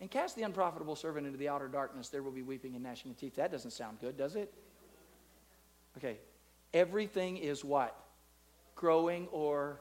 And 0.00 0.08
cast 0.08 0.36
the 0.36 0.44
unprofitable 0.44 0.94
servant 0.94 1.26
into 1.26 1.36
the 1.36 1.48
outer 1.48 1.66
darkness. 1.66 2.10
There 2.10 2.22
will 2.22 2.30
be 2.30 2.42
weeping 2.42 2.76
and 2.76 2.84
gnashing 2.84 3.10
of 3.10 3.16
teeth. 3.16 3.34
That 3.34 3.50
doesn't 3.50 3.72
sound 3.72 3.98
good, 4.00 4.16
does 4.16 4.36
it? 4.36 4.54
Okay, 5.96 6.18
Everything 6.72 7.36
is 7.36 7.64
what? 7.64 8.00
Growing 8.76 9.26
or. 9.32 9.80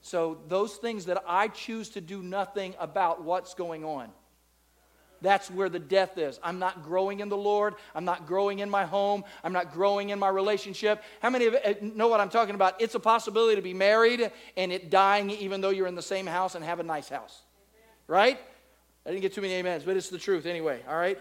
So, 0.00 0.38
those 0.46 0.76
things 0.76 1.06
that 1.06 1.24
I 1.26 1.48
choose 1.48 1.88
to 1.88 2.00
do 2.00 2.22
nothing 2.22 2.76
about 2.78 3.24
what's 3.24 3.52
going 3.54 3.84
on. 3.84 4.10
That's 5.22 5.50
where 5.50 5.68
the 5.68 5.78
death 5.78 6.18
is. 6.18 6.38
I'm 6.42 6.58
not 6.58 6.82
growing 6.82 7.20
in 7.20 7.28
the 7.28 7.36
Lord. 7.36 7.74
I'm 7.94 8.04
not 8.04 8.26
growing 8.26 8.58
in 8.58 8.68
my 8.68 8.84
home. 8.84 9.24
I'm 9.42 9.52
not 9.52 9.72
growing 9.72 10.10
in 10.10 10.18
my 10.18 10.28
relationship. 10.28 11.02
How 11.20 11.30
many 11.30 11.46
of 11.46 11.56
you 11.80 11.92
know 11.94 12.08
what 12.08 12.20
I'm 12.20 12.28
talking 12.28 12.54
about? 12.54 12.80
It's 12.80 12.94
a 12.94 13.00
possibility 13.00 13.56
to 13.56 13.62
be 13.62 13.74
married 13.74 14.30
and 14.56 14.72
it 14.72 14.90
dying 14.90 15.30
even 15.30 15.60
though 15.60 15.70
you're 15.70 15.86
in 15.86 15.94
the 15.94 16.02
same 16.02 16.26
house 16.26 16.54
and 16.54 16.64
have 16.64 16.80
a 16.80 16.82
nice 16.82 17.08
house. 17.08 17.42
Right? 18.06 18.38
I 19.04 19.10
didn't 19.10 19.22
get 19.22 19.34
too 19.34 19.40
many 19.40 19.58
amens, 19.58 19.84
but 19.84 19.96
it's 19.96 20.10
the 20.10 20.18
truth 20.18 20.46
anyway, 20.46 20.80
all 20.88 20.96
right? 20.96 21.18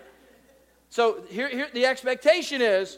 So 0.90 1.24
here, 1.30 1.48
here 1.48 1.68
the 1.74 1.86
expectation 1.86 2.62
is 2.62 2.98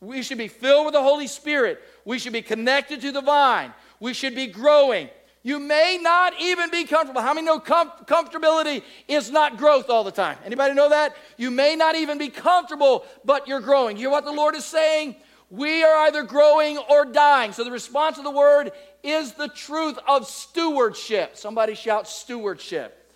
we 0.00 0.22
should 0.22 0.38
be 0.38 0.48
filled 0.48 0.86
with 0.86 0.94
the 0.94 1.02
Holy 1.02 1.26
Spirit. 1.26 1.80
We 2.04 2.18
should 2.18 2.32
be 2.32 2.42
connected 2.42 3.00
to 3.00 3.12
the 3.12 3.22
vine. 3.22 3.72
We 4.00 4.12
should 4.12 4.34
be 4.34 4.46
growing. 4.46 5.08
You 5.46 5.60
may 5.60 5.98
not 6.00 6.32
even 6.40 6.70
be 6.70 6.84
comfortable. 6.84 7.20
How 7.20 7.34
many 7.34 7.46
know 7.46 7.60
com- 7.60 7.92
comfortability 8.06 8.82
is 9.06 9.30
not 9.30 9.58
growth 9.58 9.90
all 9.90 10.02
the 10.02 10.10
time? 10.10 10.38
Anybody 10.42 10.72
know 10.72 10.88
that? 10.88 11.14
You 11.36 11.50
may 11.50 11.76
not 11.76 11.94
even 11.96 12.16
be 12.16 12.30
comfortable, 12.30 13.04
but 13.26 13.46
you're 13.46 13.60
growing. 13.60 13.98
You 13.98 14.04
hear 14.04 14.10
what 14.10 14.24
the 14.24 14.32
Lord 14.32 14.54
is 14.54 14.64
saying? 14.64 15.16
We 15.50 15.84
are 15.84 16.06
either 16.06 16.22
growing 16.22 16.78
or 16.78 17.04
dying. 17.04 17.52
So 17.52 17.62
the 17.62 17.70
response 17.70 18.16
of 18.16 18.24
the 18.24 18.30
word 18.30 18.72
is 19.02 19.34
the 19.34 19.48
truth 19.48 19.98
of 20.08 20.26
stewardship. 20.26 21.36
Somebody 21.36 21.74
shout 21.74 22.08
stewardship. 22.08 23.12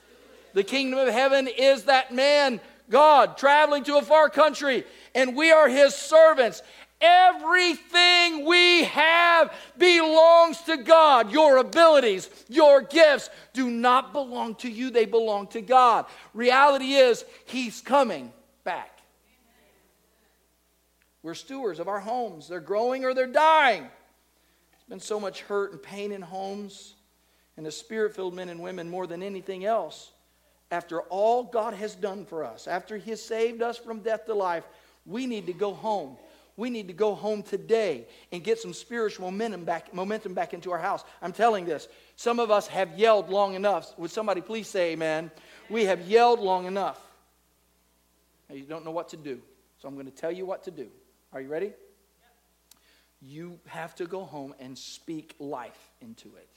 The 0.53 0.65
kingdom 0.65 0.99
of 0.99 1.09
heaven 1.09 1.49
is 1.49 1.85
that 1.85 2.13
man, 2.13 2.61
God, 2.91 3.39
traveling 3.39 3.85
to 3.85 3.97
a 3.97 4.03
far 4.03 4.29
country, 4.29 4.85
and 5.15 5.35
we 5.35 5.51
are 5.51 5.67
his 5.67 5.95
servants. 5.95 6.63
Everything 7.01 8.45
we 8.45 8.85
have 8.85 9.53
belongs 9.77 10.61
to 10.63 10.77
God. 10.77 11.31
Your 11.31 11.59
abilities, 11.59 12.29
your 12.49 12.83
gifts 12.83 13.31
do 13.53 13.71
not 13.71 14.13
belong 14.13 14.57
to 14.57 14.71
you, 14.71 14.91
they 14.91 15.05
belong 15.05 15.47
to 15.49 15.61
God. 15.61 16.07
Reality 16.35 16.95
is, 16.95 17.25
He's 17.47 17.81
coming 17.81 18.33
back. 18.65 18.99
We're 21.23 21.35
stewards 21.35 21.79
of 21.79 21.89
our 21.89 22.01
homes. 22.01 22.49
They're 22.49 22.61
growing 22.61 23.05
or 23.05 23.15
they're 23.15 23.27
dying. 23.27 23.83
There's 23.83 24.89
been 24.89 25.01
so 25.01 25.21
much 25.21 25.43
hurt 25.43 25.73
and 25.73 25.83
pain 25.83 26.13
in 26.13 26.23
homes 26.23 26.95
and 27.59 27.67
the 27.67 27.73
spirit 27.73 28.15
filled 28.15 28.35
men 28.35 28.49
and 28.49 28.61
women 28.61 28.89
more 28.89 29.07
than 29.07 29.21
anything 29.21 29.65
else. 29.65 30.13
After 30.71 31.01
all 31.03 31.43
God 31.43 31.75
has 31.75 31.97
done 31.97 32.25
for 32.25 32.45
us, 32.45 32.69
after 32.69 32.97
He 32.97 33.11
has 33.11 33.23
saved 33.23 33.63
us 33.63 33.77
from 33.77 33.99
death 33.99 34.27
to 34.27 34.35
life, 34.35 34.65
we 35.05 35.27
need 35.27 35.47
to 35.47 35.53
go 35.53 35.75
home 35.75 36.17
we 36.59 36.71
need 36.71 36.89
to 36.89 36.93
go 36.93 37.15
home 37.15 37.45
today 37.45 38.05
and 38.33 38.43
get 38.43 38.59
some 38.59 38.75
spiritual 38.75 39.31
momentum 39.31 39.65
back, 39.65 39.95
momentum 39.95 40.35
back 40.35 40.53
into 40.53 40.73
our 40.73 40.79
house. 40.79 41.05
I'm 41.23 41.33
telling 41.33 41.65
this. 41.65 41.87
Some 42.17 42.41
of 42.41 42.51
us 42.51 42.67
have 42.67 42.99
yelled 42.99 43.31
long 43.31 43.55
enough. 43.55 43.97
Would 43.97 44.11
somebody 44.11 44.41
please 44.41 44.67
say 44.67 44.91
amen? 44.93 45.31
We 45.71 45.85
have 45.85 46.01
yelled 46.09 46.41
long 46.41 46.67
enough. 46.67 47.01
Now, 48.51 48.57
you 48.57 48.65
don't 48.65 48.85
know 48.85 48.91
what 48.91 49.11
to 49.11 49.17
do. 49.17 49.41
So 49.81 49.87
I'm 49.87 49.95
going 49.95 50.07
to 50.07 50.13
tell 50.13 50.33
you 50.33 50.47
what 50.47 50.65
to 50.65 50.73
do. 50.73 50.89
Are 51.33 51.41
you 51.41 51.49
ready? 51.49 51.73
You 53.23 53.61
have 53.69 53.95
to 53.95 54.07
go 54.07 54.25
home 54.25 54.53
and 54.59 54.77
speak 54.77 55.37
life 55.39 55.91
into 56.01 56.27
it. 56.37 56.49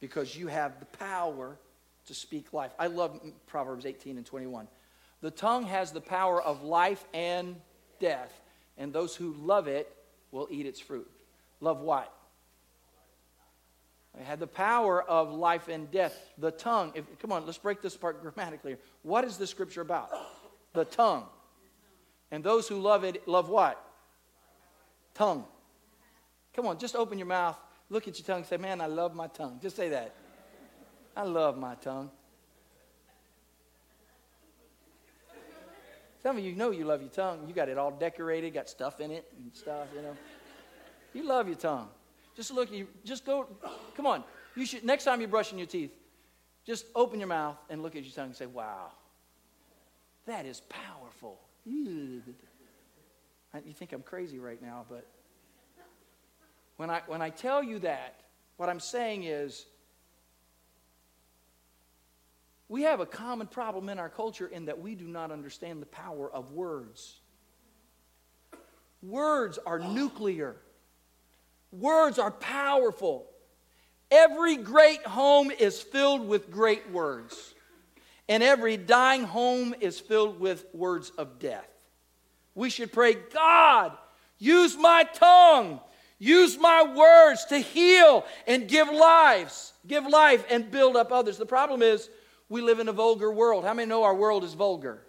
Because 0.00 0.34
you 0.34 0.46
have 0.46 0.80
the 0.80 0.86
power 0.86 1.58
to 2.06 2.14
speak 2.14 2.54
life. 2.54 2.72
I 2.78 2.86
love 2.86 3.20
Proverbs 3.48 3.84
18 3.84 4.16
and 4.16 4.24
21. 4.24 4.66
The 5.20 5.30
tongue 5.30 5.64
has 5.64 5.92
the 5.92 6.00
power 6.00 6.40
of 6.40 6.62
life 6.62 7.04
and 7.12 7.56
death 8.00 8.32
and 8.78 8.92
those 8.92 9.14
who 9.14 9.34
love 9.34 9.66
it 9.68 9.92
will 10.30 10.48
eat 10.50 10.64
its 10.64 10.80
fruit. 10.80 11.10
Love 11.60 11.80
what? 11.80 12.12
It 14.18 14.24
had 14.24 14.40
the 14.40 14.46
power 14.46 15.02
of 15.02 15.32
life 15.32 15.68
and 15.68 15.90
death. 15.90 16.16
The 16.38 16.50
tongue. 16.50 16.92
If, 16.94 17.04
come 17.20 17.32
on, 17.32 17.44
let's 17.44 17.58
break 17.58 17.82
this 17.82 17.96
part 17.96 18.22
grammatically. 18.22 18.76
What 19.02 19.24
is 19.24 19.36
the 19.36 19.46
scripture 19.46 19.80
about? 19.80 20.10
The 20.72 20.84
tongue. 20.84 21.26
And 22.30 22.42
those 22.42 22.68
who 22.68 22.78
love 22.78 23.04
it 23.04 23.26
love 23.28 23.48
what? 23.48 23.82
Tongue. 25.14 25.44
Come 26.54 26.66
on, 26.66 26.78
just 26.78 26.96
open 26.96 27.18
your 27.18 27.26
mouth, 27.26 27.56
look 27.88 28.08
at 28.08 28.18
your 28.18 28.26
tongue, 28.26 28.44
say, 28.44 28.56
Man, 28.56 28.80
I 28.80 28.86
love 28.86 29.14
my 29.14 29.28
tongue. 29.28 29.58
Just 29.62 29.76
say 29.76 29.90
that. 29.90 30.14
I 31.16 31.22
love 31.22 31.56
my 31.56 31.74
tongue. 31.76 32.10
Some 36.28 36.36
of 36.36 36.44
you 36.44 36.54
know 36.54 36.72
you 36.72 36.84
love 36.84 37.00
your 37.00 37.08
tongue. 37.08 37.44
You 37.48 37.54
got 37.54 37.70
it 37.70 37.78
all 37.78 37.90
decorated, 37.90 38.52
got 38.52 38.68
stuff 38.68 39.00
in 39.00 39.10
it 39.10 39.32
and 39.38 39.50
stuff, 39.56 39.86
you 39.96 40.02
know. 40.02 40.14
You 41.14 41.26
love 41.26 41.46
your 41.48 41.56
tongue. 41.56 41.88
Just 42.36 42.52
look, 42.52 42.70
you 42.70 42.86
just 43.02 43.24
go, 43.24 43.46
come 43.96 44.04
on. 44.04 44.22
You 44.54 44.66
should 44.66 44.84
next 44.84 45.04
time 45.04 45.20
you're 45.22 45.30
brushing 45.30 45.56
your 45.56 45.66
teeth, 45.66 45.90
just 46.66 46.84
open 46.94 47.18
your 47.18 47.30
mouth 47.30 47.56
and 47.70 47.82
look 47.82 47.96
at 47.96 48.04
your 48.04 48.12
tongue 48.12 48.26
and 48.26 48.36
say, 48.36 48.44
Wow, 48.44 48.90
that 50.26 50.44
is 50.44 50.60
powerful. 50.60 51.40
You 53.64 53.72
think 53.72 53.94
I'm 53.94 54.02
crazy 54.02 54.38
right 54.38 54.60
now, 54.60 54.84
but 54.86 55.06
when 56.76 56.90
I 56.90 57.00
when 57.06 57.22
I 57.22 57.30
tell 57.30 57.62
you 57.62 57.78
that, 57.78 58.20
what 58.58 58.68
I'm 58.68 58.80
saying 58.80 59.24
is 59.24 59.64
we 62.68 62.82
have 62.82 63.00
a 63.00 63.06
common 63.06 63.46
problem 63.46 63.88
in 63.88 63.98
our 63.98 64.10
culture 64.10 64.46
in 64.46 64.66
that 64.66 64.80
we 64.80 64.94
do 64.94 65.06
not 65.06 65.30
understand 65.30 65.80
the 65.80 65.86
power 65.86 66.30
of 66.30 66.52
words. 66.52 67.20
Words 69.02 69.58
are 69.64 69.78
nuclear, 69.78 70.56
words 71.72 72.18
are 72.18 72.30
powerful. 72.30 73.26
Every 74.10 74.56
great 74.56 75.06
home 75.06 75.50
is 75.50 75.80
filled 75.80 76.26
with 76.26 76.50
great 76.50 76.90
words, 76.90 77.54
and 78.28 78.42
every 78.42 78.76
dying 78.76 79.24
home 79.24 79.74
is 79.80 80.00
filled 80.00 80.40
with 80.40 80.64
words 80.72 81.10
of 81.10 81.38
death. 81.38 81.68
We 82.54 82.70
should 82.70 82.92
pray, 82.92 83.14
God, 83.14 83.92
use 84.38 84.76
my 84.76 85.04
tongue, 85.14 85.80
use 86.18 86.58
my 86.58 86.82
words 86.82 87.44
to 87.46 87.58
heal 87.58 88.24
and 88.46 88.66
give 88.66 88.88
lives, 88.88 89.74
give 89.86 90.06
life 90.06 90.44
and 90.50 90.70
build 90.70 90.96
up 90.96 91.12
others. 91.12 91.36
The 91.36 91.46
problem 91.46 91.82
is, 91.82 92.08
we 92.48 92.60
live 92.62 92.78
in 92.78 92.88
a 92.88 92.92
vulgar 92.92 93.30
world. 93.30 93.64
How 93.64 93.74
many 93.74 93.88
know 93.88 94.04
our 94.04 94.14
world 94.14 94.44
is 94.44 94.54
vulgar? 94.54 95.02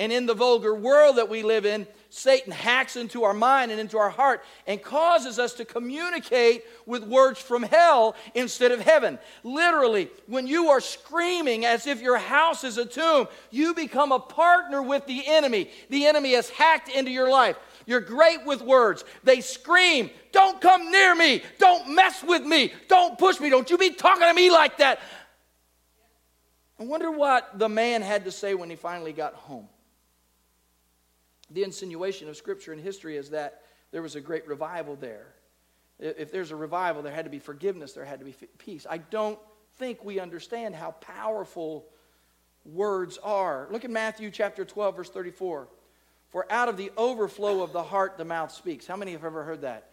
And 0.00 0.12
in 0.12 0.26
the 0.26 0.34
vulgar 0.34 0.76
world 0.76 1.16
that 1.16 1.28
we 1.28 1.42
live 1.42 1.66
in, 1.66 1.84
Satan 2.08 2.52
hacks 2.52 2.94
into 2.94 3.24
our 3.24 3.34
mind 3.34 3.72
and 3.72 3.80
into 3.80 3.98
our 3.98 4.10
heart 4.10 4.44
and 4.68 4.80
causes 4.80 5.40
us 5.40 5.54
to 5.54 5.64
communicate 5.64 6.62
with 6.86 7.02
words 7.02 7.40
from 7.40 7.64
hell 7.64 8.14
instead 8.34 8.70
of 8.70 8.80
heaven. 8.80 9.18
Literally, 9.42 10.08
when 10.26 10.46
you 10.46 10.68
are 10.68 10.80
screaming 10.80 11.64
as 11.64 11.88
if 11.88 12.00
your 12.00 12.16
house 12.16 12.62
is 12.62 12.78
a 12.78 12.86
tomb, 12.86 13.26
you 13.50 13.74
become 13.74 14.12
a 14.12 14.20
partner 14.20 14.80
with 14.80 15.04
the 15.06 15.24
enemy. 15.26 15.68
The 15.90 16.06
enemy 16.06 16.34
has 16.34 16.48
hacked 16.48 16.88
into 16.88 17.10
your 17.10 17.28
life. 17.28 17.56
You're 17.84 18.00
great 18.00 18.46
with 18.46 18.62
words. 18.62 19.04
They 19.24 19.40
scream, 19.40 20.10
Don't 20.30 20.60
come 20.60 20.92
near 20.92 21.14
me. 21.16 21.42
Don't 21.58 21.94
mess 21.94 22.22
with 22.22 22.44
me. 22.44 22.72
Don't 22.86 23.18
push 23.18 23.40
me. 23.40 23.50
Don't 23.50 23.68
you 23.68 23.78
be 23.78 23.90
talking 23.90 24.28
to 24.28 24.34
me 24.34 24.50
like 24.50 24.78
that. 24.78 25.00
I 26.80 26.84
wonder 26.84 27.10
what 27.10 27.58
the 27.58 27.68
man 27.68 28.02
had 28.02 28.24
to 28.24 28.30
say 28.30 28.54
when 28.54 28.70
he 28.70 28.76
finally 28.76 29.12
got 29.12 29.34
home. 29.34 29.68
The 31.50 31.64
insinuation 31.64 32.28
of 32.28 32.36
Scripture 32.36 32.72
and 32.72 32.80
history 32.80 33.16
is 33.16 33.30
that 33.30 33.62
there 33.90 34.02
was 34.02 34.16
a 34.16 34.20
great 34.20 34.46
revival 34.46 34.96
there. 34.96 35.34
If 35.98 36.30
there's 36.30 36.52
a 36.52 36.56
revival, 36.56 37.02
there 37.02 37.12
had 37.12 37.24
to 37.24 37.30
be 37.30 37.40
forgiveness, 37.40 37.92
there 37.92 38.04
had 38.04 38.20
to 38.20 38.24
be 38.24 38.34
peace. 38.58 38.86
I 38.88 38.98
don't 38.98 39.38
think 39.78 40.04
we 40.04 40.20
understand 40.20 40.74
how 40.74 40.92
powerful 40.92 41.86
words 42.64 43.18
are. 43.18 43.66
Look 43.70 43.84
at 43.84 43.90
Matthew 43.90 44.30
chapter 44.30 44.64
12, 44.64 44.96
verse 44.96 45.10
34. 45.10 45.68
For 46.28 46.46
out 46.52 46.68
of 46.68 46.76
the 46.76 46.92
overflow 46.96 47.62
of 47.62 47.72
the 47.72 47.82
heart, 47.82 48.18
the 48.18 48.24
mouth 48.24 48.52
speaks. 48.52 48.86
How 48.86 48.96
many 48.96 49.12
have 49.12 49.24
ever 49.24 49.42
heard 49.42 49.62
that? 49.62 49.90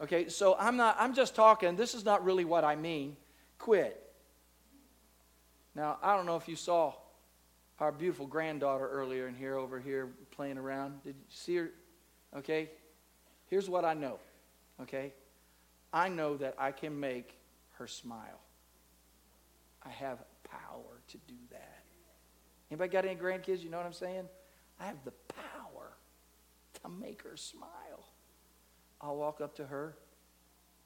Okay, 0.00 0.28
so 0.28 0.54
I'm 0.58 0.76
not, 0.76 0.96
I'm 0.98 1.14
just 1.14 1.34
talking, 1.34 1.74
this 1.74 1.94
is 1.94 2.04
not 2.04 2.24
really 2.24 2.44
what 2.44 2.64
I 2.64 2.76
mean. 2.76 3.16
Quit. 3.58 4.09
Now, 5.74 5.98
I 6.02 6.16
don't 6.16 6.26
know 6.26 6.36
if 6.36 6.48
you 6.48 6.56
saw 6.56 6.94
our 7.78 7.92
beautiful 7.92 8.26
granddaughter 8.26 8.88
earlier 8.88 9.26
in 9.28 9.34
here, 9.34 9.56
over 9.56 9.80
here, 9.80 10.10
playing 10.30 10.58
around. 10.58 11.02
Did 11.02 11.14
you 11.16 11.24
see 11.28 11.56
her? 11.56 11.70
Okay. 12.36 12.70
Here's 13.46 13.68
what 13.68 13.84
I 13.84 13.94
know. 13.94 14.18
Okay. 14.82 15.12
I 15.92 16.08
know 16.08 16.36
that 16.36 16.54
I 16.58 16.72
can 16.72 16.98
make 16.98 17.34
her 17.72 17.86
smile. 17.86 18.40
I 19.82 19.90
have 19.90 20.18
power 20.44 21.00
to 21.08 21.18
do 21.26 21.34
that. 21.50 21.82
Anybody 22.70 22.90
got 22.90 23.04
any 23.04 23.16
grandkids? 23.16 23.62
You 23.62 23.70
know 23.70 23.78
what 23.78 23.86
I'm 23.86 23.92
saying? 23.92 24.28
I 24.78 24.86
have 24.86 25.02
the 25.04 25.12
power 25.28 25.92
to 26.82 26.88
make 26.88 27.22
her 27.22 27.36
smile. 27.36 28.06
I'll 29.00 29.16
walk 29.16 29.40
up 29.40 29.56
to 29.56 29.66
her 29.66 29.96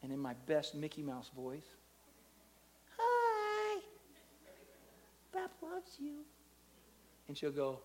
and 0.02 0.12
in 0.12 0.18
my 0.18 0.34
best 0.46 0.74
Mickey 0.74 1.02
Mouse 1.02 1.30
voice, 1.34 1.66
Bob 5.34 5.50
loves 5.60 5.96
you. 5.98 6.20
And 7.26 7.36
she'll 7.36 7.50
go, 7.50 7.80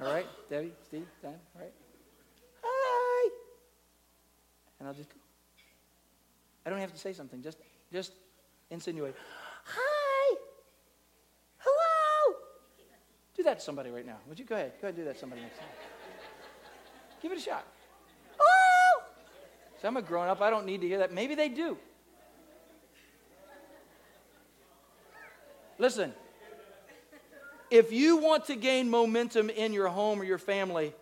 All 0.00 0.12
right, 0.12 0.26
Debbie, 0.50 0.72
Steve, 0.82 1.06
Dan, 1.22 1.34
all 1.54 1.62
right? 1.62 1.72
Hi. 2.62 3.30
And 4.78 4.88
I'll 4.88 4.94
just 4.94 5.08
go. 5.08 5.16
I 6.66 6.70
don't 6.70 6.80
have 6.80 6.92
to 6.92 6.98
say 6.98 7.12
something, 7.12 7.42
just, 7.42 7.58
just 7.92 8.12
insinuate. 8.70 9.14
Hi. 9.64 10.36
Hello. 11.58 12.36
Do 13.36 13.42
that 13.44 13.60
to 13.60 13.64
somebody 13.64 13.90
right 13.90 14.06
now. 14.06 14.16
Would 14.28 14.38
you 14.38 14.44
go 14.44 14.56
ahead? 14.56 14.72
Go 14.80 14.88
ahead 14.88 14.94
and 14.94 14.96
do 14.96 15.04
that 15.04 15.14
to 15.14 15.20
somebody 15.20 15.42
next 15.42 15.58
time. 15.58 15.68
Give 17.22 17.30
it 17.30 17.38
a 17.38 17.40
shot. 17.40 17.64
Oh! 18.40 19.02
So 19.80 19.88
I'm 19.88 19.96
a 19.96 20.02
grown 20.02 20.28
up. 20.28 20.40
I 20.40 20.50
don't 20.50 20.66
need 20.66 20.80
to 20.80 20.88
hear 20.88 20.98
that. 20.98 21.12
Maybe 21.12 21.34
they 21.34 21.48
do. 21.48 21.78
Listen, 25.78 26.12
if 27.70 27.92
you 27.92 28.18
want 28.18 28.46
to 28.46 28.56
gain 28.56 28.88
momentum 28.88 29.50
in 29.50 29.72
your 29.72 29.88
home 29.88 30.20
or 30.20 30.24
your 30.24 30.38
family, 30.38 30.94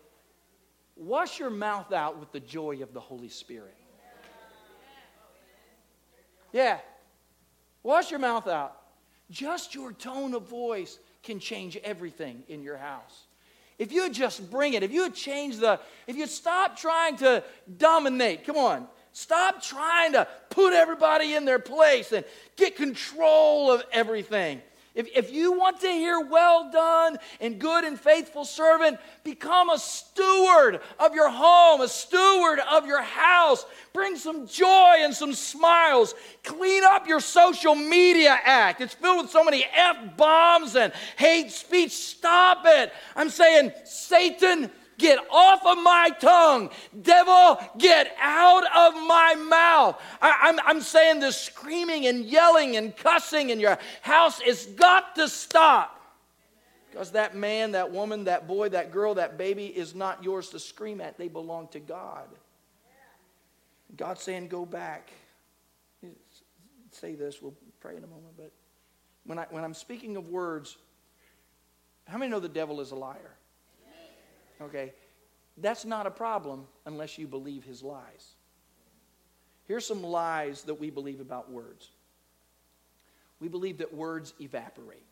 wash 0.95 1.39
your 1.39 1.49
mouth 1.49 1.91
out 1.91 2.19
with 2.19 2.31
the 2.31 2.39
joy 2.39 2.81
of 2.81 2.93
the 2.93 2.99
Holy 2.99 3.29
Spirit. 3.29 3.75
Yeah. 6.51 6.77
Wash 7.81 8.11
your 8.11 8.19
mouth 8.19 8.47
out. 8.47 8.77
Just 9.29 9.75
your 9.75 9.91
tone 9.91 10.33
of 10.33 10.47
voice 10.47 10.99
can 11.23 11.39
change 11.39 11.77
everything 11.77 12.43
in 12.47 12.61
your 12.61 12.77
house. 12.77 13.25
If 13.79 13.91
you 13.91 14.09
just 14.11 14.49
bring 14.51 14.73
it, 14.73 14.83
if 14.83 14.91
you 14.91 15.09
change 15.09 15.57
the, 15.57 15.79
if 16.05 16.15
you 16.15 16.27
stop 16.27 16.77
trying 16.77 17.17
to 17.17 17.43
dominate, 17.77 18.45
come 18.45 18.57
on, 18.57 18.87
Stop 19.13 19.61
trying 19.61 20.13
to 20.13 20.27
put 20.49 20.73
everybody 20.73 21.35
in 21.35 21.45
their 21.45 21.59
place 21.59 22.11
and 22.11 22.25
get 22.55 22.75
control 22.75 23.71
of 23.71 23.83
everything. 23.91 24.61
If, 24.95 25.07
if 25.15 25.31
you 25.31 25.57
want 25.57 25.79
to 25.81 25.87
hear 25.87 26.19
well 26.19 26.71
done 26.71 27.17
and 27.39 27.57
good 27.57 27.83
and 27.83 27.99
faithful 27.99 28.45
servant, 28.45 28.99
become 29.23 29.71
a 29.71 29.79
steward 29.79 30.81
of 30.99 31.15
your 31.15 31.29
home, 31.29 31.81
a 31.81 31.87
steward 31.87 32.59
of 32.71 32.85
your 32.85 33.01
house. 33.01 33.65
Bring 33.91 34.17
some 34.17 34.47
joy 34.47 34.97
and 34.99 35.13
some 35.13 35.33
smiles. 35.33 36.13
Clean 36.43 36.83
up 36.83 37.07
your 37.07 37.21
social 37.21 37.73
media 37.73 38.37
act. 38.43 38.81
It's 38.81 38.93
filled 38.93 39.23
with 39.23 39.31
so 39.31 39.43
many 39.43 39.65
F 39.75 40.15
bombs 40.15 40.75
and 40.75 40.93
hate 41.17 41.51
speech. 41.51 41.91
Stop 41.91 42.63
it. 42.65 42.93
I'm 43.15 43.29
saying, 43.29 43.71
Satan, 43.85 44.69
Get 45.03 45.19
off 45.29 45.65
of 45.65 45.83
my 45.83 46.11
tongue. 46.17 46.69
Devil, 47.01 47.59
get 47.77 48.15
out 48.21 48.63
of 48.63 48.93
my 49.05 49.35
mouth. 49.35 50.01
I, 50.21 50.47
am 50.47 50.59
I'm, 50.61 50.65
I'm 50.65 50.81
saying 50.81 51.19
this 51.19 51.35
screaming 51.35 52.07
and 52.07 52.23
yelling 52.23 52.77
and 52.77 52.95
cussing 52.95 53.49
in 53.49 53.59
your 53.59 53.77
house 54.01 54.39
has 54.39 54.65
got 54.65 55.15
to 55.15 55.27
stop. 55.27 55.99
Because 56.89 57.11
that 57.11 57.35
man, 57.35 57.73
that 57.73 57.91
woman, 57.91 58.23
that 58.23 58.47
boy, 58.47 58.69
that 58.69 58.93
girl, 58.93 59.15
that 59.15 59.37
baby 59.37 59.65
is 59.65 59.93
not 59.93 60.23
yours 60.23 60.47
to 60.51 60.59
scream 60.59 61.01
at. 61.01 61.17
They 61.17 61.27
belong 61.27 61.67
to 61.73 61.81
God. 61.81 62.29
God's 63.97 64.21
saying, 64.21 64.47
go 64.47 64.65
back. 64.65 65.11
Say 66.91 67.15
this, 67.15 67.41
we'll 67.41 67.55
pray 67.81 67.97
in 67.97 68.05
a 68.05 68.07
moment. 68.07 68.37
But 68.37 68.53
when, 69.25 69.37
I, 69.37 69.47
when 69.49 69.65
I'm 69.65 69.73
speaking 69.73 70.15
of 70.15 70.29
words, 70.29 70.77
how 72.07 72.17
many 72.17 72.31
know 72.31 72.39
the 72.39 72.47
devil 72.47 72.79
is 72.79 72.91
a 72.91 72.95
liar? 72.95 73.32
Okay? 74.63 74.93
That's 75.57 75.85
not 75.85 76.07
a 76.07 76.11
problem 76.11 76.65
unless 76.85 77.17
you 77.17 77.27
believe 77.27 77.63
his 77.63 77.83
lies. 77.83 78.35
Here's 79.65 79.85
some 79.85 80.03
lies 80.03 80.63
that 80.63 80.75
we 80.75 80.89
believe 80.89 81.19
about 81.19 81.51
words 81.51 81.89
we 83.39 83.49
believe 83.49 83.79
that 83.79 83.93
words 83.93 84.33
evaporate. 84.39 85.03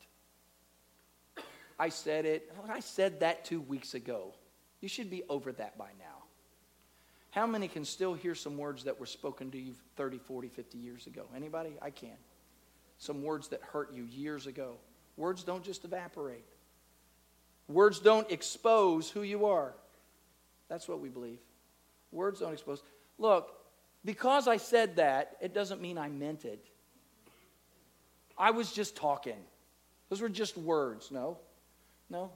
I 1.77 1.89
said 1.89 2.25
it, 2.25 2.49
I 2.69 2.79
said 2.79 3.19
that 3.19 3.43
two 3.43 3.59
weeks 3.59 3.93
ago. 3.93 4.33
You 4.79 4.87
should 4.87 5.09
be 5.09 5.23
over 5.27 5.51
that 5.51 5.77
by 5.77 5.89
now. 5.99 6.23
How 7.31 7.45
many 7.45 7.67
can 7.67 7.83
still 7.83 8.13
hear 8.13 8.35
some 8.35 8.57
words 8.57 8.85
that 8.85 8.99
were 8.99 9.05
spoken 9.05 9.51
to 9.51 9.57
you 9.57 9.73
30, 9.97 10.19
40, 10.19 10.47
50 10.47 10.77
years 10.77 11.07
ago? 11.07 11.25
Anybody? 11.35 11.71
I 11.81 11.89
can. 11.89 12.15
Some 12.99 13.23
words 13.23 13.47
that 13.49 13.61
hurt 13.61 13.93
you 13.93 14.03
years 14.03 14.47
ago. 14.47 14.75
Words 15.17 15.43
don't 15.43 15.63
just 15.63 15.83
evaporate. 15.83 16.45
Words 17.73 17.99
don't 17.99 18.29
expose 18.31 19.09
who 19.09 19.21
you 19.21 19.45
are. 19.45 19.73
That's 20.69 20.87
what 20.87 20.99
we 20.99 21.09
believe. 21.09 21.39
Words 22.11 22.39
don't 22.39 22.53
expose. 22.53 22.81
Look, 23.17 23.53
because 24.03 24.47
I 24.47 24.57
said 24.57 24.95
that, 24.97 25.37
it 25.41 25.53
doesn't 25.53 25.81
mean 25.81 25.97
I 25.97 26.09
meant 26.09 26.45
it. 26.45 26.65
I 28.37 28.51
was 28.51 28.71
just 28.71 28.95
talking. 28.95 29.37
Those 30.09 30.21
were 30.21 30.29
just 30.29 30.57
words. 30.57 31.11
No, 31.11 31.37
no, 32.09 32.31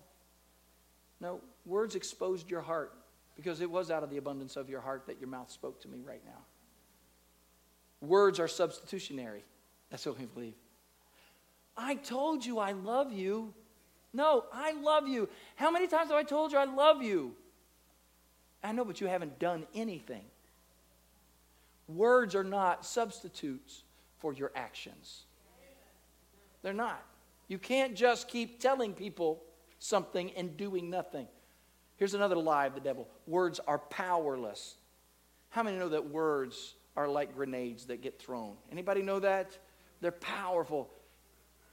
no. 1.20 1.42
Words 1.66 1.96
exposed 1.96 2.50
your 2.50 2.62
heart 2.62 2.94
because 3.36 3.60
it 3.62 3.70
was 3.70 3.90
out 3.92 4.04
of 4.04 4.10
the 4.10 4.18
abundance 4.18 4.56
of 4.56 4.70
your 4.70 4.82
heart 4.82 5.08
that 5.08 5.20
your 5.20 5.30
mouth 5.30 5.52
spoke 5.52 5.82
to 5.82 5.88
me 5.88 6.02
right 6.06 6.22
now. 6.26 8.08
Words 8.08 8.40
are 8.40 8.48
substitutionary. 8.48 9.44
That's 9.90 10.06
what 10.06 10.20
we 10.20 10.26
believe. 10.26 10.54
I 11.76 11.96
told 11.96 12.46
you 12.46 12.60
I 12.60 12.72
love 12.72 13.12
you. 13.12 13.54
No, 14.16 14.45
I 14.53 14.72
love 14.72 15.09
you. 15.09 15.28
How 15.57 15.70
many 15.70 15.88
times 15.88 16.09
have 16.09 16.18
I 16.18 16.24
told 16.24 16.53
you 16.53 16.57
I 16.57 16.63
love 16.63 17.03
you? 17.03 17.34
I 18.63 18.72
know, 18.72 18.86
but 18.86 19.01
you 19.01 19.07
haven't 19.07 19.39
done 19.39 19.68
anything. 19.76 20.24
Words 21.89 22.34
are 22.34 22.43
not 22.43 22.86
substitutes 22.86 23.84
for 24.20 24.34
your 24.34 24.51
actions. 24.55 25.24
They're 26.63 26.74
not. 26.74 27.03
You 27.49 27.59
can't 27.59 27.93
just 27.93 28.30
keep 28.30 28.59
telling 28.59 28.93
people 28.93 29.43
something 29.80 30.32
and 30.32 30.55
doing 30.55 30.89
nothing. 30.89 31.28
Here's 31.97 32.13
another 32.13 32.38
lie 32.38 32.68
of 32.68 32.74
the 32.74 32.80
devil 32.80 33.09
words 33.28 33.59
are 33.68 33.80
powerless. 33.80 34.76
How 35.49 35.61
many 35.61 35.78
know 35.78 35.89
that 35.89 36.09
words 36.09 36.76
are 36.95 37.07
like 37.07 37.36
grenades 37.36 37.86
that 37.88 38.01
get 38.01 38.18
thrown? 38.18 38.55
Anybody 38.72 39.01
know 39.01 39.20
that? 39.20 39.57
They're 39.99 40.11
powerful. 40.11 40.89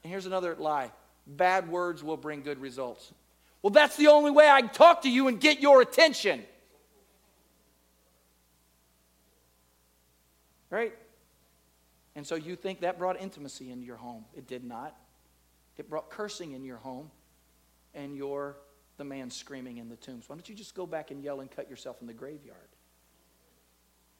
And 0.03 0.11
here's 0.11 0.25
another 0.25 0.55
lie 0.59 0.91
bad 1.25 1.69
words 1.69 2.03
will 2.03 2.17
bring 2.17 2.41
good 2.41 2.59
results. 2.59 3.11
Well, 3.61 3.71
that's 3.71 3.95
the 3.95 4.07
only 4.07 4.31
way 4.31 4.49
I 4.49 4.61
can 4.61 4.69
talk 4.69 5.03
to 5.03 5.09
you 5.09 5.27
and 5.27 5.39
get 5.39 5.61
your 5.61 5.81
attention. 5.81 6.43
Right? 10.69 10.93
And 12.15 12.27
so 12.27 12.35
you 12.35 12.55
think 12.55 12.81
that 12.81 12.97
brought 12.99 13.19
intimacy 13.21 13.71
into 13.71 13.85
your 13.85 13.95
home. 13.97 14.25
It 14.35 14.47
did 14.47 14.63
not. 14.63 14.95
It 15.77 15.89
brought 15.89 16.09
cursing 16.09 16.51
in 16.51 16.63
your 16.63 16.77
home, 16.77 17.09
and 17.95 18.15
you're 18.15 18.57
the 18.97 19.03
man 19.03 19.31
screaming 19.31 19.77
in 19.77 19.89
the 19.89 19.95
tombs. 19.95 20.29
Why 20.29 20.35
don't 20.35 20.47
you 20.47 20.55
just 20.55 20.75
go 20.75 20.85
back 20.85 21.09
and 21.09 21.23
yell 21.23 21.39
and 21.39 21.49
cut 21.49 21.69
yourself 21.69 22.01
in 22.01 22.07
the 22.07 22.13
graveyard? 22.13 22.57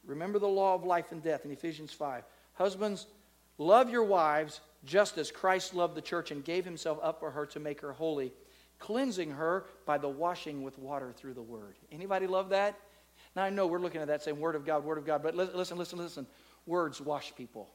Remember 0.05 0.39
the 0.39 0.47
law 0.47 0.73
of 0.73 0.83
life 0.83 1.11
and 1.11 1.21
death 1.21 1.45
in 1.45 1.51
Ephesians 1.51 1.93
5. 1.93 2.23
Husbands, 2.53 3.07
love 3.57 3.89
your 3.89 4.03
wives 4.03 4.61
just 4.85 5.17
as 5.17 5.31
Christ 5.31 5.73
loved 5.73 5.95
the 5.95 6.01
church 6.01 6.31
and 6.31 6.43
gave 6.43 6.65
himself 6.65 6.99
up 7.01 7.19
for 7.19 7.31
her 7.31 7.45
to 7.47 7.59
make 7.59 7.81
her 7.81 7.93
holy, 7.93 8.33
cleansing 8.79 9.31
her 9.31 9.65
by 9.85 9.97
the 9.97 10.09
washing 10.09 10.63
with 10.63 10.77
water 10.77 11.13
through 11.15 11.33
the 11.33 11.41
word. 11.41 11.75
Anybody 11.91 12.27
love 12.27 12.49
that? 12.49 12.77
Now 13.35 13.43
I 13.43 13.49
know 13.49 13.67
we're 13.67 13.79
looking 13.79 14.01
at 14.01 14.07
that 14.07 14.23
saying 14.23 14.39
word 14.39 14.55
of 14.55 14.65
God, 14.65 14.83
word 14.83 14.97
of 14.97 15.05
God, 15.05 15.23
but 15.23 15.35
listen, 15.35 15.77
listen, 15.77 15.99
listen. 15.99 16.27
Words 16.65 17.01
wash 17.01 17.35
people. 17.35 17.69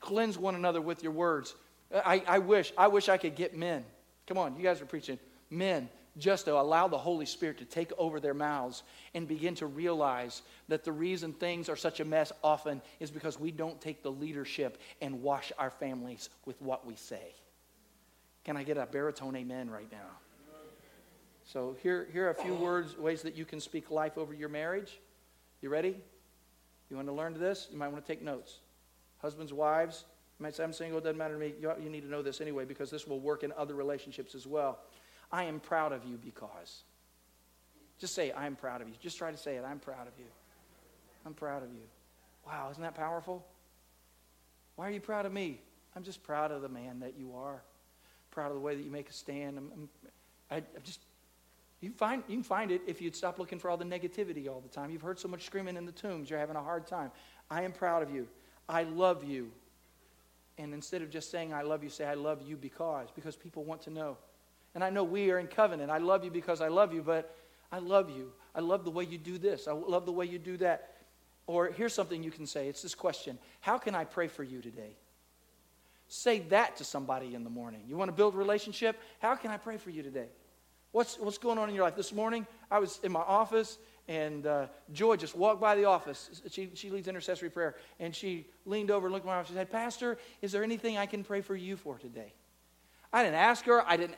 Cleanse 0.00 0.38
one 0.38 0.54
another 0.54 0.80
with 0.80 1.02
your 1.02 1.12
words. 1.12 1.54
I, 1.94 2.22
I 2.26 2.38
wish, 2.38 2.72
I 2.76 2.88
wish 2.88 3.08
I 3.08 3.16
could 3.16 3.34
get 3.34 3.56
men. 3.56 3.84
Come 4.26 4.38
on, 4.38 4.56
you 4.56 4.62
guys 4.62 4.80
are 4.80 4.86
preaching. 4.86 5.18
Men, 5.50 5.88
just 6.16 6.44
to 6.44 6.54
allow 6.54 6.86
the 6.88 6.98
Holy 6.98 7.26
Spirit 7.26 7.58
to 7.58 7.64
take 7.64 7.92
over 7.98 8.20
their 8.20 8.34
mouths 8.34 8.82
and 9.14 9.26
begin 9.26 9.54
to 9.56 9.66
realize 9.66 10.42
that 10.68 10.84
the 10.84 10.92
reason 10.92 11.32
things 11.32 11.68
are 11.68 11.76
such 11.76 12.00
a 12.00 12.04
mess 12.04 12.32
often 12.42 12.80
is 13.00 13.10
because 13.10 13.38
we 13.38 13.50
don't 13.50 13.80
take 13.80 14.02
the 14.02 14.12
leadership 14.12 14.80
and 15.00 15.22
wash 15.22 15.52
our 15.58 15.70
families 15.70 16.28
with 16.46 16.60
what 16.62 16.86
we 16.86 16.94
say. 16.94 17.34
Can 18.44 18.56
I 18.56 18.62
get 18.62 18.76
a 18.76 18.86
baritone 18.86 19.36
amen 19.36 19.70
right 19.70 19.90
now? 19.90 20.10
So, 21.46 21.76
here, 21.82 22.08
here 22.12 22.26
are 22.26 22.30
a 22.30 22.34
few 22.34 22.54
words, 22.54 22.96
ways 22.96 23.20
that 23.22 23.34
you 23.34 23.44
can 23.44 23.60
speak 23.60 23.90
life 23.90 24.16
over 24.16 24.32
your 24.32 24.48
marriage. 24.48 24.98
You 25.60 25.68
ready? 25.68 25.96
You 26.88 26.96
want 26.96 27.08
to 27.08 27.12
learn 27.12 27.38
this? 27.38 27.68
You 27.70 27.76
might 27.76 27.88
want 27.88 28.04
to 28.04 28.12
take 28.12 28.22
notes. 28.22 28.60
Husbands, 29.18 29.52
wives, 29.52 30.04
you 30.38 30.42
might 30.42 30.54
say, 30.54 30.64
I'm 30.64 30.72
single, 30.72 30.98
it 30.98 31.04
doesn't 31.04 31.18
matter 31.18 31.34
to 31.34 31.40
me. 31.40 31.54
You, 31.60 31.72
you 31.82 31.88
need 31.88 32.00
to 32.00 32.08
know 32.08 32.22
this 32.22 32.40
anyway 32.40 32.64
because 32.64 32.90
this 32.90 33.06
will 33.06 33.20
work 33.20 33.44
in 33.44 33.52
other 33.56 33.74
relationships 33.74 34.34
as 34.34 34.46
well. 34.46 34.80
I 35.32 35.44
am 35.44 35.60
proud 35.60 35.92
of 35.92 36.04
you 36.04 36.16
because. 36.16 36.82
Just 37.98 38.14
say, 38.14 38.32
I'm 38.32 38.56
proud 38.56 38.80
of 38.82 38.88
you. 38.88 38.94
Just 39.00 39.18
try 39.18 39.30
to 39.30 39.36
say 39.36 39.56
it. 39.56 39.64
I'm 39.64 39.78
proud 39.78 40.06
of 40.06 40.12
you. 40.18 40.26
I'm 41.24 41.34
proud 41.34 41.62
of 41.62 41.70
you. 41.70 41.84
Wow, 42.46 42.68
isn't 42.70 42.82
that 42.82 42.94
powerful? 42.94 43.44
Why 44.76 44.88
are 44.88 44.90
you 44.90 45.00
proud 45.00 45.26
of 45.26 45.32
me? 45.32 45.60
I'm 45.96 46.02
just 46.02 46.22
proud 46.22 46.50
of 46.50 46.62
the 46.62 46.68
man 46.68 47.00
that 47.00 47.14
you 47.18 47.34
are. 47.36 47.62
Proud 48.30 48.48
of 48.48 48.54
the 48.54 48.60
way 48.60 48.74
that 48.74 48.82
you 48.82 48.90
make 48.90 49.08
a 49.08 49.12
stand. 49.12 49.56
I'm, 49.56 49.70
I'm, 49.72 49.88
I, 50.50 50.56
I 50.56 50.80
just, 50.82 51.00
you, 51.80 51.90
find, 51.90 52.22
you 52.28 52.36
can 52.36 52.42
find 52.42 52.70
it 52.70 52.82
if 52.86 53.00
you'd 53.00 53.14
stop 53.14 53.38
looking 53.38 53.58
for 53.58 53.70
all 53.70 53.76
the 53.76 53.84
negativity 53.84 54.48
all 54.48 54.60
the 54.60 54.68
time. 54.68 54.90
You've 54.90 55.02
heard 55.02 55.18
so 55.18 55.28
much 55.28 55.44
screaming 55.44 55.76
in 55.76 55.86
the 55.86 55.92
tombs, 55.92 56.28
you're 56.28 56.38
having 56.38 56.56
a 56.56 56.62
hard 56.62 56.86
time. 56.86 57.10
I 57.50 57.62
am 57.62 57.72
proud 57.72 58.02
of 58.02 58.10
you. 58.10 58.26
I 58.68 58.82
love 58.82 59.22
you. 59.24 59.50
And 60.58 60.72
instead 60.72 61.02
of 61.02 61.10
just 61.10 61.30
saying, 61.30 61.52
I 61.52 61.62
love 61.62 61.82
you, 61.82 61.90
say, 61.90 62.06
I 62.06 62.14
love 62.14 62.42
you 62.42 62.56
because, 62.56 63.08
because 63.14 63.36
people 63.36 63.64
want 63.64 63.82
to 63.82 63.90
know. 63.90 64.16
And 64.74 64.82
I 64.82 64.90
know 64.90 65.04
we 65.04 65.30
are 65.30 65.38
in 65.38 65.46
covenant. 65.46 65.90
I 65.90 65.98
love 65.98 66.24
you 66.24 66.30
because 66.30 66.60
I 66.60 66.68
love 66.68 66.92
you, 66.92 67.02
but 67.02 67.36
I 67.70 67.78
love 67.78 68.10
you. 68.10 68.32
I 68.54 68.60
love 68.60 68.84
the 68.84 68.90
way 68.90 69.04
you 69.04 69.18
do 69.18 69.38
this. 69.38 69.68
I 69.68 69.72
love 69.72 70.06
the 70.06 70.12
way 70.12 70.26
you 70.26 70.38
do 70.38 70.56
that. 70.58 70.94
Or 71.46 71.68
here's 71.68 71.92
something 71.92 72.22
you 72.22 72.30
can 72.30 72.46
say 72.46 72.68
it's 72.68 72.82
this 72.82 72.94
question 72.94 73.38
How 73.60 73.78
can 73.78 73.94
I 73.94 74.04
pray 74.04 74.28
for 74.28 74.42
you 74.42 74.60
today? 74.60 74.96
Say 76.08 76.40
that 76.50 76.76
to 76.76 76.84
somebody 76.84 77.34
in 77.34 77.44
the 77.44 77.50
morning. 77.50 77.82
You 77.88 77.96
want 77.96 78.08
to 78.08 78.12
build 78.16 78.34
relationship? 78.34 79.00
How 79.20 79.34
can 79.36 79.50
I 79.50 79.56
pray 79.56 79.78
for 79.78 79.90
you 79.90 80.02
today? 80.02 80.28
What's, 80.92 81.18
what's 81.18 81.38
going 81.38 81.58
on 81.58 81.68
in 81.68 81.74
your 81.74 81.82
life? 81.82 81.96
This 81.96 82.12
morning, 82.12 82.46
I 82.70 82.78
was 82.78 83.00
in 83.02 83.10
my 83.10 83.20
office 83.20 83.78
and 84.06 84.46
uh, 84.46 84.66
Joy 84.92 85.16
just 85.16 85.34
walked 85.34 85.60
by 85.60 85.74
the 85.74 85.86
office. 85.86 86.42
She, 86.50 86.70
she 86.74 86.90
leads 86.90 87.08
intercessory 87.08 87.50
prayer. 87.50 87.74
And 87.98 88.14
she 88.14 88.46
leaned 88.64 88.90
over 88.92 89.06
and 89.06 89.12
looked 89.12 89.26
at 89.26 89.28
my 89.28 89.36
office. 89.36 89.48
She 89.48 89.54
said, 89.54 89.72
Pastor, 89.72 90.18
is 90.40 90.52
there 90.52 90.62
anything 90.62 90.96
I 90.96 91.06
can 91.06 91.24
pray 91.24 91.40
for 91.40 91.56
you 91.56 91.76
for 91.76 91.98
today? 91.98 92.32
I 93.12 93.24
didn't 93.24 93.36
ask 93.36 93.64
her. 93.64 93.82
I 93.84 93.96
didn't, 93.96 94.16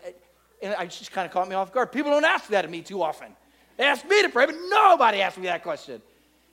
and 0.62 0.74
I 0.74 0.86
just 0.86 1.12
kind 1.12 1.26
of 1.26 1.32
caught 1.32 1.48
me 1.48 1.54
off 1.54 1.72
guard. 1.72 1.92
People 1.92 2.10
don't 2.10 2.24
ask 2.24 2.48
that 2.48 2.64
of 2.64 2.70
me 2.70 2.82
too 2.82 3.02
often. 3.02 3.28
They 3.76 3.84
ask 3.84 4.06
me 4.08 4.22
to 4.22 4.28
pray, 4.28 4.46
but 4.46 4.56
nobody 4.68 5.20
asked 5.20 5.38
me 5.38 5.44
that 5.44 5.62
question. 5.62 6.00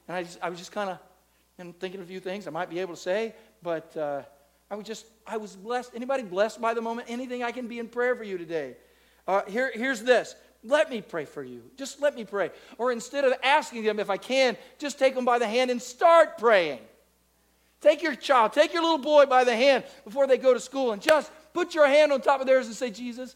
And 0.07 0.17
I, 0.17 0.23
just, 0.23 0.39
I 0.41 0.49
was 0.49 0.59
just 0.59 0.71
kind 0.71 0.89
of 0.89 1.75
thinking 1.79 2.01
of 2.01 2.05
a 2.05 2.09
few 2.09 2.19
things 2.19 2.47
I 2.47 2.51
might 2.51 2.69
be 2.69 2.79
able 2.79 2.95
to 2.95 2.99
say, 2.99 3.33
but 3.61 3.95
uh, 3.95 4.23
I 4.69 4.75
was 4.75 4.85
just, 4.85 5.05
I 5.25 5.37
was 5.37 5.55
blessed. 5.55 5.91
Anybody 5.95 6.23
blessed 6.23 6.59
by 6.59 6.73
the 6.73 6.81
moment? 6.81 7.09
Anything 7.09 7.43
I 7.43 7.51
can 7.51 7.67
be 7.67 7.79
in 7.79 7.87
prayer 7.87 8.15
for 8.15 8.23
you 8.23 8.37
today? 8.37 8.75
Uh, 9.27 9.41
here, 9.47 9.71
here's 9.73 10.01
this 10.01 10.35
let 10.65 10.89
me 10.89 11.01
pray 11.01 11.25
for 11.25 11.43
you. 11.43 11.61
Just 11.77 12.01
let 12.01 12.15
me 12.15 12.23
pray. 12.23 12.49
Or 12.77 12.91
instead 12.91 13.25
of 13.25 13.33
asking 13.43 13.83
them 13.83 13.99
if 13.99 14.09
I 14.09 14.17
can, 14.17 14.55
just 14.79 14.97
take 14.97 15.13
them 15.13 15.25
by 15.25 15.37
the 15.37 15.47
hand 15.47 15.69
and 15.71 15.81
start 15.81 16.37
praying. 16.37 16.79
Take 17.81 18.01
your 18.01 18.15
child, 18.15 18.53
take 18.53 18.71
your 18.73 18.81
little 18.81 18.97
boy 18.97 19.25
by 19.25 19.43
the 19.43 19.55
hand 19.55 19.83
before 20.05 20.25
they 20.25 20.37
go 20.37 20.53
to 20.53 20.59
school 20.59 20.93
and 20.93 21.01
just 21.01 21.29
put 21.53 21.75
your 21.75 21.85
hand 21.85 22.13
on 22.13 22.21
top 22.21 22.39
of 22.39 22.47
theirs 22.47 22.67
and 22.67 22.75
say, 22.75 22.89
Jesus, 22.89 23.35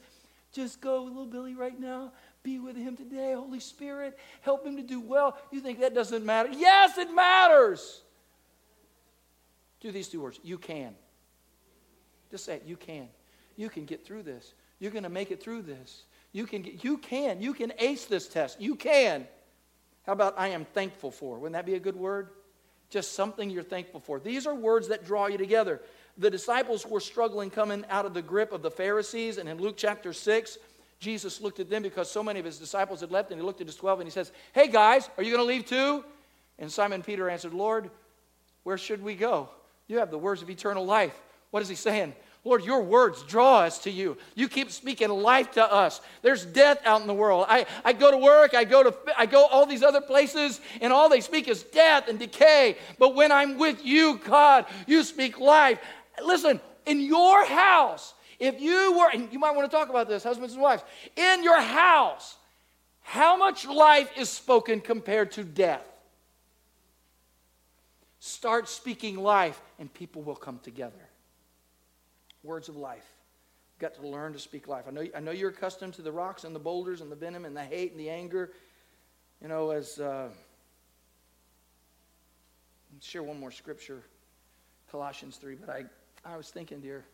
just 0.58 0.82
go 0.82 1.03
with 1.03 1.14
little 1.14 1.28
Billy 1.28 1.53
right 1.53 1.80
now. 1.80 2.12
Be 2.43 2.60
with 2.60 2.76
him 2.76 2.97
today. 2.97 3.34
Holy 3.34 3.60
Spirit, 3.60 4.18
help 4.41 4.66
him 4.66 4.76
to 4.78 4.84
do 4.84 4.99
well. 4.99 5.38
You 5.51 5.62
think 5.62 5.80
that 5.82 5.93
doesn't 5.93 6.26
matter? 6.26 6.49
Yes, 6.51 6.97
it 6.97 7.14
matters. 7.14 8.01
Do 9.80 9.91
these 9.91 10.08
two 10.08 10.20
words. 10.20 10.39
You 10.43 10.58
can. 10.58 10.95
Just 12.32 12.43
say 12.43 12.55
it. 12.55 12.64
You 12.66 12.76
can. 12.76 13.08
You 13.55 13.70
can 13.70 13.86
get 13.86 14.03
through 14.03 14.24
this. 14.24 14.53
You're 14.80 14.91
going 14.91 15.03
to 15.03 15.10
make 15.10 15.30
it 15.32 15.41
through 15.41 15.62
this. 15.62 16.03
You 16.34 16.45
can, 16.45 16.64
get, 16.64 16.84
you 16.84 16.97
can, 16.97 17.41
you 17.41 17.53
can 17.53 17.72
ace 17.78 18.05
this 18.05 18.28
test. 18.28 18.60
You 18.60 18.76
can. 18.76 19.28
How 20.05 20.14
about 20.14 20.36
I 20.38 20.49
am 20.49 20.66
thankful 20.66 21.12
for? 21.12 21.38
Wouldn't 21.38 21.53
that 21.53 21.66
be 21.66 21.76
a 21.76 21.80
good 21.80 21.95
word? 21.95 22.30
Just 22.89 23.14
something 23.14 23.49
you're 23.49 23.64
thankful 23.64 23.99
for. 23.99 24.20
These 24.20 24.47
are 24.47 24.55
words 24.55 24.88
that 24.88 25.05
draw 25.05 25.28
you 25.28 25.38
together. 25.38 25.82
The 26.18 26.30
disciples 26.30 26.86
were 26.86 26.99
struggling 26.99 27.49
coming 27.49 27.86
out 27.89 28.05
of 28.05 28.13
the 28.13 28.22
grip 28.22 28.51
of 28.51 28.61
the 28.61 28.72
Pharisees, 28.72 29.38
and 29.38 29.47
in 29.47 29.59
Luke 29.59 29.76
chapter 29.78 30.13
6, 30.13 30.57
Jesus 30.99 31.41
looked 31.41 31.59
at 31.59 31.70
them 31.70 31.84
because 31.84 32.09
so 32.09 32.24
many 32.24 32.39
of 32.39 32.45
his 32.45 32.57
disciples 32.57 33.01
had 33.01 33.11
left, 33.11 33.30
and 33.32 33.39
he 33.39 33.45
looked 33.45 33.61
at 33.61 33.68
his 33.68 33.76
12 33.76 33.99
and 33.99 34.07
he 34.07 34.11
says, 34.11 34.32
Hey 34.53 34.68
guys, 34.68 35.09
are 35.18 35.24
you 35.24 35.32
going 35.32 35.45
to 35.45 35.47
leave 35.47 35.65
too? 35.65 36.03
And 36.57 36.72
Simon 36.72 37.03
Peter 37.03 37.30
answered, 37.30 37.53
Lord, 37.53 37.91
where 38.63 38.78
should 38.78 39.03
we 39.03 39.15
go? 39.15 39.49
You 39.88 39.99
have 39.99 40.09
the 40.09 40.18
words 40.18 40.41
of 40.41 40.49
eternal 40.49 40.86
life. 40.86 41.13
What 41.51 41.61
is 41.61 41.70
he 41.70 41.76
saying? 41.76 42.13
Lord, 42.43 42.63
your 42.63 42.82
words 42.82 43.24
draw 43.24 43.59
us 43.59 43.80
to 43.80 43.91
you. 43.91 44.18
You 44.34 44.47
keep 44.47 44.72
speaking 44.72 45.09
life 45.09 45.51
to 45.53 45.74
us. 45.74 45.99
There's 46.22 46.45
death 46.45 46.80
out 46.86 47.01
in 47.01 47.07
the 47.07 47.13
world. 47.13 47.45
I, 47.49 47.65
I 47.84 47.91
go 47.91 48.09
to 48.09 48.18
work, 48.18 48.55
I 48.55 48.63
go 48.63 48.84
to 48.84 48.95
I 49.18 49.26
go 49.26 49.45
all 49.47 49.65
these 49.65 49.84
other 49.84 49.99
places, 49.99 50.61
and 50.80 50.93
all 50.93 51.09
they 51.09 51.20
speak 51.20 51.49
is 51.49 51.63
death 51.63 52.07
and 52.07 52.18
decay. 52.18 52.78
But 52.99 53.15
when 53.15 53.34
I'm 53.34 53.57
with 53.57 53.86
you, 53.86 54.22
God, 54.24 54.65
you 54.86 55.03
speak 55.03 55.39
life. 55.41 55.80
Listen, 56.24 56.59
in 56.86 57.01
your 57.01 57.45
house, 57.45 58.13
if 58.39 58.61
you 58.61 58.97
were, 58.97 59.09
and 59.11 59.32
you 59.32 59.39
might 59.39 59.55
want 59.55 59.70
to 59.70 59.76
talk 59.76 59.89
about 59.89 60.07
this, 60.07 60.24
husbands 60.24 60.53
and 60.53 60.61
wives, 60.61 60.84
in 61.15 61.43
your 61.43 61.59
house, 61.59 62.38
how 63.01 63.38
much 63.38 63.65
life 63.65 64.09
is 64.18 64.30
spoken 64.30 64.82
compared 64.82 65.32
to 65.34 65.43
death? 65.43 65.86
Start 68.20 68.68
speaking 68.68 69.18
life, 69.18 69.61
and 69.80 69.93
people 69.93 70.22
will 70.22 70.36
come 70.36 70.59
together 70.59 71.07
words 72.47 72.70
of 72.70 72.78
life. 72.78 73.05
You've 73.76 73.91
got 73.91 74.01
to 74.01 74.07
learn 74.07 74.34
to 74.34 74.39
speak 74.39 74.68
life. 74.68 74.86
I 74.88 74.91
know, 74.91 75.05
I 75.15 75.20
know 75.20 75.32
you're 75.32 75.49
accustomed 75.49 75.93
to 75.95 76.01
the 76.01 76.11
rocks 76.11 76.45
and 76.45 76.55
the 76.55 76.59
boulders 76.59 77.01
and 77.01 77.11
the 77.11 77.15
venom 77.15 77.45
and 77.45 77.55
the 77.55 77.63
hate 77.63 77.91
and 77.91 77.99
the 77.99 78.09
anger. 78.09 78.51
You 79.41 79.49
know, 79.49 79.70
as 79.70 79.99
uh, 79.99 80.30
share 83.01 83.22
one 83.22 83.39
more 83.39 83.51
scripture, 83.51 84.01
Colossians 84.89 85.38
3. 85.38 85.55
But 85.55 85.70
I, 85.70 85.86
I 86.28 86.36
was 86.36 86.49
thinking, 86.49 86.82
dear, 86.82 87.05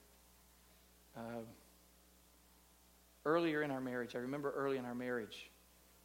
uh, 1.15 1.41
earlier 3.25 3.61
in 3.61 3.69
our 3.69 3.81
marriage, 3.81 4.15
I 4.15 4.19
remember 4.19 4.51
early 4.51 4.77
in 4.77 4.85
our 4.85 4.95
marriage, 4.95 5.51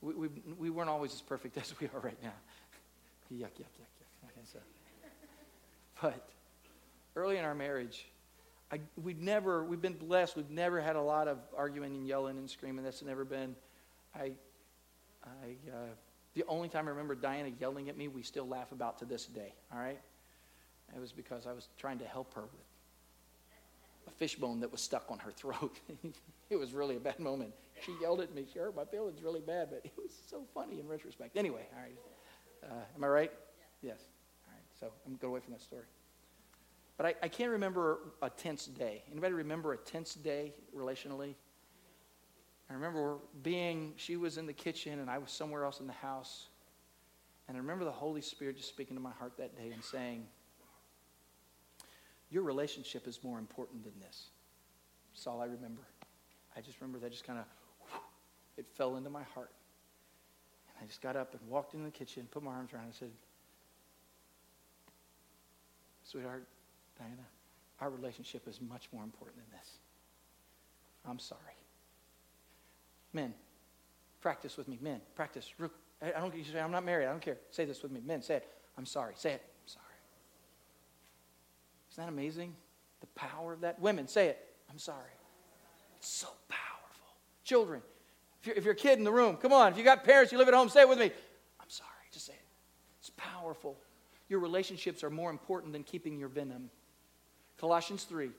we, 0.02 0.12
we, 0.14 0.28
we 0.58 0.70
weren't 0.70 0.90
always 0.90 1.14
as 1.14 1.22
perfect 1.22 1.56
as 1.62 1.72
we 1.80 1.86
are 1.86 2.00
right 2.00 2.22
now. 2.22 2.34
yuck, 3.32 3.54
yuck, 3.58 3.72
yuck, 3.80 4.44
yuck. 4.44 4.60
But 6.02 6.28
early 7.16 7.38
in 7.38 7.44
our 7.44 7.54
marriage, 7.54 8.06
I, 8.70 8.80
we've 9.02 9.20
never, 9.20 9.64
we've 9.64 9.80
been 9.80 9.94
blessed. 9.94 10.36
We've 10.36 10.50
never 10.50 10.80
had 10.80 10.94
a 10.94 11.00
lot 11.00 11.28
of 11.28 11.38
arguing 11.56 11.94
and 11.94 12.06
yelling 12.06 12.36
and 12.36 12.48
screaming. 12.48 12.84
That's 12.84 13.02
never 13.02 13.24
been. 13.24 13.56
I, 14.14 14.32
I, 15.24 15.56
uh, 15.72 15.94
the 16.34 16.44
only 16.46 16.68
time 16.68 16.86
I 16.86 16.90
remember 16.90 17.14
Diana 17.14 17.50
yelling 17.58 17.88
at 17.88 17.96
me, 17.96 18.08
we 18.08 18.22
still 18.22 18.46
laugh 18.46 18.70
about 18.70 18.98
to 18.98 19.06
this 19.06 19.24
day. 19.24 19.54
All 19.72 19.80
right, 19.80 19.98
it 20.94 21.00
was 21.00 21.12
because 21.12 21.46
I 21.46 21.54
was 21.54 21.68
trying 21.78 21.98
to 21.98 22.06
help 22.06 22.34
her 22.34 22.42
with 22.42 22.67
a 24.08 24.10
fishbone 24.10 24.60
that 24.60 24.72
was 24.72 24.80
stuck 24.80 25.06
on 25.10 25.18
her 25.18 25.30
throat. 25.30 25.78
it 26.50 26.56
was 26.56 26.72
really 26.72 26.96
a 26.96 27.00
bad 27.00 27.18
moment. 27.18 27.52
She 27.84 27.92
yelled 28.00 28.20
at 28.20 28.34
me. 28.34 28.46
She 28.52 28.58
hurt 28.58 28.74
my 28.74 28.84
feelings 28.84 29.22
really 29.22 29.40
bad, 29.40 29.68
but 29.70 29.82
it 29.84 29.92
was 29.96 30.10
so 30.28 30.44
funny 30.54 30.80
in 30.80 30.88
retrospect. 30.88 31.36
Anyway, 31.36 31.66
all 31.74 31.82
right. 31.82 31.98
Uh, 32.64 32.84
am 32.96 33.04
I 33.04 33.08
right? 33.08 33.32
Yes. 33.82 34.00
All 34.46 34.54
right. 34.54 34.64
So 34.80 34.92
I'm 35.06 35.16
going 35.16 35.30
away 35.30 35.40
from 35.40 35.52
that 35.52 35.62
story. 35.62 35.84
But 36.96 37.06
I, 37.06 37.14
I 37.22 37.28
can't 37.28 37.52
remember 37.52 37.98
a 38.22 38.30
tense 38.30 38.66
day. 38.66 39.04
Anybody 39.10 39.34
remember 39.34 39.72
a 39.72 39.76
tense 39.76 40.14
day 40.14 40.54
relationally? 40.76 41.34
I 42.68 42.74
remember 42.74 43.18
being, 43.42 43.94
she 43.96 44.16
was 44.16 44.36
in 44.36 44.46
the 44.46 44.52
kitchen 44.52 44.98
and 44.98 45.08
I 45.08 45.18
was 45.18 45.30
somewhere 45.30 45.64
else 45.64 45.80
in 45.80 45.86
the 45.86 45.92
house. 45.92 46.48
And 47.46 47.56
I 47.56 47.60
remember 47.60 47.84
the 47.84 47.92
Holy 47.92 48.20
Spirit 48.20 48.56
just 48.56 48.68
speaking 48.68 48.96
to 48.96 49.02
my 49.02 49.12
heart 49.12 49.32
that 49.38 49.56
day 49.56 49.70
and 49.72 49.82
saying, 49.82 50.26
Your 52.30 52.42
relationship 52.42 53.06
is 53.06 53.22
more 53.22 53.38
important 53.38 53.84
than 53.84 53.98
this. 54.00 54.28
That's 55.12 55.26
all 55.26 55.40
I 55.40 55.46
remember. 55.46 55.82
I 56.56 56.60
just 56.60 56.80
remember 56.80 56.98
that 56.98 57.10
just 57.10 57.24
kind 57.24 57.38
of, 57.38 57.44
it 58.56 58.66
fell 58.76 58.96
into 58.96 59.10
my 59.10 59.22
heart. 59.34 59.50
And 60.68 60.84
I 60.84 60.86
just 60.86 61.00
got 61.00 61.16
up 61.16 61.32
and 61.32 61.48
walked 61.48 61.74
into 61.74 61.86
the 61.86 61.90
kitchen, 61.90 62.28
put 62.30 62.42
my 62.42 62.52
arms 62.52 62.72
around 62.72 62.84
and 62.84 62.94
said, 62.94 63.10
Sweetheart, 66.04 66.46
Diana, 66.98 67.26
our 67.80 67.90
relationship 67.90 68.48
is 68.48 68.60
much 68.60 68.88
more 68.92 69.02
important 69.02 69.36
than 69.36 69.58
this. 69.58 69.70
I'm 71.06 71.18
sorry. 71.18 71.40
Men, 73.12 73.34
practice 74.20 74.56
with 74.56 74.68
me. 74.68 74.78
Men, 74.80 75.00
practice. 75.14 75.52
I 76.02 76.10
don't 76.18 76.34
you 76.34 76.44
say 76.44 76.60
I'm 76.60 76.70
not 76.70 76.84
married. 76.84 77.06
I 77.06 77.10
don't 77.10 77.22
care. 77.22 77.38
Say 77.50 77.64
this 77.64 77.82
with 77.82 77.92
me. 77.92 78.00
Men, 78.04 78.22
say 78.22 78.36
it. 78.36 78.48
I'm 78.76 78.86
sorry. 78.86 79.14
Say 79.16 79.32
it. 79.32 79.42
Isn't 81.92 82.04
that 82.04 82.08
amazing? 82.08 82.54
The 83.00 83.06
power 83.08 83.52
of 83.52 83.60
that. 83.62 83.80
Women, 83.80 84.08
say 84.08 84.28
it. 84.28 84.44
I'm 84.70 84.78
sorry. 84.78 85.10
It's 85.98 86.08
so 86.08 86.28
powerful. 86.48 87.06
Children, 87.44 87.82
if 88.40 88.46
you're, 88.46 88.56
if 88.56 88.64
you're 88.64 88.74
a 88.74 88.76
kid 88.76 88.98
in 88.98 89.04
the 89.04 89.12
room, 89.12 89.36
come 89.36 89.52
on. 89.52 89.72
If 89.72 89.78
you 89.78 89.84
got 89.84 90.04
parents, 90.04 90.32
you 90.32 90.38
live 90.38 90.48
at 90.48 90.54
home, 90.54 90.68
say 90.68 90.82
it 90.82 90.88
with 90.88 90.98
me. 90.98 91.10
I'm 91.60 91.70
sorry. 91.70 91.90
Just 92.12 92.26
say 92.26 92.34
it. 92.34 92.46
It's 93.00 93.10
powerful. 93.16 93.76
Your 94.28 94.40
relationships 94.40 95.02
are 95.02 95.10
more 95.10 95.30
important 95.30 95.72
than 95.72 95.82
keeping 95.82 96.18
your 96.18 96.28
venom. 96.28 96.70
Colossians 97.58 98.04
3, 98.04 98.30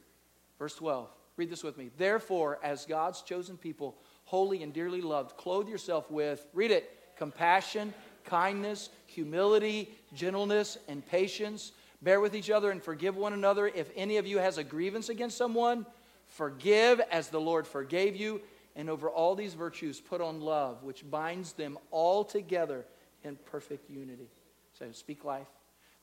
verse 0.58 0.76
12. 0.76 1.10
Read 1.36 1.50
this 1.50 1.64
with 1.64 1.78
me. 1.78 1.90
Therefore, 1.98 2.60
as 2.64 2.86
God's 2.86 3.22
chosen 3.22 3.58
people, 3.58 3.98
holy 4.26 4.62
and 4.62 4.74
dearly 4.74 5.02
loved, 5.02 5.38
clothe 5.38 5.68
yourself 5.68 6.10
with, 6.12 6.46
read 6.54 6.72
it, 6.72 6.92
compassion, 7.18 7.94
kindness, 8.24 8.90
humility, 9.08 9.90
gentleness, 10.14 10.78
and 10.88 11.06
patience. 11.06 11.72
Bear 12.02 12.20
with 12.22 12.36
each 12.36 12.50
other 12.50 12.72
and 12.72 12.82
forgive 12.82 13.18
one 13.18 13.34
another. 13.34 13.68
If 13.68 13.92
any 13.96 14.18
of 14.18 14.26
you 14.26 14.38
has 14.38 14.58
a 14.58 14.64
grievance 14.64 15.10
against 15.10 15.38
someone, 15.38 15.86
forgive 16.28 17.02
as 17.12 17.30
the 17.30 17.42
Lord 17.42 17.68
forgave 17.68 18.16
you. 18.16 18.42
And 18.76 18.90
over 18.90 19.10
all 19.10 19.36
these 19.36 19.54
virtues, 19.54 20.00
put 20.00 20.22
on 20.22 20.40
love, 20.40 20.84
which 20.84 21.10
binds 21.10 21.54
them 21.54 21.78
all 21.92 22.24
together 22.24 22.86
in 23.24 23.36
perfect 23.46 23.90
unity. 23.90 24.30
So 24.78 24.92
speak 24.94 25.26
life. 25.26 25.48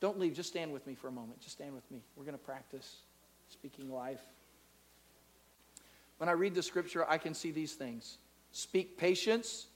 Don't 0.01 0.18
leave. 0.18 0.34
Just 0.34 0.51
stand 0.51 0.72
with 0.72 0.86
me 0.86 0.94
for 0.94 1.09
a 1.09 1.12
moment. 1.12 1.40
Just 1.40 1.53
stand 1.53 1.74
with 1.74 1.90
me. 1.90 2.03
We're 2.16 2.24
going 2.24 2.36
to 2.36 2.44
practice 2.44 2.97
speaking 3.49 3.90
life. 3.90 4.20
When 6.18 6.28
I 6.28 6.32
read 6.32 6.55
the 6.55 6.62
scripture, 6.62 7.09
I 7.09 7.18
can 7.18 7.32
see 7.34 7.51
these 7.51 7.74
things 7.74 8.18
speak 8.53 8.99
patience, 8.99 9.66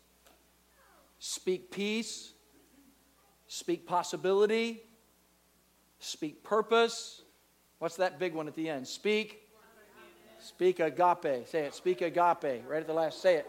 speak 1.18 1.70
peace, 1.70 2.32
speak 3.46 3.86
possibility, 3.86 4.82
speak 6.00 6.42
purpose. 6.42 7.22
What's 7.78 7.96
that 7.96 8.18
big 8.18 8.34
one 8.34 8.48
at 8.48 8.54
the 8.56 8.68
end? 8.68 8.86
Speak. 8.86 9.46
Speak 10.40 10.80
agape. 10.80 11.46
Say 11.46 11.64
it. 11.64 11.74
Speak 11.74 12.00
agape. 12.00 12.64
Right 12.66 12.80
at 12.80 12.86
the 12.86 12.92
last. 12.92 13.22
Say 13.22 13.36
it. 13.36 13.46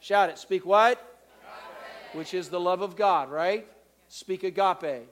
Shout 0.00 0.30
it. 0.30 0.38
Speak 0.38 0.64
what? 0.64 0.98
Agape. 0.98 2.16
Which 2.16 2.34
is 2.34 2.48
the 2.48 2.60
love 2.60 2.82
of 2.82 2.96
God, 2.96 3.30
right? 3.30 3.66
Speak 4.08 4.44
agape. 4.44 5.08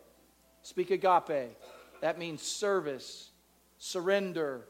Speak 0.63 0.91
agape. 0.91 1.57
That 2.01 2.19
means 2.19 2.43
service, 2.43 3.31
surrender. 3.79 4.67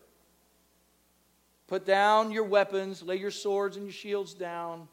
Put 1.67 1.87
down 1.87 2.33
your 2.33 2.45
weapons, 2.45 3.03
lay 3.03 3.17
your 3.17 3.31
swords 3.31 3.77
and 3.77 3.87
your 3.87 3.93
shields 3.93 4.35
down, 4.35 4.89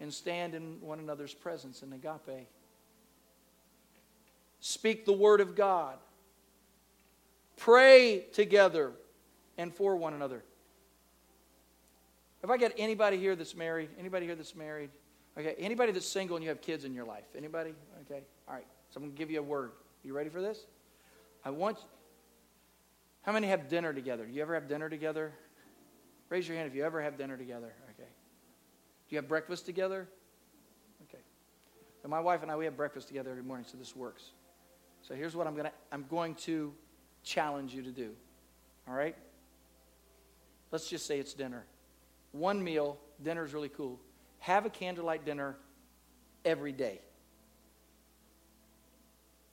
and 0.00 0.12
stand 0.12 0.54
in 0.54 0.80
one 0.80 0.98
another's 0.98 1.34
presence 1.34 1.82
in 1.82 1.92
agape. 1.92 2.48
Speak 4.66 5.04
the 5.04 5.12
word 5.12 5.42
of 5.42 5.54
God. 5.54 5.98
Pray 7.58 8.24
together 8.32 8.92
and 9.58 9.70
for 9.70 9.94
one 9.94 10.14
another. 10.14 10.42
If 12.42 12.48
I 12.48 12.56
get 12.56 12.72
anybody 12.78 13.18
here 13.18 13.36
that's 13.36 13.54
married, 13.54 13.90
anybody 13.98 14.24
here 14.24 14.34
that's 14.34 14.56
married, 14.56 14.88
okay, 15.36 15.54
anybody 15.58 15.92
that's 15.92 16.06
single 16.06 16.38
and 16.38 16.42
you 16.42 16.48
have 16.48 16.62
kids 16.62 16.86
in 16.86 16.94
your 16.94 17.04
life, 17.04 17.24
anybody? 17.36 17.74
Okay, 18.06 18.22
all 18.48 18.54
right. 18.54 18.64
So 18.88 19.02
I'm 19.02 19.10
to 19.10 19.14
give 19.14 19.30
you 19.30 19.40
a 19.40 19.42
word. 19.42 19.72
You 20.02 20.14
ready 20.16 20.30
for 20.30 20.40
this? 20.40 20.64
I 21.44 21.50
want. 21.50 21.76
How 23.20 23.32
many 23.32 23.48
have 23.48 23.68
dinner 23.68 23.92
together? 23.92 24.24
Do 24.24 24.32
you 24.32 24.40
ever 24.40 24.54
have 24.54 24.66
dinner 24.66 24.88
together? 24.88 25.34
Raise 26.30 26.48
your 26.48 26.56
hand 26.56 26.68
if 26.68 26.74
you 26.74 26.86
ever 26.86 27.02
have 27.02 27.18
dinner 27.18 27.36
together. 27.36 27.74
Okay. 27.90 28.08
Do 28.08 29.14
you 29.14 29.18
have 29.18 29.28
breakfast 29.28 29.66
together? 29.66 30.08
Okay. 31.02 31.22
My 32.08 32.20
wife 32.20 32.40
and 32.42 32.50
I 32.50 32.56
we 32.56 32.64
have 32.64 32.78
breakfast 32.78 33.08
together 33.08 33.28
every 33.28 33.42
morning, 33.42 33.66
so 33.70 33.76
this 33.76 33.94
works. 33.94 34.30
So 35.06 35.14
here's 35.14 35.36
what 35.36 35.46
I'm 35.46 35.54
gonna 35.54 35.72
I'm 35.92 36.06
going 36.08 36.34
to 36.36 36.72
challenge 37.22 37.74
you 37.74 37.82
to 37.82 37.90
do. 37.90 38.12
All 38.88 38.94
right? 38.94 39.16
Let's 40.70 40.88
just 40.88 41.06
say 41.06 41.18
it's 41.18 41.34
dinner. 41.34 41.64
One 42.32 42.62
meal, 42.62 42.98
dinner 43.22 43.44
is 43.44 43.54
really 43.54 43.68
cool. 43.68 44.00
Have 44.40 44.66
a 44.66 44.70
candlelight 44.70 45.24
dinner 45.24 45.56
every 46.44 46.72
day. 46.72 47.00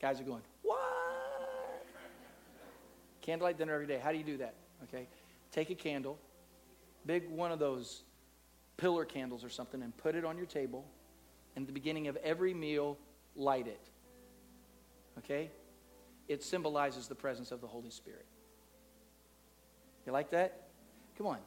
Guys 0.02 0.20
are 0.20 0.24
going, 0.24 0.42
what? 0.64 0.80
Candlelight 3.22 3.58
dinner 3.58 3.74
every 3.74 3.86
day. 3.86 4.00
How 4.04 4.12
do 4.12 4.18
you 4.18 4.24
do 4.24 4.38
that? 4.38 4.56
Okay. 4.86 5.08
Take 5.52 5.70
a 5.70 5.76
candle, 5.76 6.18
big 7.06 7.30
one 7.30 7.52
of 7.52 7.60
those 7.60 8.04
pillar 8.78 9.06
candles 9.06 9.44
or 9.44 9.50
something, 9.50 9.84
and 9.84 9.96
put 9.98 10.16
it 10.16 10.26
on 10.26 10.38
your 10.38 10.48
table. 10.48 10.86
And 11.56 11.64
at 11.64 11.68
the 11.68 11.74
beginning 11.74 12.08
of 12.08 12.16
every 12.18 12.54
meal, 12.54 12.98
light 13.36 13.68
it. 13.68 13.91
Okay? 15.24 15.50
It 16.28 16.44
symbolizes 16.44 17.08
the 17.08 17.16
presence 17.16 17.52
of 17.52 17.62
the 17.62 17.68
Holy 17.68 17.90
Spirit. 17.90 18.26
You 20.06 20.14
like 20.14 20.32
that? 20.32 20.68
Come 21.18 21.28
on. 21.28 21.38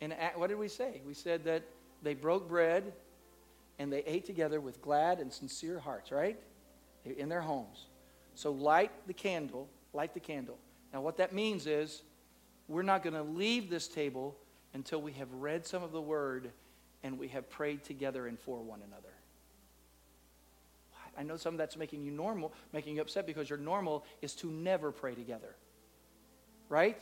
And 0.00 0.14
what 0.36 0.48
did 0.48 0.58
we 0.58 0.68
say? 0.68 1.00
We 1.06 1.14
said 1.14 1.44
that 1.44 1.62
they 2.02 2.14
broke 2.14 2.48
bread 2.48 2.92
and 3.78 3.92
they 3.92 4.02
ate 4.04 4.24
together 4.24 4.60
with 4.60 4.82
glad 4.82 5.20
and 5.20 5.32
sincere 5.32 5.78
hearts, 5.78 6.10
right? 6.10 6.38
in 7.04 7.28
their 7.28 7.40
homes. 7.40 7.86
So 8.34 8.50
light 8.50 8.90
the 9.06 9.12
candle, 9.12 9.68
light 9.92 10.14
the 10.14 10.20
candle. 10.20 10.58
Now, 10.92 11.00
what 11.00 11.16
that 11.18 11.32
means 11.32 11.66
is 11.66 12.02
we're 12.68 12.82
not 12.82 13.02
going 13.02 13.14
to 13.14 13.22
leave 13.22 13.70
this 13.70 13.88
table 13.88 14.36
until 14.72 15.00
we 15.00 15.12
have 15.12 15.32
read 15.32 15.66
some 15.66 15.82
of 15.82 15.92
the 15.92 16.00
word 16.00 16.50
and 17.02 17.18
we 17.18 17.28
have 17.28 17.48
prayed 17.50 17.84
together 17.84 18.26
and 18.26 18.38
for 18.38 18.62
one 18.62 18.80
another. 18.86 19.12
I 21.16 21.22
know 21.22 21.36
some 21.36 21.54
of 21.54 21.58
that's 21.58 21.76
making 21.76 22.04
you 22.04 22.10
normal, 22.10 22.52
making 22.72 22.96
you 22.96 23.02
upset 23.02 23.26
because 23.26 23.48
your 23.48 23.58
normal 23.58 24.04
is 24.22 24.34
to 24.36 24.50
never 24.50 24.92
pray 24.92 25.14
together. 25.14 25.54
Right? 26.68 27.00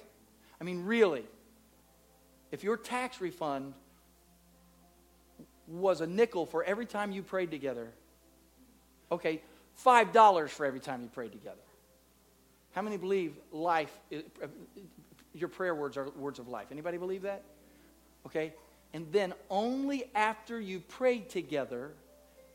I 0.60 0.64
mean, 0.64 0.84
really. 0.84 1.24
If 2.50 2.62
your 2.62 2.76
tax 2.76 3.20
refund 3.20 3.74
was 5.66 6.00
a 6.00 6.06
nickel 6.06 6.46
for 6.46 6.62
every 6.64 6.86
time 6.86 7.12
you 7.12 7.22
prayed 7.22 7.50
together, 7.50 7.88
okay, 9.10 9.40
$5 9.84 10.48
for 10.50 10.66
every 10.66 10.80
time 10.80 11.02
you 11.02 11.08
prayed 11.08 11.32
together. 11.32 11.56
How 12.72 12.82
many 12.82 12.96
believe 12.96 13.34
life, 13.52 13.92
uh, 14.12 14.16
uh, 14.42 14.46
your 15.34 15.48
prayer 15.48 15.74
words 15.74 15.96
are 15.96 16.10
words 16.10 16.38
of 16.38 16.48
life? 16.48 16.68
Anybody 16.70 16.98
believe 16.98 17.22
that? 17.22 17.42
Okay? 18.26 18.54
And 18.94 19.06
then 19.12 19.32
only 19.50 20.04
after 20.14 20.60
you 20.60 20.80
prayed 20.80 21.30
together 21.30 21.92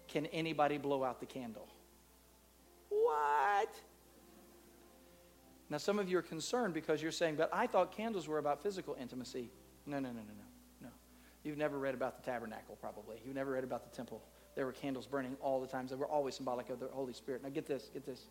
can 0.07 0.25
anybody 0.27 0.77
blow 0.77 1.03
out 1.03 1.19
the 1.19 1.25
candle. 1.25 1.67
What? 2.89 3.73
Now, 5.69 5.77
some 5.77 5.99
of 5.99 6.09
you 6.09 6.17
are 6.17 6.23
concerned 6.23 6.73
because 6.73 7.01
you're 7.01 7.11
saying, 7.11 7.35
but 7.35 7.49
I 7.53 7.67
thought 7.67 7.91
candles 7.91 8.27
were 8.27 8.37
about 8.37 8.63
physical 8.63 8.95
intimacy. 8.99 9.49
No, 9.85 9.99
no, 9.99 10.09
no, 10.09 10.15
no, 10.15 10.19
no. 10.19 10.87
No. 10.87 10.89
You've 11.43 11.57
never 11.57 11.77
read 11.77 11.93
about 11.93 12.23
the 12.23 12.31
tabernacle, 12.31 12.77
probably. 12.79 13.21
You've 13.25 13.35
never 13.35 13.51
read 13.51 13.63
about 13.63 13.89
the 13.89 13.95
temple 13.95 14.21
there 14.57 14.65
were 14.65 14.71
candles 14.71 15.05
burning 15.05 15.37
all 15.39 15.61
the 15.61 15.67
time. 15.67 15.85
They 15.85 15.95
were 15.95 16.07
always 16.07 16.33
symbolic 16.33 16.71
of 16.71 16.79
the 16.79 16.87
Holy 16.87 17.13
Spirit. 17.13 17.43
Now, 17.43 17.49
get 17.49 17.67
this, 17.67 17.91
get 17.93 18.07
this. 18.07 18.23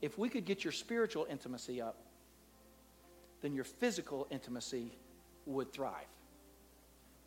If 0.00 0.16
we 0.16 0.28
could 0.28 0.44
get 0.44 0.62
your 0.62 0.72
spiritual 0.72 1.26
intimacy 1.28 1.82
up, 1.82 1.96
then 3.40 3.52
your 3.52 3.64
physical 3.64 4.28
intimacy 4.30 4.92
would 5.44 5.72
thrive. 5.72 6.06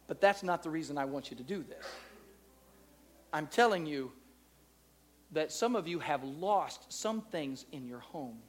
But 0.07 0.21
that's 0.21 0.41
not 0.41 0.63
the 0.63 0.69
reason 0.69 0.97
I 0.97 1.03
want 1.03 1.31
you 1.31 1.35
to 1.35 1.43
do 1.43 1.65
this. 1.67 1.85
I'm 3.33 3.47
telling 3.47 3.85
you 3.85 4.11
that 5.31 5.51
some 5.51 5.75
of 5.75 5.87
you 5.87 5.99
have 5.99 6.23
lost 6.23 6.91
some 6.91 7.21
things 7.21 7.65
in 7.71 7.87
your 7.87 7.99
home, 7.99 8.39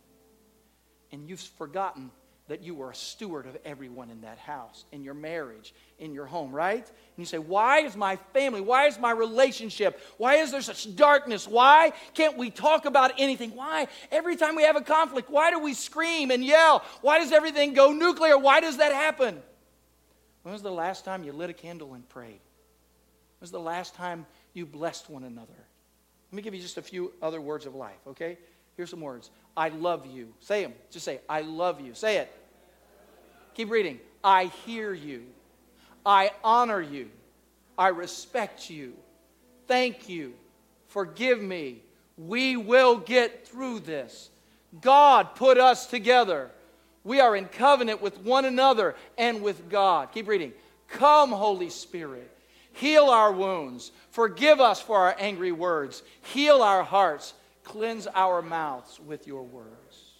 and 1.12 1.28
you've 1.28 1.40
forgotten 1.40 2.10
that 2.48 2.62
you 2.62 2.82
are 2.82 2.90
a 2.90 2.94
steward 2.94 3.46
of 3.46 3.56
everyone 3.64 4.10
in 4.10 4.20
that 4.22 4.36
house, 4.36 4.84
in 4.90 5.04
your 5.04 5.14
marriage, 5.14 5.72
in 5.98 6.12
your 6.12 6.26
home, 6.26 6.50
right? 6.50 6.84
And 6.84 7.16
you 7.16 7.24
say, 7.24 7.38
Why 7.38 7.78
is 7.78 7.96
my 7.96 8.16
family, 8.34 8.60
why 8.60 8.86
is 8.88 8.98
my 8.98 9.12
relationship, 9.12 10.00
why 10.18 10.34
is 10.34 10.50
there 10.50 10.60
such 10.60 10.94
darkness? 10.96 11.46
Why 11.46 11.92
can't 12.14 12.36
we 12.36 12.50
talk 12.50 12.84
about 12.84 13.12
anything? 13.16 13.54
Why, 13.54 13.86
every 14.10 14.36
time 14.36 14.56
we 14.56 14.64
have 14.64 14.76
a 14.76 14.82
conflict, 14.82 15.30
why 15.30 15.50
do 15.50 15.60
we 15.60 15.72
scream 15.72 16.30
and 16.30 16.44
yell? 16.44 16.84
Why 17.00 17.20
does 17.20 17.32
everything 17.32 17.74
go 17.74 17.92
nuclear? 17.92 18.36
Why 18.36 18.60
does 18.60 18.78
that 18.78 18.92
happen? 18.92 19.40
When 20.42 20.52
was 20.52 20.62
the 20.62 20.72
last 20.72 21.04
time 21.04 21.22
you 21.22 21.32
lit 21.32 21.48
a 21.48 21.54
candle 21.54 21.94
and 21.94 22.06
prayed? 22.08 22.40
When 22.40 23.40
was 23.40 23.52
the 23.52 23.60
last 23.60 23.94
time 23.94 24.26
you 24.54 24.66
blessed 24.66 25.10
one 25.10 25.24
another? 25.24 25.52
Let 26.30 26.36
me 26.36 26.42
give 26.42 26.54
you 26.54 26.60
just 26.60 26.78
a 26.78 26.82
few 26.82 27.12
other 27.20 27.40
words 27.40 27.66
of 27.66 27.74
life, 27.74 27.98
okay? 28.06 28.38
Here's 28.76 28.90
some 28.90 29.00
words. 29.00 29.30
I 29.56 29.68
love 29.68 30.06
you. 30.06 30.32
Say 30.40 30.62
them. 30.62 30.72
Just 30.90 31.04
say, 31.04 31.20
I 31.28 31.42
love 31.42 31.80
you. 31.80 31.94
Say 31.94 32.16
it. 32.16 32.32
Keep 33.54 33.70
reading. 33.70 34.00
I 34.24 34.44
hear 34.64 34.94
you. 34.94 35.24
I 36.06 36.30
honor 36.42 36.80
you. 36.80 37.10
I 37.76 37.88
respect 37.88 38.70
you. 38.70 38.94
Thank 39.66 40.08
you. 40.08 40.34
Forgive 40.88 41.40
me. 41.40 41.82
We 42.16 42.56
will 42.56 42.96
get 42.96 43.46
through 43.46 43.80
this. 43.80 44.30
God 44.80 45.34
put 45.34 45.58
us 45.58 45.86
together. 45.86 46.50
We 47.04 47.20
are 47.20 47.36
in 47.36 47.46
covenant 47.46 48.00
with 48.00 48.18
one 48.20 48.44
another 48.44 48.94
and 49.18 49.42
with 49.42 49.68
God. 49.68 50.12
Keep 50.12 50.28
reading. 50.28 50.52
Come, 50.88 51.30
Holy 51.30 51.70
Spirit. 51.70 52.30
Heal 52.72 53.04
our 53.04 53.32
wounds. 53.32 53.92
Forgive 54.10 54.60
us 54.60 54.80
for 54.80 54.98
our 54.98 55.14
angry 55.18 55.52
words. 55.52 56.02
Heal 56.22 56.62
our 56.62 56.82
hearts. 56.82 57.34
Cleanse 57.64 58.06
our 58.08 58.42
mouths 58.42 58.98
with 59.00 59.26
your 59.26 59.42
words. 59.42 60.12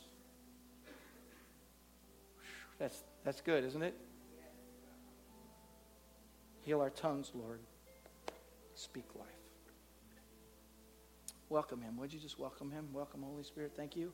That's 2.78 3.02
that's 3.24 3.40
good, 3.40 3.64
isn't 3.64 3.82
it? 3.82 3.94
Heal 6.62 6.80
our 6.80 6.90
tongues, 6.90 7.30
Lord. 7.34 7.60
Speak 8.74 9.04
life. 9.14 9.26
Welcome 11.48 11.82
him. 11.82 11.96
Would 11.98 12.12
you 12.12 12.18
just 12.18 12.38
welcome 12.38 12.70
him? 12.70 12.88
Welcome, 12.92 13.22
Holy 13.22 13.42
Spirit. 13.42 13.72
Thank 13.76 13.96
you. 13.96 14.12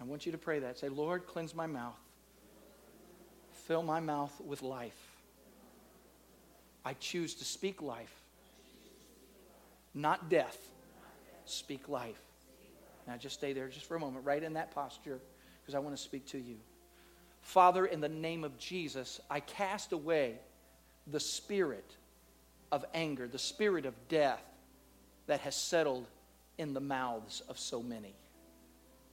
I 0.00 0.04
want 0.04 0.26
you 0.26 0.32
to 0.32 0.38
pray 0.38 0.58
that. 0.60 0.78
Say, 0.78 0.88
Lord, 0.88 1.26
cleanse 1.26 1.54
my 1.54 1.66
mouth. 1.66 1.98
Fill 3.52 3.82
my 3.82 4.00
mouth 4.00 4.40
with 4.44 4.62
life. 4.62 5.11
I 6.84 6.94
choose 6.94 7.34
to 7.36 7.44
speak 7.44 7.80
life, 7.82 8.14
not 9.94 10.28
death. 10.28 10.58
Speak 11.44 11.88
life. 11.88 12.20
Now 13.06 13.16
just 13.16 13.34
stay 13.34 13.52
there 13.52 13.68
just 13.68 13.86
for 13.86 13.96
a 13.96 14.00
moment, 14.00 14.24
right 14.24 14.42
in 14.42 14.54
that 14.54 14.72
posture 14.72 15.18
because 15.60 15.74
I 15.74 15.80
want 15.80 15.96
to 15.96 16.02
speak 16.02 16.26
to 16.28 16.38
you. 16.38 16.56
Father, 17.42 17.86
in 17.86 18.00
the 18.00 18.08
name 18.08 18.44
of 18.44 18.56
Jesus, 18.58 19.20
I 19.28 19.40
cast 19.40 19.92
away 19.92 20.36
the 21.08 21.20
spirit 21.20 21.96
of 22.70 22.84
anger, 22.94 23.26
the 23.26 23.38
spirit 23.38 23.86
of 23.86 23.94
death 24.08 24.42
that 25.26 25.40
has 25.40 25.56
settled 25.56 26.06
in 26.58 26.74
the 26.74 26.80
mouths 26.80 27.42
of 27.48 27.58
so 27.58 27.82
many. 27.82 28.14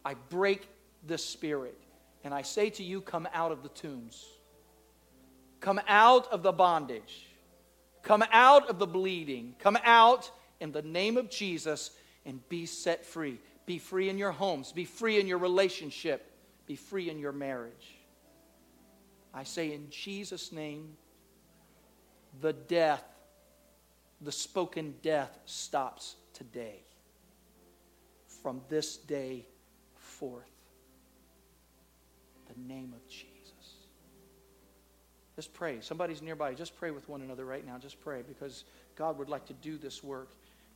I 0.05 0.13
break 0.13 0.67
this 1.05 1.23
spirit 1.23 1.79
and 2.23 2.33
I 2.33 2.41
say 2.41 2.69
to 2.71 2.83
you, 2.83 3.01
come 3.01 3.27
out 3.33 3.51
of 3.51 3.63
the 3.63 3.69
tombs. 3.69 4.25
Come 5.59 5.81
out 5.87 6.31
of 6.31 6.43
the 6.43 6.51
bondage. 6.51 7.28
Come 8.03 8.23
out 8.31 8.69
of 8.69 8.79
the 8.79 8.87
bleeding. 8.87 9.55
Come 9.59 9.77
out 9.83 10.31
in 10.59 10.71
the 10.71 10.81
name 10.81 11.17
of 11.17 11.29
Jesus 11.29 11.91
and 12.25 12.47
be 12.49 12.65
set 12.65 13.05
free. 13.05 13.39
Be 13.65 13.77
free 13.77 14.09
in 14.09 14.17
your 14.17 14.31
homes. 14.31 14.71
Be 14.71 14.85
free 14.85 15.19
in 15.19 15.27
your 15.27 15.37
relationship 15.37 16.29
be 16.69 16.75
free 16.75 17.09
in 17.09 17.17
your 17.17 17.31
marriage. 17.31 17.97
I 19.33 19.43
say 19.43 19.73
in 19.73 19.89
Jesus' 19.89 20.51
name, 20.51 20.95
the 22.41 22.53
death, 22.53 23.03
the 24.21 24.31
spoken 24.31 24.93
death 25.01 25.35
stops 25.45 26.15
today. 26.31 26.83
From 28.43 28.61
this 28.69 28.97
day 28.97 29.47
forth. 29.95 30.45
The 32.53 32.71
name 32.71 32.93
of 32.95 33.09
Jesus. 33.09 33.28
Just 35.39 35.53
pray. 35.53 35.77
Somebody's 35.79 36.21
nearby. 36.21 36.53
Just 36.53 36.75
pray 36.75 36.91
with 36.91 37.07
one 37.07 37.21
another 37.21 37.45
right 37.45 37.65
now. 37.65 37.77
Just 37.77 38.01
pray 38.01 38.23
because 38.27 38.65
God 38.97 39.17
would 39.17 39.29
like 39.29 39.45
to 39.45 39.53
do 39.53 39.77
this 39.77 40.03
work 40.03 40.31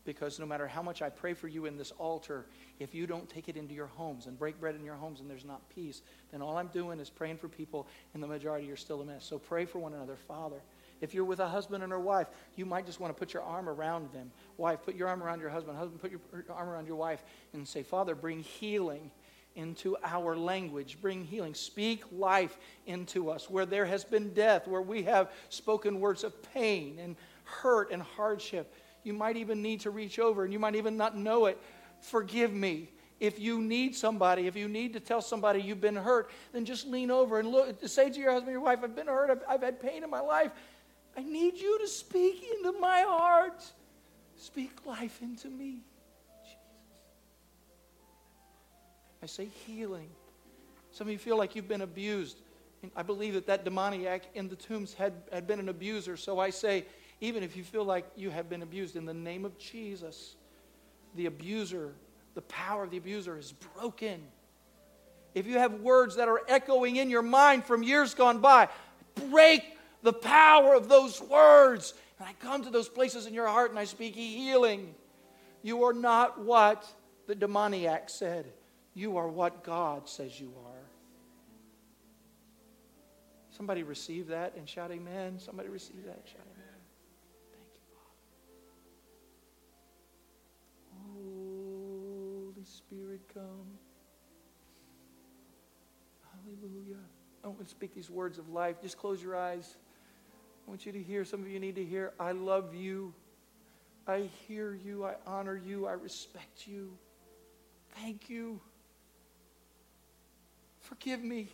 because 0.06 0.40
no 0.40 0.46
matter 0.46 0.68
how 0.68 0.82
much 0.82 1.02
I 1.02 1.10
pray 1.10 1.34
for 1.34 1.50
you 1.50 1.66
in 1.66 1.76
this 1.76 1.92
altar, 1.98 2.46
if 2.80 2.96
you 2.96 3.06
don't 3.06 3.28
take 3.28 3.50
it 3.50 3.58
into 3.58 3.74
your 3.74 3.88
homes 3.88 4.26
and 4.26 4.40
break 4.40 4.62
bread 4.62 4.76
in 4.76 4.86
your 4.86 4.96
homes 4.96 5.20
and 5.20 5.30
there's 5.30 5.44
not 5.44 5.68
peace, 5.68 6.02
then 6.32 6.42
all 6.42 6.56
I'm 6.56 6.70
doing 6.70 7.02
is 7.02 7.10
praying 7.10 7.40
for 7.40 7.50
people, 7.50 7.90
and 8.14 8.24
the 8.24 8.28
majority 8.28 8.72
are 8.72 8.78
still 8.78 9.02
a 9.02 9.06
mess. 9.06 9.26
So 9.26 9.38
pray 9.38 9.66
for 9.66 9.80
one 9.80 9.94
another. 9.94 10.16
Father, 10.16 10.62
if 11.02 11.14
you're 11.14 11.26
with 11.26 11.42
a 11.42 11.50
husband 11.50 11.84
and 11.84 11.92
a 11.92 12.00
wife, 12.00 12.28
you 12.56 12.66
might 12.66 12.86
just 12.86 13.02
want 13.02 13.14
to 13.14 13.20
put 13.20 13.34
your 13.34 13.44
arm 13.44 13.68
around 13.68 14.14
them. 14.14 14.32
Wife, 14.56 14.82
put 14.84 14.96
your 14.96 15.10
arm 15.10 15.22
around 15.22 15.42
your 15.42 15.50
husband. 15.50 15.78
Husband, 15.78 16.00
put 16.00 16.12
your 16.12 16.22
arm 16.50 16.70
around 16.70 16.88
your 16.88 16.96
wife 16.96 17.22
and 17.52 17.68
say, 17.68 17.84
Father, 17.84 18.16
bring 18.16 18.40
healing 18.40 19.12
into 19.56 19.96
our 20.04 20.36
language. 20.36 20.98
Bring 21.02 21.24
healing. 21.24 21.54
Speak 21.54 22.04
life 22.12 22.58
into 22.86 23.30
us. 23.30 23.50
Where 23.50 23.66
there 23.66 23.86
has 23.86 24.04
been 24.04 24.34
death, 24.34 24.68
where 24.68 24.82
we 24.82 25.04
have 25.04 25.32
spoken 25.50 26.00
words 26.00 26.24
of 26.24 26.42
pain 26.54 27.00
and 27.00 27.16
hurt 27.44 27.92
and 27.92 28.02
hardship, 28.02 28.74
you 29.04 29.14
might 29.14 29.38
even 29.38 29.62
need 29.62 29.82
to 29.82 29.90
reach 29.90 30.20
over 30.20 30.44
and 30.44 30.54
you 30.54 30.60
might 30.60 30.76
even 30.76 30.98
not 30.98 31.18
know 31.18 31.46
it. 31.46 31.60
Forgive 32.00 32.54
me. 32.54 32.90
If 33.20 33.40
you 33.40 33.62
need 33.62 33.96
somebody, 33.96 34.48
if 34.48 34.56
you 34.56 34.68
need 34.68 34.94
to 34.94 35.00
tell 35.00 35.22
somebody 35.22 35.62
you've 35.62 35.80
been 35.80 35.96
hurt, 35.96 36.30
then 36.52 36.66
just 36.66 36.88
lean 36.88 37.10
over 37.10 37.40
and 37.40 37.50
look, 37.50 37.78
say 37.88 38.10
to 38.10 38.20
your 38.20 38.32
husband, 38.32 38.52
your 38.52 38.62
wife, 38.62 38.80
I've 38.84 38.96
been 38.96 39.08
hurt, 39.08 39.30
I've, 39.30 39.42
I've 39.48 39.62
had 39.62 39.80
pain 39.80 40.04
in 40.04 40.10
my 40.10 40.20
life. 40.20 40.52
I 41.16 41.22
need 41.22 41.58
you 41.58 41.80
to 41.80 41.88
speak 41.88 42.44
into 42.44 42.78
my 42.80 43.02
heart. 43.02 43.64
Speak 44.36 44.86
life 44.86 45.22
into 45.22 45.48
me. 45.48 45.84
I 49.24 49.26
say 49.26 49.48
healing. 49.66 50.10
Some 50.92 51.08
of 51.08 51.14
you 51.14 51.18
feel 51.18 51.38
like 51.38 51.56
you've 51.56 51.70
been 51.70 51.82
abused. 51.82 52.42
I 52.94 53.04
believe 53.04 53.36
that 53.36 53.48
that 53.48 53.64
demoniac 53.64 54.24
in 54.36 54.50
the 54.50 54.58
tombs 54.58 54.94
had, 54.94 55.14
had 55.32 55.48
been 55.48 55.60
an 55.60 55.70
abuser. 55.70 56.18
So 56.18 56.40
I 56.40 56.50
say, 56.50 56.86
even 57.22 57.42
if 57.42 57.56
you 57.56 57.64
feel 57.64 57.86
like 57.86 58.06
you 58.18 58.30
have 58.32 58.50
been 58.50 58.62
abused, 58.62 58.98
in 58.98 59.06
the 59.06 59.14
name 59.14 59.46
of 59.46 59.58
Jesus, 59.58 60.36
the 61.16 61.28
abuser, 61.28 61.94
the 62.36 62.42
power 62.42 62.84
of 62.84 62.92
the 62.92 62.98
abuser 62.98 63.38
is 63.38 63.54
broken. 63.54 64.22
If 65.34 65.48
you 65.48 65.58
have 65.58 65.80
words 65.80 66.18
that 66.18 66.28
are 66.28 66.42
echoing 66.50 66.98
in 66.98 67.10
your 67.10 67.22
mind 67.22 67.64
from 67.64 67.82
years 67.82 68.14
gone 68.14 68.40
by, 68.40 68.68
break 69.30 69.64
the 70.02 70.14
power 70.14 70.74
of 70.74 70.90
those 70.90 71.22
words. 71.22 71.94
And 72.20 72.28
I 72.28 72.34
come 72.46 72.62
to 72.64 72.70
those 72.70 72.90
places 72.90 73.26
in 73.26 73.34
your 73.34 73.48
heart 73.48 73.70
and 73.70 73.80
I 73.80 73.86
speak 73.86 74.16
healing. 74.16 74.94
You 75.62 75.86
are 75.86 75.94
not 75.94 76.42
what 76.42 76.86
the 77.26 77.36
demoniac 77.36 78.10
said, 78.10 78.52
you 78.94 79.18
are 79.18 79.28
what 79.28 79.64
God 79.64 80.08
says 80.08 80.40
you 80.40 80.54
are. 80.66 80.84
Somebody 83.50 83.84
receive 83.84 84.28
that 84.28 84.56
and 84.58 84.68
shout 84.68 84.92
amen. 84.92 85.38
Somebody 85.40 85.70
receive 85.70 86.04
that 86.06 86.16
and 86.16 86.28
shout 86.28 86.42
amen. 86.42 86.80
Thank 87.52 87.68
you, 87.76 87.82
Father. 87.94 88.24
Holy 92.54 92.66
Spirit, 92.66 93.22
come. 93.34 93.78
Hallelujah. 96.32 97.04
I 97.44 97.48
want 97.48 97.64
to 97.64 97.70
speak 97.70 97.94
these 97.94 98.10
words 98.10 98.38
of 98.38 98.50
life. 98.50 98.82
Just 98.82 98.98
close 98.98 99.22
your 99.22 99.36
eyes. 99.36 99.78
I 100.66 100.70
want 100.70 100.86
you 100.86 100.92
to 100.92 101.02
hear. 101.02 101.26
Some 101.26 101.42
of 101.42 101.48
you 101.48 101.60
need 101.60 101.76
to 101.76 101.86
hear. 101.86 102.14
I 102.20 102.32
love 102.32 102.74
you. 102.74 103.14
I 104.08 104.30
hear 104.48 104.74
you. 104.74 105.06
I 105.06 105.16
honor 105.28 105.56
you. 105.56 105.86
I 105.86 105.94
respect 105.94 106.68
you. 106.68 106.98
Thank 107.96 108.30
you. 108.30 108.60
Forgive 110.84 111.24
me. 111.24 111.50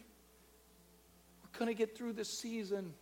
We're 1.43 1.57
going 1.57 1.71
to 1.71 1.77
get 1.77 1.97
through 1.97 2.13
this 2.13 2.39
season. 2.39 2.93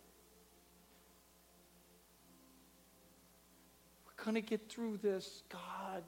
We're 4.06 4.24
going 4.24 4.34
to 4.34 4.40
get 4.40 4.70
through 4.70 4.98
this, 4.98 5.42
God 5.50 6.04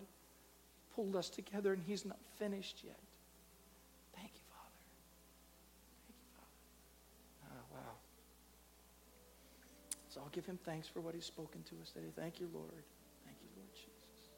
pulled 0.95 1.17
us 1.17 1.31
together 1.31 1.73
and 1.73 1.83
He's 1.87 2.05
not 2.05 2.19
finished 2.39 2.83
yet. 2.85 2.99
Thank 4.15 4.31
you, 4.35 4.41
Father. 4.51 4.85
Thank 6.07 6.19
you, 6.21 6.29
Father. 6.37 7.57
Oh, 7.57 7.75
wow. 7.75 7.95
So 10.09 10.21
I'll 10.21 10.29
give 10.33 10.45
Him 10.45 10.59
thanks 10.65 10.87
for 10.89 11.01
what 11.01 11.15
He's 11.15 11.25
spoken 11.25 11.63
to 11.71 11.75
us 11.83 11.91
today. 11.93 12.09
Thank 12.15 12.41
you, 12.41 12.49
Lord. 12.53 12.85
Thank 13.25 13.39
you, 13.43 13.49
Lord 13.57 13.71
Jesus. 13.73 14.29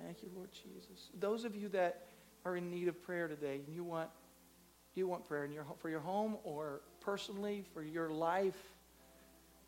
Thank 0.00 0.22
you, 0.22 0.30
Lord 0.36 0.50
Jesus. 0.52 1.10
Those 1.18 1.44
of 1.44 1.56
you 1.56 1.68
that 1.70 2.06
are 2.44 2.56
in 2.56 2.70
need 2.70 2.88
of 2.88 3.02
prayer 3.02 3.26
today 3.26 3.60
and 3.66 3.74
you 3.74 3.82
want 3.82 4.10
you 4.94 5.06
want 5.06 5.26
prayer 5.26 5.44
in 5.44 5.52
your 5.52 5.64
for 5.78 5.88
your 5.88 6.00
home 6.00 6.36
or 6.44 6.80
personally 7.00 7.64
for 7.72 7.82
your 7.82 8.10
life 8.10 8.72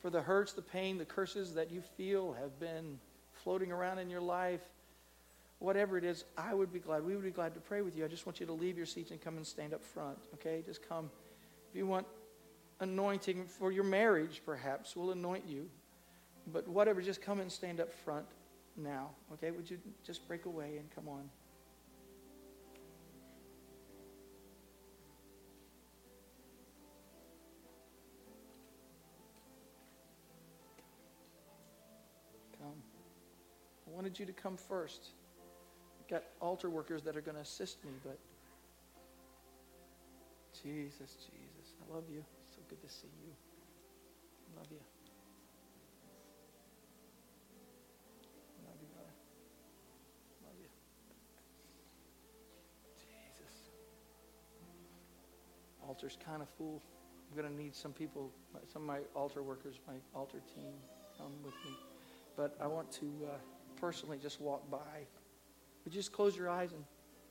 for 0.00 0.10
the 0.10 0.20
hurts 0.20 0.52
the 0.52 0.62
pain 0.62 0.98
the 0.98 1.04
curses 1.04 1.54
that 1.54 1.70
you 1.70 1.80
feel 1.96 2.32
have 2.32 2.58
been 2.60 2.98
floating 3.32 3.72
around 3.72 3.98
in 3.98 4.08
your 4.10 4.20
life 4.20 4.60
whatever 5.58 5.96
it 5.96 6.04
is, 6.04 6.24
I 6.36 6.54
would 6.54 6.72
be 6.72 6.78
glad. 6.78 7.04
We 7.04 7.14
would 7.14 7.24
be 7.24 7.30
glad 7.30 7.54
to 7.54 7.60
pray 7.60 7.82
with 7.82 7.96
you. 7.96 8.04
I 8.04 8.08
just 8.08 8.26
want 8.26 8.40
you 8.40 8.46
to 8.46 8.52
leave 8.52 8.76
your 8.76 8.86
seats 8.86 9.10
and 9.10 9.20
come 9.20 9.36
and 9.36 9.46
stand 9.46 9.74
up 9.74 9.82
front, 9.82 10.18
okay? 10.34 10.62
Just 10.64 10.86
come. 10.86 11.10
If 11.70 11.76
you 11.76 11.86
want 11.86 12.06
anointing 12.80 13.46
for 13.46 13.72
your 13.72 13.84
marriage, 13.84 14.42
perhaps, 14.44 14.94
we'll 14.94 15.12
anoint 15.12 15.44
you. 15.46 15.68
But 16.52 16.68
whatever, 16.68 17.00
just 17.00 17.22
come 17.22 17.40
and 17.40 17.50
stand 17.50 17.80
up 17.80 17.92
front 17.92 18.26
now, 18.76 19.10
okay? 19.34 19.50
Would 19.50 19.70
you 19.70 19.78
just 20.04 20.26
break 20.28 20.44
away 20.44 20.76
and 20.78 20.90
come 20.94 21.08
on? 21.08 21.28
Wanted 34.06 34.20
you 34.20 34.26
to 34.26 34.40
come 34.40 34.56
first. 34.56 35.08
Got 36.08 36.22
altar 36.40 36.70
workers 36.70 37.02
that 37.02 37.16
are 37.16 37.20
going 37.20 37.34
to 37.34 37.40
assist 37.40 37.84
me, 37.84 37.90
but 38.04 38.16
Jesus, 40.62 41.16
Jesus, 41.26 41.74
I 41.82 41.92
love 41.92 42.04
you. 42.08 42.22
So 42.54 42.62
good 42.68 42.80
to 42.82 42.88
see 42.88 43.08
you. 43.26 43.32
I 44.54 44.60
love 44.60 44.68
you. 44.70 44.78
Love 48.64 48.76
you. 48.80 48.88
Love 50.44 50.54
you. 50.60 50.68
Jesus. 53.00 53.56
Altar's 55.84 56.16
kind 56.24 56.42
of 56.42 56.48
full. 56.56 56.80
I'm 57.28 57.36
going 57.36 57.52
to 57.52 57.60
need 57.60 57.74
some 57.74 57.92
people, 57.92 58.30
some 58.72 58.82
of 58.82 58.86
my 58.86 59.00
altar 59.16 59.42
workers, 59.42 59.80
my 59.88 59.94
altar 60.14 60.38
team, 60.54 60.74
come 61.18 61.32
with 61.42 61.54
me. 61.64 61.72
But 62.36 62.56
I 62.60 62.68
want 62.68 62.92
to 62.92 63.06
uh, 63.26 63.55
personally 63.80 64.18
just 64.18 64.40
walk 64.40 64.70
by. 64.70 65.06
You 65.84 65.92
just 65.92 66.12
close 66.12 66.36
your 66.36 66.48
eyes 66.50 66.72
and 66.72 66.84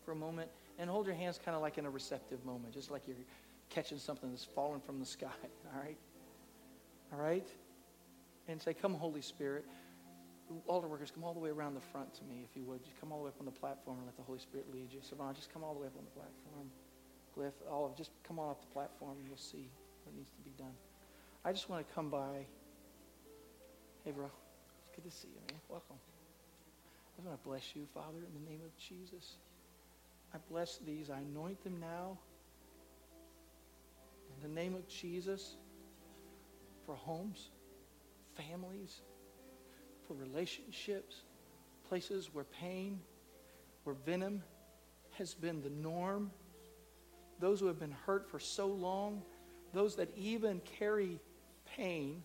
for 0.06 0.12
a 0.12 0.16
moment 0.16 0.50
and 0.78 0.90
hold 0.90 1.06
your 1.06 1.16
hands 1.16 1.40
kind 1.44 1.56
of 1.56 1.62
like 1.62 1.78
in 1.78 1.86
a 1.86 1.90
receptive 1.90 2.46
moment, 2.46 2.74
just 2.74 2.92
like 2.92 3.02
you're 3.08 3.18
catching 3.70 3.98
something 3.98 4.30
that's 4.30 4.46
fallen 4.46 4.80
from 4.80 5.00
the 5.00 5.06
sky. 5.18 5.28
All 5.74 5.82
right? 5.82 5.98
All 7.14 7.20
right? 7.20 7.48
And 8.48 8.62
say, 8.62 8.74
Come, 8.74 8.94
Holy 8.94 9.22
Spirit. 9.22 9.66
Altar 10.68 10.88
workers, 10.88 11.10
come 11.10 11.24
all 11.24 11.34
the 11.34 11.40
way 11.40 11.50
around 11.50 11.74
the 11.74 11.82
front 11.82 12.14
to 12.14 12.24
me, 12.24 12.46
if 12.48 12.56
you 12.56 12.64
would. 12.66 12.84
Just 12.84 13.00
come 13.02 13.12
all 13.12 13.18
the 13.18 13.24
way 13.26 13.30
up 13.30 13.40
on 13.40 13.46
the 13.48 13.52
platform 13.52 13.98
and 13.98 14.06
let 14.06 14.16
the 14.16 14.22
Holy 14.22 14.38
Spirit 14.38 14.72
lead 14.72 14.94
you. 14.94 15.00
Savannah, 15.02 15.34
just 15.34 15.52
come 15.52 15.64
all 15.64 15.74
the 15.74 15.80
way 15.80 15.88
up 15.88 15.98
on 15.98 16.06
the 16.06 16.12
platform. 16.12 16.70
Cliff, 17.34 17.54
all 17.70 17.88
of 17.88 17.98
just 17.98 18.12
come 18.28 18.38
on 18.38 18.52
up 18.52 18.62
the 18.62 18.72
platform 18.72 19.18
and 19.18 19.28
you'll 19.28 19.38
see 19.38 19.72
what 20.04 20.16
needs 20.16 20.30
to 20.30 20.42
be 20.42 20.52
done. 20.56 20.74
I 21.44 21.52
just 21.52 21.68
want 21.68 21.88
to 21.88 21.94
come 21.96 22.12
by. 22.12 22.46
Hey, 24.04 24.12
bro. 24.12 24.26
It's 24.26 24.96
good 24.96 25.10
to 25.10 25.16
see 25.16 25.30
you, 25.30 25.42
man. 25.50 25.60
Welcome. 25.68 25.98
I 27.18 27.28
want 27.28 27.42
to 27.42 27.48
bless 27.48 27.76
you, 27.76 27.86
Father, 27.94 28.18
in 28.18 28.44
the 28.44 28.50
name 28.50 28.62
of 28.66 28.76
Jesus. 28.78 29.36
I 30.34 30.38
bless 30.50 30.78
these. 30.86 31.10
I 31.10 31.20
anoint 31.20 31.64
them 31.64 31.80
now. 31.80 32.18
In 34.36 34.50
the 34.50 34.54
name 34.54 34.76
of 34.76 34.88
Jesus, 34.88 35.56
for 36.86 36.96
homes, 36.96 37.50
families, 38.36 39.02
for 40.08 40.14
relationships, 40.16 41.24
places 41.88 42.30
where 42.34 42.44
pain, 42.44 43.00
where 43.86 43.96
venom 44.06 44.44
has 45.18 45.34
been 45.34 45.62
the 45.62 45.70
norm, 45.70 46.32
those 47.40 47.62
who 47.62 47.68
have 47.68 47.80
been 47.80 47.96
hurt 48.06 48.30
for 48.30 48.40
so 48.40 48.68
long, 48.68 49.22
those 49.74 49.96
that 49.96 50.10
even 50.18 50.62
carry 50.80 51.20
pain, 51.78 52.24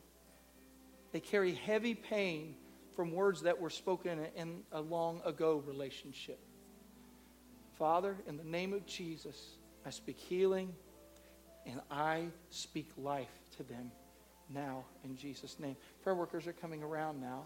they 1.13 1.21
carry 1.21 1.53
heavy 1.53 1.95
pain 1.95 2.55
from 2.95 3.13
words 3.13 3.43
that 3.43 3.61
were 3.61 3.71
spoken 3.71 4.27
in 4.37 4.63
a 4.73 4.81
long 4.81 5.21
ago 5.25 5.63
relationship. 5.67 6.39
Father, 7.79 8.17
in 8.27 8.37
the 8.37 8.45
name 8.45 8.73
of 8.73 8.85
Jesus, 8.87 9.57
I 9.87 9.91
speak 9.91 10.19
healing 10.19 10.75
and 11.67 11.81
I 11.91 12.27
speak 12.51 12.91
life 12.97 13.29
to 13.57 13.63
them 13.63 13.91
now 14.53 14.85
in 15.05 15.17
Jesus' 15.17 15.59
name. 15.59 15.77
Prayer 16.03 16.15
workers 16.15 16.47
are 16.47 16.53
coming 16.53 16.83
around 16.83 17.21
now. 17.21 17.45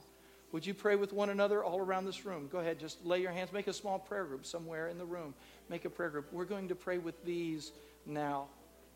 Would 0.53 0.65
you 0.65 0.75
pray 0.75 0.95
with 0.95 1.13
one 1.13 1.31
another 1.31 1.65
all 1.65 1.81
around 1.81 2.05
this 2.05 2.25
room? 2.25 2.49
Go 2.51 2.59
ahead, 2.59 2.79
just 2.79 3.05
lay 3.05 3.21
your 3.21 3.33
hands. 3.33 3.53
Make 3.53 3.67
a 3.67 3.73
small 3.73 3.99
prayer 3.99 4.25
group 4.25 4.47
somewhere 4.47 4.89
in 4.89 4.99
the 4.99 5.05
room. 5.05 5.35
Make 5.69 5.85
a 5.85 5.91
prayer 5.91 6.11
group. 6.11 6.33
We're 6.33 6.45
going 6.45 6.69
to 6.69 6.77
pray 6.77 6.99
with 6.99 7.25
these 7.25 7.73
now. 8.07 8.47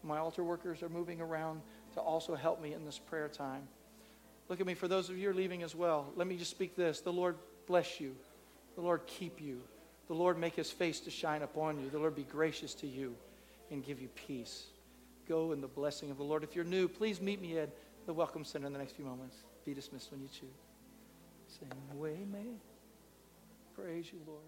My 0.04 0.18
altar 0.18 0.44
workers 0.44 0.82
are 0.82 0.88
moving 0.88 1.20
around 1.20 1.60
to 1.94 2.00
also 2.00 2.36
help 2.36 2.62
me 2.62 2.74
in 2.74 2.84
this 2.84 2.98
prayer 2.98 3.28
time. 3.28 3.66
Look 4.48 4.60
at 4.60 4.66
me. 4.66 4.74
For 4.74 4.88
those 4.88 5.10
of 5.10 5.18
you 5.18 5.24
who 5.24 5.30
are 5.30 5.34
leaving 5.34 5.62
as 5.62 5.74
well, 5.74 6.12
let 6.16 6.26
me 6.26 6.36
just 6.36 6.50
speak 6.50 6.76
this. 6.76 7.00
The 7.00 7.12
Lord 7.12 7.36
bless 7.66 8.00
you. 8.00 8.14
The 8.74 8.80
Lord 8.80 9.06
keep 9.06 9.40
you. 9.40 9.60
The 10.08 10.14
Lord 10.14 10.38
make 10.38 10.56
his 10.56 10.70
face 10.70 11.00
to 11.00 11.10
shine 11.10 11.42
upon 11.42 11.80
you. 11.80 11.90
The 11.90 11.98
Lord 11.98 12.16
be 12.16 12.22
gracious 12.22 12.74
to 12.76 12.86
you 12.86 13.14
and 13.70 13.84
give 13.84 14.00
you 14.00 14.08
peace. 14.08 14.64
Go 15.28 15.52
in 15.52 15.60
the 15.60 15.68
blessing 15.68 16.10
of 16.10 16.16
the 16.16 16.22
Lord. 16.22 16.42
If 16.42 16.56
you're 16.56 16.64
new, 16.64 16.88
please 16.88 17.20
meet 17.20 17.42
me 17.42 17.58
at 17.58 17.68
the 18.06 18.14
Welcome 18.14 18.44
Center 18.44 18.66
in 18.66 18.72
the 18.72 18.78
next 18.78 18.92
few 18.92 19.04
moments. 19.04 19.36
Be 19.66 19.74
dismissed 19.74 20.10
when 20.10 20.22
you 20.22 20.28
choose. 20.28 20.48
Sing 21.48 21.70
away, 21.92 22.16
may. 22.32 22.56
Praise 23.74 24.10
you, 24.10 24.20
Lord. 24.26 24.42